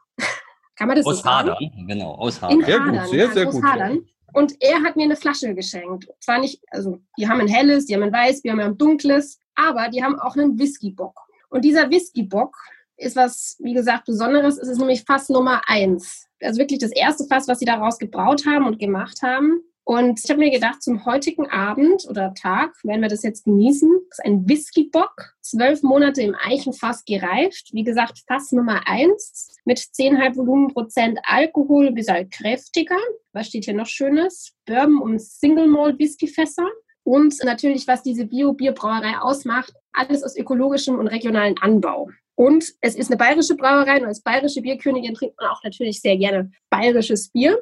Kann 0.77 0.89
man 0.89 0.97
das 0.97 1.07
aus 1.07 1.19
so 1.19 1.23
sagen? 1.23 1.51
Hadern, 1.51 1.87
genau, 1.87 2.13
aus 2.15 2.41
Hadern. 2.41 2.65
Sehr 2.65 2.81
gut, 2.81 3.09
sehr, 3.09 3.31
sehr 3.33 3.47
gut. 3.47 3.63
Hadern. 3.63 4.07
Und 4.33 4.55
er 4.61 4.83
hat 4.83 4.97
mir 4.97 5.05
eine 5.05 5.17
Flasche 5.17 5.55
geschenkt. 5.55 6.09
Zwar 6.19 6.39
nicht, 6.41 6.61
also 6.71 6.99
die 7.17 7.29
haben 7.29 7.41
ein 7.41 7.49
helles, 7.49 7.87
die 7.87 7.95
haben 7.95 8.03
ein 8.03 8.13
weiß, 8.13 8.43
wir 8.43 8.51
haben 8.51 8.61
ein 8.61 8.77
dunkles, 8.77 9.39
aber 9.55 9.89
die 9.89 10.03
haben 10.03 10.19
auch 10.19 10.37
einen 10.37 10.59
Whisky-Bock. 10.59 11.19
Und 11.51 11.65
dieser 11.65 11.89
Whisky-Bock 11.89 12.57
ist 12.97 13.15
was, 13.15 13.57
wie 13.61 13.75
gesagt, 13.75 14.07
Besonderes. 14.07 14.59
Es 14.59 14.69
ist 14.69 14.79
nämlich 14.79 15.05
Fass 15.05 15.29
Nummer 15.29 15.63
eins. 15.67 16.27
Also 16.43 16.59
wirklich 16.59 16.81
das 16.81 16.91
erste 16.91 17.25
Fass, 17.27 17.47
was 17.47 17.61
sie 17.61 17.65
daraus 17.65 17.99
gebraut 17.99 18.45
haben 18.47 18.67
und 18.67 18.79
gemacht 18.79 19.23
haben. 19.23 19.63
Und 19.87 20.19
ich 20.25 20.31
habe 20.31 20.41
mir 20.41 20.51
gedacht, 20.51 20.83
zum 20.83 21.05
heutigen 21.05 21.47
Abend 21.51 22.07
oder 22.09 22.33
Tag 22.33 22.73
werden 22.85 23.03
wir 23.03 23.11
das 23.11 23.23
jetzt 23.23 23.45
genießen. 23.45 23.91
Das 24.09 24.19
ist 24.19 24.25
ein 24.25 24.49
Whisky-Bock, 24.49 25.35
zwölf 25.43 25.83
Monate 25.83 26.23
im 26.23 26.35
Eichenfass 26.35 27.05
gereift. 27.05 27.69
Wie 27.73 27.85
gesagt, 27.85 28.23
Fass 28.27 28.51
Nummer 28.53 28.81
eins 28.87 29.55
mit 29.67 29.79
10,5 29.79 30.37
Volumenprozent 30.37 31.19
Alkohol, 31.25 31.89
ein 31.89 31.95
bisschen 31.95 32.31
kräftiger. 32.31 32.97
Was 33.35 33.49
steht 33.49 33.67
hier 33.67 33.75
noch 33.75 33.87
Schönes? 33.87 34.55
Bourbon 34.65 35.03
und 35.03 35.21
Single 35.21 35.69
Malt 35.69 35.99
Whiskyfässer. 35.99 36.67
Und 37.03 37.37
natürlich, 37.45 37.87
was 37.87 38.03
diese 38.03 38.25
Bio-Bierbrauerei 38.25 39.19
ausmacht, 39.19 39.75
alles 39.93 40.23
aus 40.23 40.35
ökologischem 40.35 40.99
und 40.99 41.09
regionalen 41.09 41.59
Anbau. 41.59 42.09
Und 42.37 42.73
es 42.81 42.97
ist 42.97 43.11
eine 43.11 43.19
bayerische 43.19 43.55
Brauerei 43.55 44.01
und 44.01 44.07
als 44.07 44.23
bayerische 44.23 44.63
Bierkönigin 44.63 45.15
trinkt 45.15 45.39
man 45.39 45.51
auch 45.51 45.63
natürlich 45.63 46.01
sehr 46.01 46.17
gerne 46.17 46.51
bayerisches 46.71 47.31
Bier. 47.31 47.59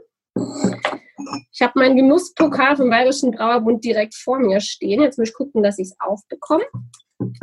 Ich 1.52 1.62
habe 1.62 1.78
meinen 1.78 1.96
Genusspokal 1.96 2.76
vom 2.76 2.90
Bayerischen 2.90 3.30
Brauerbund 3.30 3.84
direkt 3.84 4.14
vor 4.14 4.38
mir 4.38 4.60
stehen. 4.60 5.02
Jetzt 5.02 5.18
muss 5.18 5.28
ich 5.28 5.34
gucken, 5.34 5.62
dass 5.62 5.78
ich 5.78 5.88
es 5.88 5.96
aufbekomme. 6.00 6.64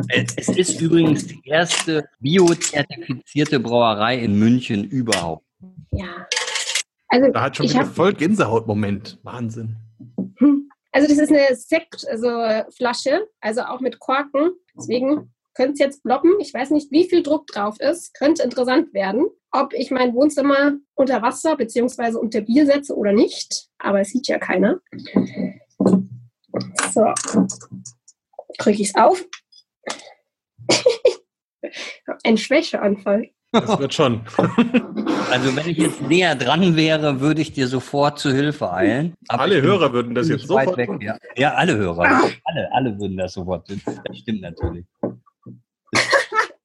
Es 0.10 0.50
ist 0.50 0.82
übrigens 0.82 1.28
die 1.28 1.42
erste 1.46 2.10
biozertifizierte 2.20 3.60
Brauerei 3.60 4.18
in 4.18 4.38
München 4.38 4.84
überhaupt. 4.84 5.46
Ja. 5.92 6.28
Also, 7.08 7.32
da 7.32 7.42
hat 7.42 7.58
schon 7.58 7.70
wieder 7.70 7.86
voll 7.86 8.14
Gänsehautmoment. 8.14 9.20
Wahnsinn. 9.24 9.78
Hm. 10.38 10.70
Also 10.92 11.08
das 11.08 11.18
ist 11.20 11.32
eine 11.32 11.56
Sektflasche, 11.56 13.28
also, 13.42 13.62
also 13.62 13.62
auch 13.62 13.80
mit 13.80 14.00
Korken. 14.00 14.52
Deswegen 14.76 15.32
könnte 15.54 15.74
es 15.74 15.80
jetzt 15.80 16.04
bloppen. 16.04 16.40
Ich 16.40 16.54
weiß 16.54 16.72
nicht, 16.72 16.92
wie 16.92 17.08
viel 17.08 17.24
Druck 17.24 17.48
drauf 17.48 17.80
ist. 17.80 18.14
Könnte 18.16 18.44
interessant 18.44 18.94
werden, 18.94 19.28
ob 19.52 19.74
ich 19.74 19.92
mein 19.92 20.14
Wohnzimmer 20.14 20.78
unter 20.96 21.22
Wasser 21.22 21.56
bzw. 21.56 22.18
unter 22.18 22.42
Bier 22.42 22.66
setze 22.66 22.96
oder 22.96 23.14
nicht. 23.14 23.68
Aber 23.80 24.02
es 24.02 24.10
sieht 24.10 24.28
ja 24.28 24.38
keiner. 24.38 24.80
So. 26.92 27.14
drücke 28.58 28.82
ich 28.82 28.90
es 28.90 28.96
auf. 28.96 29.26
Ein 32.24 32.38
Schwächeanfall. 32.38 33.30
Das 33.52 33.80
wird 33.80 33.94
schon. 33.94 34.22
Also 35.32 35.56
wenn 35.56 35.70
ich 35.70 35.78
jetzt 35.78 36.02
näher 36.02 36.34
dran 36.34 36.76
wäre, 36.76 37.20
würde 37.22 37.42
ich 37.42 37.52
dir 37.52 37.68
sofort 37.68 38.18
zu 38.18 38.32
Hilfe 38.32 38.74
eilen. 38.74 39.14
Aber 39.28 39.44
Alle 39.44 39.62
Hörer 39.62 39.94
würden 39.94 40.16
das 40.16 40.28
jetzt 40.28 40.50
weit 40.50 40.70
sofort 40.70 40.78
weg. 40.78 40.90
Ja. 41.02 41.18
ja, 41.36 41.54
alle 41.54 41.78
Hörer. 41.78 42.32
Alle, 42.46 42.72
alle 42.72 43.00
würden 43.00 43.16
das 43.16 43.34
sofort 43.34 43.68
tun. 43.68 43.80
Das 44.06 44.18
stimmt 44.18 44.42
natürlich. 44.42 44.86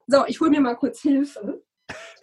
So, 0.06 0.24
ich 0.26 0.38
hole 0.38 0.50
mir 0.50 0.60
mal 0.60 0.74
kurz 0.76 1.00
Hilfe. 1.00 1.62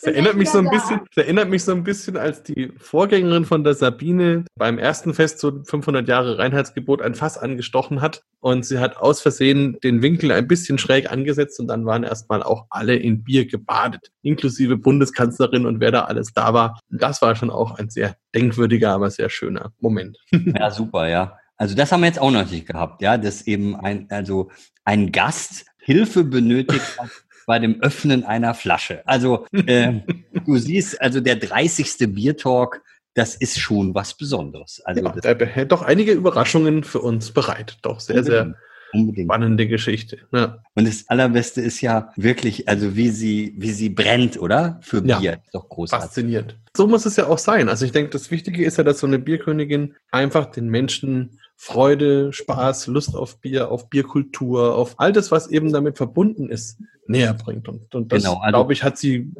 Das 0.01 0.13
erinnert 0.13 0.35
mich 0.35 0.49
so 0.49 0.57
ein 0.57 0.67
bisschen, 0.67 1.01
das 1.13 1.25
erinnert 1.25 1.49
mich 1.49 1.63
so 1.63 1.71
ein 1.73 1.83
bisschen, 1.83 2.17
als 2.17 2.41
die 2.41 2.71
Vorgängerin 2.79 3.45
von 3.45 3.63
der 3.63 3.75
Sabine 3.75 4.45
beim 4.55 4.79
ersten 4.79 5.13
Fest 5.13 5.37
zu 5.37 5.63
500 5.63 6.07
Jahre 6.07 6.39
Reinheitsgebot 6.39 7.03
ein 7.03 7.13
Fass 7.13 7.37
angestochen 7.37 8.01
hat 8.01 8.23
und 8.39 8.65
sie 8.65 8.79
hat 8.79 8.97
aus 8.97 9.21
Versehen 9.21 9.77
den 9.83 10.01
Winkel 10.01 10.31
ein 10.31 10.47
bisschen 10.47 10.79
schräg 10.79 11.11
angesetzt 11.11 11.59
und 11.59 11.67
dann 11.67 11.85
waren 11.85 12.03
erstmal 12.03 12.41
auch 12.41 12.65
alle 12.71 12.95
in 12.95 13.23
Bier 13.23 13.45
gebadet, 13.45 14.11
inklusive 14.23 14.75
Bundeskanzlerin 14.75 15.67
und 15.67 15.79
wer 15.79 15.91
da 15.91 16.05
alles 16.05 16.33
da 16.33 16.51
war. 16.55 16.79
Das 16.89 17.21
war 17.21 17.35
schon 17.35 17.51
auch 17.51 17.77
ein 17.77 17.91
sehr 17.91 18.15
denkwürdiger, 18.33 18.91
aber 18.93 19.11
sehr 19.11 19.29
schöner 19.29 19.71
Moment. 19.79 20.17
Ja, 20.61 20.71
super, 20.71 21.07
ja. 21.07 21.37
Also 21.57 21.75
das 21.75 21.91
haben 21.91 22.01
wir 22.01 22.07
jetzt 22.07 22.19
auch 22.19 22.31
noch 22.31 22.49
nicht 22.49 22.67
gehabt, 22.67 23.03
ja, 23.03 23.17
dass 23.17 23.45
eben 23.45 23.75
ein, 23.75 24.07
also 24.09 24.49
ein 24.83 25.11
Gast 25.11 25.65
Hilfe 25.77 26.23
benötigt 26.23 26.97
hat 26.99 27.09
bei 27.51 27.59
dem 27.59 27.81
Öffnen 27.81 28.23
einer 28.23 28.53
Flasche. 28.53 29.01
Also 29.05 29.45
äh, 29.51 29.99
du 30.45 30.55
siehst, 30.55 31.01
also 31.01 31.19
der 31.19 31.35
30. 31.35 32.13
Biertalk, 32.15 32.81
das 33.13 33.35
ist 33.35 33.59
schon 33.59 33.93
was 33.93 34.13
Besonderes. 34.15 34.81
Also 34.85 35.03
Ja, 35.03 35.11
der 35.11 35.35
behält 35.35 35.73
doch 35.73 35.81
einige 35.81 36.13
Überraschungen 36.13 36.85
für 36.85 37.01
uns 37.01 37.31
bereit. 37.31 37.77
Doch 37.81 37.99
sehr, 37.99 38.23
sehr 38.23 38.41
unbedingt, 38.43 38.55
unbedingt. 38.93 39.27
spannende 39.27 39.67
Geschichte. 39.67 40.19
Ja. 40.31 40.59
Und 40.75 40.87
das 40.87 41.09
Allerbeste 41.09 41.59
ist 41.59 41.81
ja 41.81 42.13
wirklich, 42.15 42.69
also 42.69 42.95
wie 42.95 43.09
sie, 43.09 43.53
wie 43.57 43.71
sie 43.73 43.89
brennt, 43.89 44.39
oder? 44.39 44.79
Für 44.81 45.05
Ja. 45.05 45.19
Bier. 45.19 45.33
Ist 45.43 45.53
Doch 45.53 45.67
großartig. 45.67 46.05
Faszinierend. 46.07 46.57
So 46.77 46.87
muss 46.87 47.05
es 47.05 47.17
ja 47.17 47.27
auch 47.27 47.37
sein. 47.37 47.67
Also 47.67 47.83
ich 47.83 47.91
denke, 47.91 48.11
das 48.11 48.31
Wichtige 48.31 48.63
ist 48.63 48.77
ja, 48.77 48.85
dass 48.85 48.99
so 48.99 49.07
eine 49.07 49.19
Bierkönigin 49.19 49.95
einfach 50.09 50.45
den 50.45 50.69
Menschen 50.69 51.40
Freude, 51.63 52.33
Spaß, 52.33 52.87
Lust 52.87 53.15
auf 53.15 53.37
Bier, 53.39 53.69
auf 53.69 53.87
Bierkultur, 53.87 54.73
auf 54.75 54.99
all 54.99 55.13
das, 55.13 55.29
was 55.29 55.47
eben 55.47 55.71
damit 55.71 55.95
verbunden 55.95 56.49
ist, 56.49 56.79
näher 57.05 57.35
bringt. 57.35 57.69
Und, 57.69 57.93
und 57.93 58.11
das, 58.11 58.23
Genau, 58.23 58.37
also- 58.39 58.49
glaube 58.57 58.73
ich, 58.73 58.81
hat 58.81 58.97
sie 58.97 59.31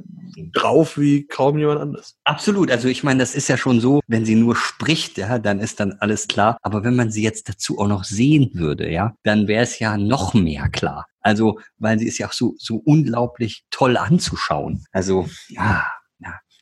drauf 0.54 1.00
wie 1.00 1.26
kaum 1.26 1.58
jemand 1.58 1.80
anders. 1.82 2.20
Absolut. 2.24 2.70
Also 2.70 2.90
ich 2.90 3.04
meine, 3.04 3.22
das 3.22 3.34
ist 3.34 3.48
ja 3.48 3.58
schon 3.58 3.80
so, 3.80 4.02
wenn 4.06 4.24
sie 4.24 4.36
nur 4.36 4.56
spricht, 4.56 5.18
ja, 5.18 5.40
dann 5.40 5.60
ist 5.60 5.80
dann 5.80 5.94
alles 5.94 6.28
klar. 6.28 6.58
Aber 6.62 6.84
wenn 6.84 6.96
man 6.96 7.10
sie 7.10 7.24
jetzt 7.24 7.50
dazu 7.50 7.80
auch 7.80 7.88
noch 7.88 8.04
sehen 8.04 8.52
würde, 8.54 8.92
ja, 8.92 9.16
dann 9.24 9.48
wäre 9.48 9.64
es 9.64 9.80
ja 9.80 9.98
noch 9.98 10.36
mehr 10.36 10.70
klar. 10.70 11.08
Also, 11.22 11.60
weil 11.80 11.98
sie 11.98 12.08
ist 12.08 12.20
ja 12.20 12.28
auch 12.28 12.34
so, 12.34 12.54
so 12.60 12.76
unglaublich 12.86 13.64
toll 13.72 13.98
anzuschauen. 13.98 14.86
Also, 14.92 15.28
ja, 15.50 15.64
ja. 15.64 15.86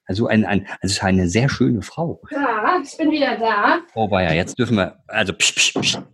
Also 0.10 0.26
ein, 0.26 0.44
ein, 0.44 0.68
also 0.82 1.06
eine 1.06 1.30
sehr 1.30 1.50
schöne 1.50 1.84
Frau. 1.84 2.20
Ja, 2.32 2.82
ich 2.84 2.98
bin 2.98 3.12
wieder 3.12 3.38
da. 3.38 3.82
Oh, 3.94 4.10
ja, 4.12 4.34
jetzt 4.34 4.58
dürfen 4.58 4.76
wir, 4.76 4.98
also, 5.08 5.34
psch, 5.34 5.54
psch, 5.56 5.74
psch. 5.80 5.98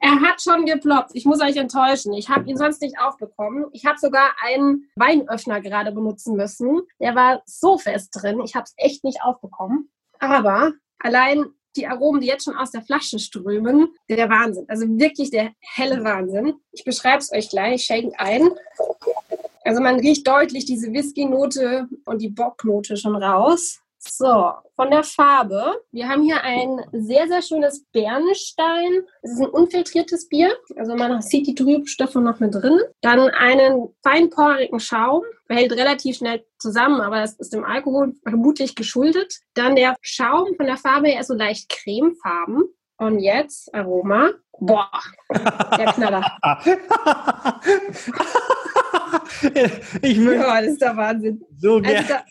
Er 0.00 0.20
hat 0.20 0.40
schon 0.42 0.66
geploppt. 0.66 1.10
Ich 1.14 1.24
muss 1.24 1.40
euch 1.40 1.56
enttäuschen. 1.56 2.12
Ich 2.14 2.28
habe 2.28 2.48
ihn 2.48 2.56
sonst 2.56 2.80
nicht 2.82 2.98
aufbekommen. 2.98 3.66
Ich 3.72 3.86
habe 3.86 3.98
sogar 3.98 4.32
einen 4.42 4.88
Weinöffner 4.96 5.60
gerade 5.60 5.92
benutzen 5.92 6.36
müssen. 6.36 6.82
Der 7.00 7.14
war 7.14 7.42
so 7.46 7.78
fest 7.78 8.10
drin. 8.14 8.40
Ich 8.44 8.54
habe 8.54 8.64
es 8.64 8.74
echt 8.76 9.04
nicht 9.04 9.22
aufbekommen. 9.22 9.90
Aber 10.20 10.72
allein 10.98 11.46
die 11.76 11.86
Aromen, 11.86 12.20
die 12.20 12.26
jetzt 12.26 12.44
schon 12.44 12.56
aus 12.56 12.70
der 12.70 12.82
Flasche 12.82 13.18
strömen, 13.18 13.88
der 14.08 14.28
Wahnsinn. 14.28 14.64
Also 14.68 14.86
wirklich 14.86 15.30
der 15.30 15.52
helle 15.60 16.04
Wahnsinn. 16.04 16.54
Ich 16.72 16.84
beschreibe 16.84 17.18
es 17.18 17.32
euch 17.32 17.48
gleich. 17.50 17.84
Schenk 17.84 18.14
ein. 18.18 18.50
Also 19.64 19.80
man 19.80 19.98
riecht 19.98 20.28
deutlich 20.28 20.66
diese 20.66 20.92
Whisky-Note 20.92 21.88
und 22.04 22.20
die 22.20 22.28
Bocknote 22.28 22.96
schon 22.96 23.16
raus. 23.16 23.80
So, 24.06 24.52
von 24.76 24.90
der 24.90 25.02
Farbe. 25.02 25.80
Wir 25.90 26.08
haben 26.08 26.22
hier 26.22 26.42
ein 26.42 26.78
sehr, 26.92 27.26
sehr 27.26 27.40
schönes 27.40 27.86
Bernstein. 27.90 29.06
Es 29.22 29.32
ist 29.32 29.40
ein 29.40 29.48
unfiltriertes 29.48 30.28
Bier. 30.28 30.54
Also 30.76 30.94
man 30.94 31.22
sieht 31.22 31.46
die 31.46 31.54
Trübstoffe 31.54 32.14
noch 32.16 32.38
mit 32.38 32.54
drin. 32.54 32.78
Dann 33.00 33.30
einen 33.30 33.88
feinporigen 34.02 34.78
Schaum. 34.78 35.22
Hält 35.48 35.72
relativ 35.72 36.18
schnell 36.18 36.44
zusammen, 36.58 37.00
aber 37.00 37.20
das 37.20 37.34
ist 37.34 37.52
dem 37.54 37.64
Alkohol 37.64 38.14
vermutlich 38.22 38.74
geschuldet. 38.74 39.40
Dann 39.54 39.76
der 39.76 39.96
Schaum 40.02 40.54
von 40.56 40.66
der 40.66 40.76
Farbe 40.76 41.08
her 41.08 41.20
ist 41.20 41.28
so 41.28 41.34
leicht 41.34 41.70
cremefarben. 41.70 42.64
Und 42.98 43.20
jetzt 43.20 43.74
Aroma. 43.74 44.30
Boah, 44.60 44.90
der 45.76 45.92
Knaller. 45.92 46.24
ich 50.02 50.18
möchte 50.18 50.42
Ja, 50.42 50.60
das 50.60 50.72
ist 50.72 50.82
der 50.82 50.96
Wahnsinn. 50.96 51.44
so 51.58 51.76
Also 51.76 51.82
gerne 51.82 52.06
da, 52.08 52.24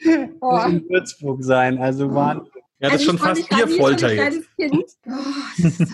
oh. 0.40 0.68
in 0.68 0.88
Würzburg 0.88 1.42
sein. 1.42 1.78
Also 1.78 2.12
Wahnsinn. 2.14 2.50
Ja, 2.80 2.90
das 2.90 3.02
ist 3.02 3.08
Also 3.08 3.10
schon 3.10 3.16
ich 3.16 3.20
freu 3.20 3.34
fast 3.34 3.48
Bierfolter 3.48 4.12
jetzt. 4.12 4.48
Oh, 4.58 5.12
das, 5.56 5.80
ist 5.80 5.92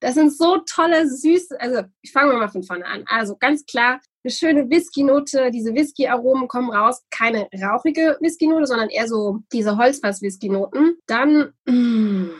das 0.00 0.14
sind 0.14 0.32
so 0.32 0.58
tolle, 0.58 1.08
süße, 1.08 1.60
also 1.60 1.82
ich 2.02 2.12
fange 2.12 2.34
mal 2.34 2.48
von 2.48 2.62
vorne 2.62 2.86
an. 2.86 3.04
Also 3.06 3.36
ganz 3.36 3.66
klar, 3.66 4.00
eine 4.24 4.32
schöne 4.32 4.70
Whisky-Note, 4.70 5.50
diese 5.50 5.74
Whisky-Aromen 5.74 6.48
kommen 6.48 6.70
raus. 6.70 7.02
Keine 7.10 7.48
rauchige 7.62 8.16
Whisky-Note, 8.20 8.66
sondern 8.66 8.88
eher 8.88 9.06
so 9.06 9.40
diese 9.52 9.76
Holzfass-Whisky-Noten. 9.76 10.96
Dann 11.06 11.52
mm, 11.66 12.30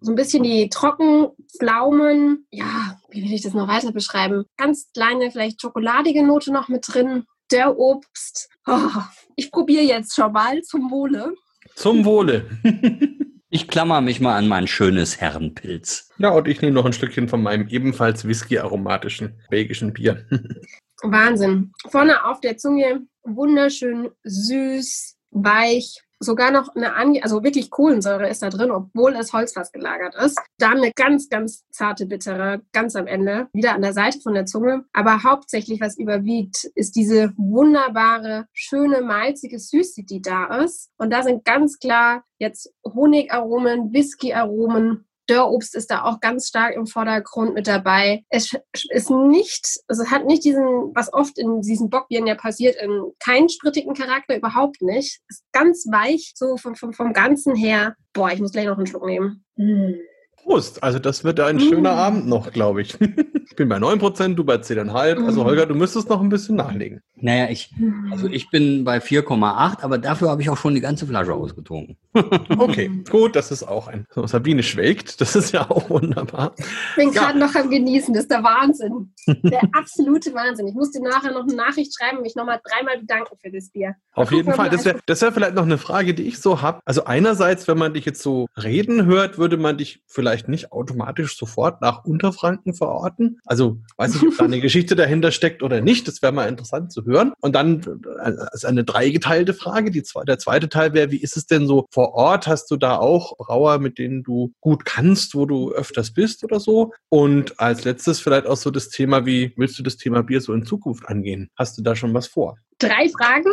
so 0.00 0.12
ein 0.12 0.16
bisschen 0.16 0.42
die 0.42 0.68
Trockenpflaumen. 0.68 2.46
Ja, 2.50 3.00
wie 3.10 3.22
will 3.22 3.32
ich 3.32 3.42
das 3.42 3.54
noch 3.54 3.68
weiter 3.68 3.92
beschreiben? 3.92 4.44
Ganz 4.58 4.90
kleine, 4.92 5.30
vielleicht 5.30 5.60
schokoladige 5.62 6.22
Note 6.22 6.52
noch 6.52 6.68
mit 6.68 6.84
drin. 6.86 7.24
Der 7.50 7.78
Obst. 7.78 8.48
Oh, 8.66 8.90
ich 9.34 9.50
probiere 9.50 9.82
jetzt 9.82 10.14
schon 10.14 10.32
mal 10.32 10.60
zum 10.62 10.90
Wohle. 10.90 11.34
Zum 11.74 12.04
Wohle. 12.04 12.48
Ich 13.52 13.66
klammer 13.66 14.00
mich 14.00 14.20
mal 14.20 14.36
an 14.36 14.46
mein 14.46 14.68
schönes 14.68 15.20
Herrenpilz. 15.20 16.08
Ja, 16.18 16.30
und 16.30 16.46
ich 16.46 16.62
nehme 16.62 16.72
noch 16.72 16.84
ein 16.84 16.92
Stückchen 16.92 17.28
von 17.28 17.42
meinem 17.42 17.66
ebenfalls 17.66 18.24
whisky-aromatischen 18.24 19.40
belgischen 19.50 19.92
Bier. 19.92 20.24
Wahnsinn. 21.02 21.72
Vorne 21.88 22.24
auf 22.24 22.40
der 22.40 22.56
Zunge 22.56 23.06
wunderschön 23.22 24.10
süß, 24.24 25.16
weich. 25.30 26.02
Sogar 26.22 26.50
noch 26.50 26.74
eine, 26.74 26.94
Ange 26.94 27.22
also 27.22 27.42
wirklich 27.42 27.70
Kohlensäure 27.70 28.28
ist 28.28 28.42
da 28.42 28.50
drin, 28.50 28.70
obwohl 28.70 29.14
es 29.16 29.32
Holzfass 29.32 29.72
gelagert 29.72 30.14
ist. 30.16 30.38
Dann 30.58 30.76
eine 30.76 30.92
ganz, 30.92 31.30
ganz 31.30 31.64
zarte 31.70 32.04
Bittere, 32.04 32.60
ganz 32.72 32.94
am 32.94 33.06
Ende, 33.06 33.48
wieder 33.54 33.74
an 33.74 33.80
der 33.80 33.94
Seite 33.94 34.20
von 34.20 34.34
der 34.34 34.44
Zunge. 34.44 34.84
Aber 34.92 35.22
hauptsächlich, 35.22 35.80
was 35.80 35.96
überwiegt, 35.96 36.64
ist 36.74 36.94
diese 36.96 37.32
wunderbare, 37.38 38.46
schöne, 38.52 39.00
malzige 39.00 39.58
Süße, 39.58 40.02
die 40.02 40.20
da 40.20 40.62
ist. 40.62 40.90
Und 40.98 41.10
da 41.10 41.22
sind 41.22 41.46
ganz 41.46 41.78
klar 41.78 42.22
jetzt 42.38 42.70
Honigaromen, 42.84 43.94
Whiskyaromen, 43.94 45.06
Dörrobst 45.30 45.74
ist 45.76 45.90
da 45.90 46.02
auch 46.02 46.20
ganz 46.20 46.48
stark 46.48 46.74
im 46.74 46.86
Vordergrund 46.86 47.54
mit 47.54 47.66
dabei. 47.66 48.24
Es 48.28 48.52
ist 48.90 49.10
nicht, 49.10 49.80
also 49.86 50.02
es 50.02 50.10
hat 50.10 50.26
nicht 50.26 50.44
diesen, 50.44 50.64
was 50.94 51.12
oft 51.12 51.38
in 51.38 51.60
diesen 51.60 51.88
Bockbieren 51.88 52.26
ja 52.26 52.34
passiert, 52.34 52.76
in 52.82 53.12
keinen 53.18 53.48
sprittigen 53.48 53.94
Charakter, 53.94 54.36
überhaupt 54.36 54.82
nicht. 54.82 55.20
Ist 55.28 55.44
ganz 55.52 55.86
weich, 55.90 56.32
so 56.34 56.56
vom, 56.56 56.74
vom, 56.74 56.92
vom 56.92 57.12
Ganzen 57.12 57.54
her. 57.54 57.94
Boah, 58.12 58.30
ich 58.32 58.40
muss 58.40 58.52
gleich 58.52 58.66
noch 58.66 58.76
einen 58.76 58.86
Schluck 58.86 59.06
nehmen. 59.06 59.44
Mm. 59.56 59.94
Prost. 60.42 60.82
Also 60.82 60.98
das 60.98 61.24
wird 61.24 61.40
ein 61.40 61.56
Mm. 61.56 61.60
schöner 61.60 61.92
Abend 61.92 62.26
noch, 62.26 62.52
glaube 62.52 62.82
ich. 62.82 62.96
Ich 63.50 63.56
bin 63.56 63.68
bei 63.68 63.78
9%, 63.78 64.36
du 64.36 64.44
bei 64.44 64.54
10,5. 64.60 65.26
Also 65.26 65.42
Mm. 65.42 65.44
Holger, 65.44 65.66
du 65.66 65.74
müsstest 65.74 66.08
noch 66.08 66.20
ein 66.22 66.28
bisschen 66.28 66.54
nachlegen. 66.54 67.00
Naja, 67.16 67.48
ich, 67.50 67.74
also 68.12 68.28
ich 68.28 68.48
bin 68.48 68.84
bei 68.84 68.98
4,8, 69.00 69.82
aber 69.82 69.98
dafür 69.98 70.30
habe 70.30 70.40
ich 70.40 70.48
auch 70.48 70.56
schon 70.56 70.74
die 70.74 70.80
ganze 70.80 71.04
Flasche 71.06 71.34
ausgetrunken. 71.34 71.96
Okay, 72.58 72.90
gut, 73.10 73.34
das 73.36 73.50
ist 73.50 73.64
auch 73.64 73.88
ein. 73.88 74.06
So, 74.14 74.26
Sabine 74.26 74.62
schwelgt, 74.62 75.20
das 75.20 75.34
ist 75.36 75.52
ja 75.52 75.68
auch 75.68 75.90
wunderbar. 75.90 76.54
Ich 76.58 76.64
bin 76.96 77.12
Ja. 77.12 77.22
gerade 77.24 77.38
noch 77.40 77.54
am 77.56 77.68
Genießen, 77.70 78.14
das 78.14 78.22
ist 78.24 78.30
der 78.30 78.42
Wahnsinn. 78.44 79.12
Der 79.26 79.62
absolute 79.72 80.32
Wahnsinn. 80.32 80.68
Ich 80.68 80.74
muss 80.74 80.92
dir 80.92 81.02
nachher 81.02 81.32
noch 81.32 81.42
eine 81.42 81.54
Nachricht 81.54 81.92
schreiben 81.98 82.18
und 82.18 82.22
mich 82.22 82.36
nochmal 82.36 82.60
dreimal 82.64 82.98
bedanken 83.00 83.36
für 83.42 83.50
das 83.50 83.70
Bier. 83.70 83.96
Auf 84.14 84.30
jeden 84.32 84.52
Fall. 84.54 84.70
Das 84.70 84.84
wäre 84.84 85.00
das 85.06 85.20
wär 85.22 85.32
vielleicht 85.32 85.54
noch 85.56 85.64
eine 85.64 85.78
Frage, 85.78 86.14
die 86.14 86.22
ich 86.22 86.38
so 86.38 86.62
habe. 86.62 86.80
Also 86.84 87.04
einerseits, 87.04 87.66
wenn 87.68 87.78
man 87.78 87.94
dich 87.94 88.04
jetzt 88.04 88.22
so 88.22 88.46
reden 88.62 89.06
hört, 89.06 89.38
würde 89.38 89.56
man 89.56 89.76
dich 89.76 90.02
vielleicht 90.06 90.29
nicht 90.48 90.72
automatisch 90.72 91.36
sofort 91.36 91.80
nach 91.80 92.04
Unterfranken 92.04 92.74
verorten. 92.74 93.40
Also 93.44 93.78
weiß 93.96 94.14
nicht, 94.14 94.26
ob 94.26 94.36
da 94.36 94.44
eine 94.44 94.60
Geschichte 94.60 94.96
dahinter 94.96 95.30
steckt 95.32 95.62
oder 95.62 95.80
nicht. 95.80 96.08
Das 96.08 96.22
wäre 96.22 96.32
mal 96.32 96.48
interessant 96.48 96.92
zu 96.92 97.04
hören. 97.04 97.32
Und 97.40 97.54
dann 97.54 97.80
äh, 98.22 98.32
ist 98.52 98.64
eine 98.64 98.84
dreigeteilte 98.84 99.54
Frage. 99.54 99.90
Die 99.90 100.02
zwei, 100.02 100.24
der 100.24 100.38
zweite 100.38 100.68
Teil 100.68 100.94
wäre, 100.94 101.10
wie 101.10 101.20
ist 101.20 101.36
es 101.36 101.46
denn 101.46 101.66
so 101.66 101.86
vor 101.90 102.14
Ort? 102.14 102.46
Hast 102.46 102.70
du 102.70 102.76
da 102.76 102.96
auch 102.96 103.36
Brauer, 103.36 103.78
mit 103.78 103.98
denen 103.98 104.22
du 104.22 104.52
gut 104.60 104.84
kannst, 104.84 105.34
wo 105.34 105.46
du 105.46 105.72
öfters 105.72 106.12
bist 106.12 106.44
oder 106.44 106.60
so? 106.60 106.92
Und 107.08 107.58
als 107.60 107.84
letztes 107.84 108.20
vielleicht 108.20 108.46
auch 108.46 108.56
so 108.56 108.70
das 108.70 108.88
Thema, 108.88 109.26
wie 109.26 109.52
willst 109.56 109.78
du 109.78 109.82
das 109.82 109.96
Thema 109.96 110.22
Bier 110.22 110.40
so 110.40 110.52
in 110.52 110.64
Zukunft 110.64 111.08
angehen? 111.08 111.50
Hast 111.56 111.78
du 111.78 111.82
da 111.82 111.96
schon 111.96 112.14
was 112.14 112.26
vor? 112.26 112.56
Drei 112.78 113.08
Fragen 113.08 113.50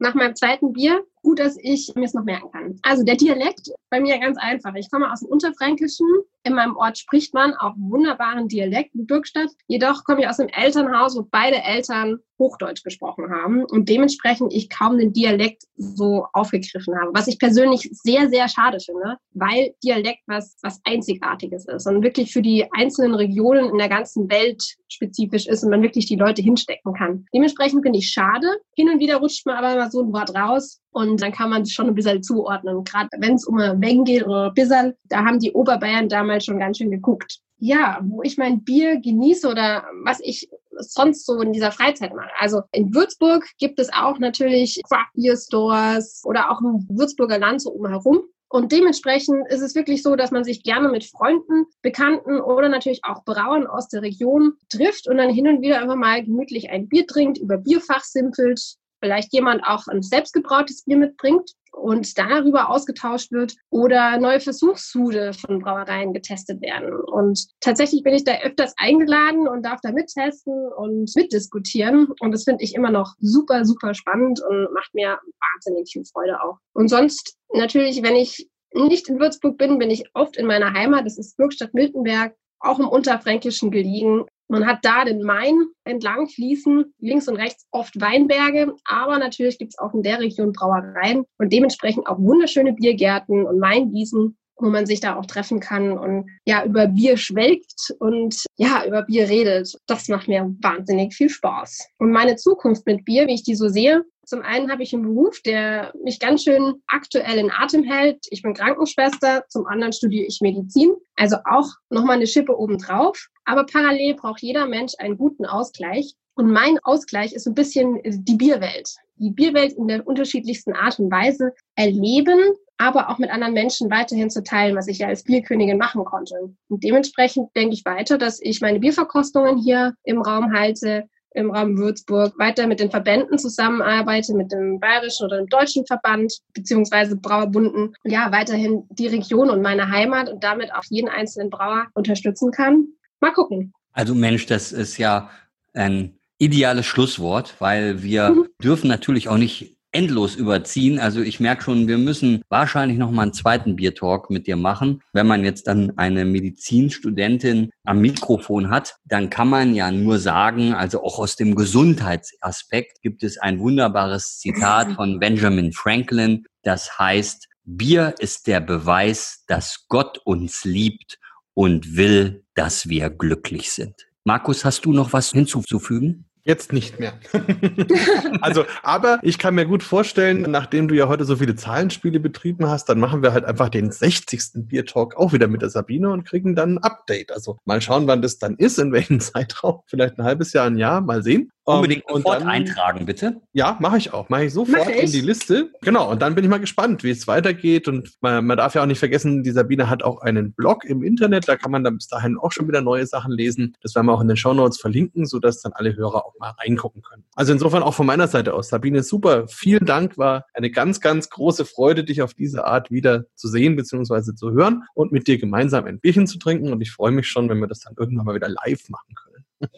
nach 0.00 0.14
meinem 0.14 0.34
zweiten 0.34 0.72
Bier. 0.72 1.04
Gut, 1.22 1.38
dass 1.38 1.56
ich 1.60 1.92
mir 1.94 2.04
es 2.04 2.14
noch 2.14 2.24
merken 2.24 2.50
kann. 2.50 2.76
Also 2.82 3.04
der 3.04 3.16
Dialekt 3.16 3.70
bei 3.90 4.00
mir 4.00 4.18
ganz 4.18 4.38
einfach. 4.38 4.74
Ich 4.74 4.90
komme 4.90 5.12
aus 5.12 5.20
dem 5.20 5.28
Unterfränkischen 5.28 6.06
In 6.44 6.54
meinem 6.54 6.76
Ort 6.76 6.96
spricht 6.96 7.34
man 7.34 7.54
auch 7.54 7.74
wunderbaren 7.76 8.48
Dialekt 8.48 8.94
in 8.94 9.06
Bürgstadt. 9.06 9.50
Jedoch 9.66 10.04
komme 10.04 10.22
ich 10.22 10.28
aus 10.28 10.40
einem 10.40 10.48
Elternhaus, 10.48 11.16
wo 11.16 11.26
beide 11.30 11.62
Eltern 11.62 12.18
Hochdeutsch 12.38 12.82
gesprochen 12.82 13.30
haben 13.30 13.64
und 13.66 13.88
dementsprechend 13.88 14.52
ich 14.54 14.70
kaum 14.70 14.96
den 14.98 15.12
Dialekt 15.12 15.64
so 15.76 16.26
aufgegriffen 16.32 16.98
habe, 16.98 17.10
was 17.12 17.28
ich 17.28 17.38
persönlich 17.38 17.88
sehr, 17.92 18.30
sehr 18.30 18.48
schade 18.48 18.78
finde, 18.80 19.18
weil 19.34 19.74
Dialekt 19.84 20.22
was, 20.26 20.56
was 20.62 20.80
Einzigartiges 20.84 21.68
ist 21.68 21.86
und 21.86 22.02
wirklich 22.02 22.32
für 22.32 22.40
die 22.40 22.66
einzelnen 22.72 23.14
Regionen 23.14 23.68
in 23.68 23.76
der 23.76 23.90
ganzen 23.90 24.30
Welt 24.30 24.62
spezifisch 24.88 25.46
ist 25.46 25.62
und 25.62 25.70
man 25.70 25.82
wirklich 25.82 26.06
die 26.06 26.16
Leute 26.16 26.40
hinstecken 26.40 26.94
kann. 26.94 27.26
Dementsprechend 27.34 27.82
finde 27.82 27.98
ich 27.98 28.08
schade. 28.08 28.48
Hin 28.74 28.88
und 28.88 28.98
wieder 28.98 29.16
rutscht 29.16 29.44
man 29.44 29.56
aber 29.56 29.76
mal 29.76 29.90
so 29.90 30.02
ein 30.02 30.12
Wort 30.12 30.34
raus 30.34 30.80
und 30.92 31.22
dann 31.22 31.32
kann 31.32 31.50
man 31.50 31.62
es 31.62 31.72
schon 31.72 31.86
ein 31.86 31.94
bisschen 31.94 32.22
zuordnen. 32.22 32.84
Gerade 32.84 33.08
wenn 33.18 33.34
es 33.34 33.46
um 33.46 33.58
ein 33.58 33.80
Weng 33.80 34.04
geht 34.04 34.26
oder 34.26 34.50
Bissern, 34.50 34.94
da 35.04 35.24
haben 35.24 35.38
die 35.38 35.52
Oberbayern 35.52 36.08
damals 36.08 36.44
schon 36.44 36.58
ganz 36.58 36.78
schön 36.78 36.90
geguckt 36.90 37.40
ja, 37.60 38.00
wo 38.02 38.22
ich 38.22 38.38
mein 38.38 38.64
Bier 38.64 39.00
genieße 39.00 39.46
oder 39.46 39.84
was 40.02 40.18
ich 40.20 40.48
sonst 40.78 41.26
so 41.26 41.40
in 41.40 41.52
dieser 41.52 41.72
Freizeit 41.72 42.14
mache. 42.14 42.30
Also 42.38 42.62
in 42.72 42.94
Würzburg 42.94 43.46
gibt 43.58 43.78
es 43.78 43.92
auch 43.92 44.18
natürlich 44.18 44.80
Craft 44.88 45.10
Beer 45.14 45.36
Stores 45.36 46.22
oder 46.24 46.50
auch 46.50 46.60
im 46.60 46.86
Würzburger 46.88 47.38
Land 47.38 47.62
so 47.62 47.70
umherum. 47.70 48.22
Und 48.48 48.72
dementsprechend 48.72 49.46
ist 49.48 49.60
es 49.60 49.76
wirklich 49.76 50.02
so, 50.02 50.16
dass 50.16 50.32
man 50.32 50.42
sich 50.42 50.64
gerne 50.64 50.88
mit 50.88 51.04
Freunden, 51.04 51.66
Bekannten 51.82 52.40
oder 52.40 52.68
natürlich 52.68 53.00
auch 53.04 53.24
Brauern 53.24 53.66
aus 53.66 53.88
der 53.88 54.02
Region 54.02 54.54
trifft 54.68 55.06
und 55.06 55.18
dann 55.18 55.30
hin 55.30 55.46
und 55.46 55.60
wieder 55.60 55.80
einfach 55.80 55.94
mal 55.94 56.24
gemütlich 56.24 56.70
ein 56.70 56.88
Bier 56.88 57.06
trinkt, 57.06 57.38
über 57.38 57.58
Bierfach 57.58 58.02
simpelt, 58.02 58.60
vielleicht 59.00 59.32
jemand 59.32 59.64
auch 59.64 59.86
ein 59.88 60.02
selbstgebrautes 60.02 60.84
Bier 60.84 60.96
mitbringt 60.96 61.50
und 61.72 62.18
darüber 62.18 62.70
ausgetauscht 62.70 63.32
wird 63.32 63.54
oder 63.70 64.18
neue 64.18 64.40
Versuchssude 64.40 65.32
von 65.32 65.60
Brauereien 65.60 66.12
getestet 66.12 66.60
werden. 66.60 66.92
Und 66.92 67.46
tatsächlich 67.60 68.02
bin 68.02 68.14
ich 68.14 68.24
da 68.24 68.40
öfters 68.42 68.74
eingeladen 68.76 69.48
und 69.48 69.64
darf 69.64 69.80
da 69.82 69.92
mittesten 69.92 70.52
und 70.76 71.10
mitdiskutieren. 71.14 72.08
Und 72.20 72.32
das 72.32 72.44
finde 72.44 72.64
ich 72.64 72.74
immer 72.74 72.90
noch 72.90 73.14
super, 73.20 73.64
super 73.64 73.94
spannend 73.94 74.40
und 74.48 74.72
macht 74.74 74.94
mir 74.94 75.18
wahnsinnig 75.54 75.90
viel 75.92 76.04
Freude 76.04 76.42
auch. 76.42 76.58
Und 76.74 76.88
sonst 76.88 77.36
natürlich, 77.52 78.02
wenn 78.02 78.16
ich 78.16 78.48
nicht 78.72 79.08
in 79.08 79.18
Würzburg 79.18 79.58
bin, 79.58 79.78
bin 79.78 79.90
ich 79.90 80.04
oft 80.14 80.36
in 80.36 80.46
meiner 80.46 80.72
Heimat. 80.72 81.06
Das 81.06 81.18
ist 81.18 81.36
Bürgstadt-Miltenberg, 81.36 82.34
auch 82.60 82.78
im 82.78 82.88
Unterfränkischen 82.88 83.70
gelegen. 83.70 84.26
Man 84.50 84.66
hat 84.66 84.80
da 84.82 85.04
den 85.04 85.22
Main 85.22 85.66
entlang 85.84 86.26
fließen, 86.26 86.92
links 86.98 87.28
und 87.28 87.36
rechts 87.36 87.68
oft 87.70 88.00
Weinberge, 88.00 88.74
aber 88.84 89.16
natürlich 89.16 89.58
gibt 89.58 89.74
es 89.74 89.78
auch 89.78 89.94
in 89.94 90.02
der 90.02 90.18
Region 90.18 90.52
Brauereien 90.52 91.24
und 91.38 91.52
dementsprechend 91.52 92.08
auch 92.08 92.18
wunderschöne 92.18 92.72
Biergärten 92.72 93.46
und 93.46 93.60
Weinwiesen, 93.60 94.36
wo 94.60 94.68
man 94.68 94.86
sich 94.86 95.00
da 95.00 95.16
auch 95.16 95.26
treffen 95.26 95.60
kann 95.60 95.96
und 95.96 96.30
ja 96.44 96.64
über 96.64 96.86
Bier 96.86 97.16
schwelgt 97.16 97.94
und 97.98 98.44
ja 98.56 98.84
über 98.86 99.02
Bier 99.02 99.28
redet. 99.28 99.74
Das 99.86 100.08
macht 100.08 100.28
mir 100.28 100.54
wahnsinnig 100.60 101.14
viel 101.14 101.28
Spaß. 101.28 101.88
Und 101.98 102.12
meine 102.12 102.36
Zukunft 102.36 102.86
mit 102.86 103.04
Bier, 103.04 103.26
wie 103.26 103.34
ich 103.34 103.42
die 103.42 103.54
so 103.54 103.68
sehe, 103.68 104.04
zum 104.30 104.42
einen 104.42 104.70
habe 104.70 104.84
ich 104.84 104.94
einen 104.94 105.02
Beruf, 105.02 105.42
der 105.42 105.92
mich 106.04 106.20
ganz 106.20 106.44
schön 106.44 106.74
aktuell 106.86 107.38
in 107.38 107.50
Atem 107.50 107.82
hält. 107.82 108.26
Ich 108.30 108.42
bin 108.42 108.54
Krankenschwester, 108.54 109.42
zum 109.48 109.66
anderen 109.66 109.92
studiere 109.92 110.26
ich 110.26 110.40
Medizin, 110.40 110.94
also 111.16 111.36
auch 111.50 111.66
nochmal 111.88 112.14
eine 112.14 112.28
Schippe 112.28 112.56
obendrauf. 112.56 113.28
Aber 113.44 113.66
parallel 113.66 114.14
braucht 114.14 114.40
jeder 114.40 114.66
Mensch 114.66 114.92
einen 114.98 115.18
guten 115.18 115.46
Ausgleich. 115.46 116.14
Und 116.34 116.48
mein 116.52 116.78
Ausgleich 116.84 117.32
ist 117.32 117.48
ein 117.48 117.54
bisschen 117.54 117.98
die 118.04 118.36
Bierwelt. 118.36 118.94
Die 119.16 119.30
Bierwelt 119.30 119.72
in 119.72 119.88
der 119.88 120.06
unterschiedlichsten 120.06 120.74
Art 120.74 121.00
und 121.00 121.10
Weise 121.10 121.52
erleben, 121.74 122.54
aber 122.80 123.10
auch 123.10 123.18
mit 123.18 123.30
anderen 123.30 123.52
Menschen 123.52 123.90
weiterhin 123.90 124.30
zu 124.30 124.42
teilen, 124.42 124.74
was 124.74 124.88
ich 124.88 124.98
ja 124.98 125.08
als 125.08 125.22
Bierkönigin 125.22 125.76
machen 125.76 126.04
konnte. 126.04 126.34
Und 126.68 126.82
dementsprechend 126.82 127.54
denke 127.54 127.74
ich 127.74 127.84
weiter, 127.84 128.16
dass 128.16 128.40
ich 128.40 128.62
meine 128.62 128.80
Bierverkostungen 128.80 129.58
hier 129.58 129.94
im 130.02 130.22
Raum 130.22 130.52
halte, 130.54 131.04
im 131.32 131.50
Raum 131.50 131.76
Würzburg 131.76 132.36
weiter 132.38 132.66
mit 132.66 132.80
den 132.80 132.90
Verbänden 132.90 133.38
zusammenarbeite, 133.38 134.34
mit 134.34 134.50
dem 134.50 134.80
bayerischen 134.80 135.26
oder 135.26 135.36
dem 135.36 135.48
deutschen 135.48 135.84
Verband 135.86 136.38
beziehungsweise 136.54 137.16
Brauerbunden, 137.16 137.94
ja, 138.02 138.32
weiterhin 138.32 138.84
die 138.90 139.08
Region 139.08 139.50
und 139.50 139.60
meine 139.60 139.90
Heimat 139.90 140.30
und 140.30 140.42
damit 140.42 140.72
auch 140.72 140.84
jeden 140.88 141.08
einzelnen 141.08 141.50
Brauer 141.50 141.86
unterstützen 141.92 142.50
kann. 142.50 142.88
Mal 143.20 143.32
gucken. 143.32 143.74
Also 143.92 144.14
Mensch, 144.14 144.46
das 144.46 144.72
ist 144.72 144.96
ja 144.96 145.30
ein 145.74 146.18
ideales 146.38 146.86
Schlusswort, 146.86 147.56
weil 147.58 148.02
wir 148.02 148.30
mhm. 148.30 148.48
dürfen 148.62 148.88
natürlich 148.88 149.28
auch 149.28 149.36
nicht 149.36 149.76
endlos 149.92 150.36
überziehen. 150.36 150.98
Also 150.98 151.20
ich 151.20 151.40
merke 151.40 151.64
schon, 151.64 151.88
wir 151.88 151.98
müssen 151.98 152.42
wahrscheinlich 152.48 152.98
noch 152.98 153.10
mal 153.10 153.22
einen 153.22 153.32
zweiten 153.32 153.76
Biertalk 153.76 154.30
mit 154.30 154.46
dir 154.46 154.56
machen. 154.56 155.02
Wenn 155.12 155.26
man 155.26 155.44
jetzt 155.44 155.66
dann 155.66 155.96
eine 155.98 156.24
Medizinstudentin 156.24 157.70
am 157.84 158.00
Mikrofon 158.00 158.70
hat, 158.70 158.96
dann 159.04 159.30
kann 159.30 159.48
man 159.48 159.74
ja 159.74 159.90
nur 159.90 160.18
sagen, 160.18 160.74
also 160.74 161.02
auch 161.02 161.18
aus 161.18 161.36
dem 161.36 161.54
Gesundheitsaspekt 161.54 163.02
gibt 163.02 163.22
es 163.22 163.38
ein 163.38 163.58
wunderbares 163.58 164.38
Zitat 164.38 164.92
von 164.96 165.18
Benjamin 165.18 165.72
Franklin, 165.72 166.44
das 166.62 166.98
heißt, 166.98 167.48
Bier 167.64 168.14
ist 168.18 168.46
der 168.46 168.60
Beweis, 168.60 169.44
dass 169.46 169.86
Gott 169.88 170.18
uns 170.24 170.64
liebt 170.64 171.18
und 171.54 171.96
will, 171.96 172.44
dass 172.54 172.88
wir 172.88 173.10
glücklich 173.10 173.72
sind. 173.72 173.94
Markus, 174.24 174.64
hast 174.64 174.84
du 174.84 174.92
noch 174.92 175.12
was 175.12 175.30
hinzuzufügen? 175.30 176.29
Jetzt 176.42 176.72
nicht 176.72 176.98
mehr. 176.98 177.12
also, 178.40 178.64
aber 178.82 179.18
ich 179.22 179.38
kann 179.38 179.54
mir 179.54 179.66
gut 179.66 179.82
vorstellen, 179.82 180.42
nachdem 180.50 180.88
du 180.88 180.94
ja 180.94 181.06
heute 181.06 181.24
so 181.24 181.36
viele 181.36 181.54
Zahlenspiele 181.54 182.18
betrieben 182.18 182.66
hast, 182.66 182.88
dann 182.88 182.98
machen 182.98 183.22
wir 183.22 183.32
halt 183.32 183.44
einfach 183.44 183.68
den 183.68 183.92
60. 183.92 184.66
Bier 184.66 184.86
Talk 184.86 185.16
auch 185.16 185.32
wieder 185.32 185.48
mit 185.48 185.60
der 185.60 185.70
Sabine 185.70 186.10
und 186.10 186.24
kriegen 186.24 186.54
dann 186.54 186.74
ein 186.74 186.78
Update. 186.78 187.30
Also 187.30 187.58
mal 187.66 187.80
schauen, 187.80 188.06
wann 188.06 188.22
das 188.22 188.38
dann 188.38 188.56
ist, 188.56 188.78
in 188.78 188.92
welchem 188.92 189.20
Zeitraum. 189.20 189.80
Vielleicht 189.86 190.18
ein 190.18 190.24
halbes 190.24 190.52
Jahr, 190.52 190.66
ein 190.66 190.78
Jahr, 190.78 191.00
mal 191.02 191.22
sehen. 191.22 191.50
Unbedingt 191.76 192.04
um, 192.08 192.16
sofort 192.16 192.40
dann, 192.40 192.48
eintragen, 192.48 193.06
bitte. 193.06 193.40
Ja, 193.52 193.76
mache 193.80 193.98
ich 193.98 194.12
auch. 194.12 194.28
Mache 194.28 194.44
ich 194.44 194.52
sofort 194.52 194.86
mach 194.86 194.90
ich. 194.90 195.04
in 195.04 195.12
die 195.12 195.20
Liste. 195.20 195.70
Genau, 195.82 196.10
und 196.10 196.22
dann 196.22 196.34
bin 196.34 196.44
ich 196.44 196.50
mal 196.50 196.60
gespannt, 196.60 197.02
wie 197.02 197.10
es 197.10 197.26
weitergeht. 197.26 197.88
Und 197.88 198.12
man, 198.20 198.46
man, 198.46 198.56
darf 198.56 198.74
ja 198.74 198.82
auch 198.82 198.86
nicht 198.86 198.98
vergessen, 198.98 199.42
die 199.42 199.50
Sabine 199.50 199.90
hat 199.90 200.02
auch 200.02 200.20
einen 200.22 200.52
Blog 200.52 200.84
im 200.84 201.02
Internet. 201.02 201.48
Da 201.48 201.56
kann 201.56 201.70
man 201.70 201.84
dann 201.84 201.96
bis 201.96 202.08
dahin 202.08 202.38
auch 202.38 202.52
schon 202.52 202.68
wieder 202.68 202.80
neue 202.80 203.06
Sachen 203.06 203.32
lesen. 203.32 203.76
Das 203.82 203.94
werden 203.94 204.06
wir 204.06 204.12
auch 204.12 204.20
in 204.20 204.28
den 204.28 204.36
Show 204.36 204.54
Notes 204.54 204.80
verlinken, 204.80 205.26
sodass 205.26 205.60
dann 205.60 205.72
alle 205.72 205.96
Hörer 205.96 206.24
auch 206.26 206.34
mal 206.38 206.50
reingucken 206.58 207.02
können. 207.02 207.24
Also 207.34 207.52
insofern 207.52 207.82
auch 207.82 207.94
von 207.94 208.06
meiner 208.06 208.28
Seite 208.28 208.54
aus. 208.54 208.68
Sabine, 208.68 209.02
super. 209.02 209.48
Vielen 209.48 209.86
Dank. 209.86 210.18
War 210.18 210.46
eine 210.54 210.70
ganz, 210.70 211.00
ganz 211.00 211.30
große 211.30 211.64
Freude, 211.64 212.04
dich 212.04 212.22
auf 212.22 212.34
diese 212.34 212.64
Art 212.64 212.90
wieder 212.90 213.24
zu 213.34 213.48
sehen 213.48 213.76
bzw. 213.76 214.34
zu 214.34 214.52
hören 214.52 214.84
und 214.94 215.12
mit 215.12 215.26
dir 215.26 215.38
gemeinsam 215.38 215.84
ein 215.84 216.00
Bierchen 216.00 216.26
zu 216.26 216.38
trinken. 216.38 216.72
Und 216.72 216.80
ich 216.80 216.90
freue 216.90 217.12
mich 217.12 217.28
schon, 217.28 217.48
wenn 217.48 217.58
wir 217.58 217.68
das 217.68 217.80
dann 217.80 217.94
irgendwann 217.98 218.26
mal 218.26 218.34
wieder 218.34 218.48
live 218.48 218.88
machen 218.88 219.14
können. 219.14 219.44
Ja. 219.60 219.68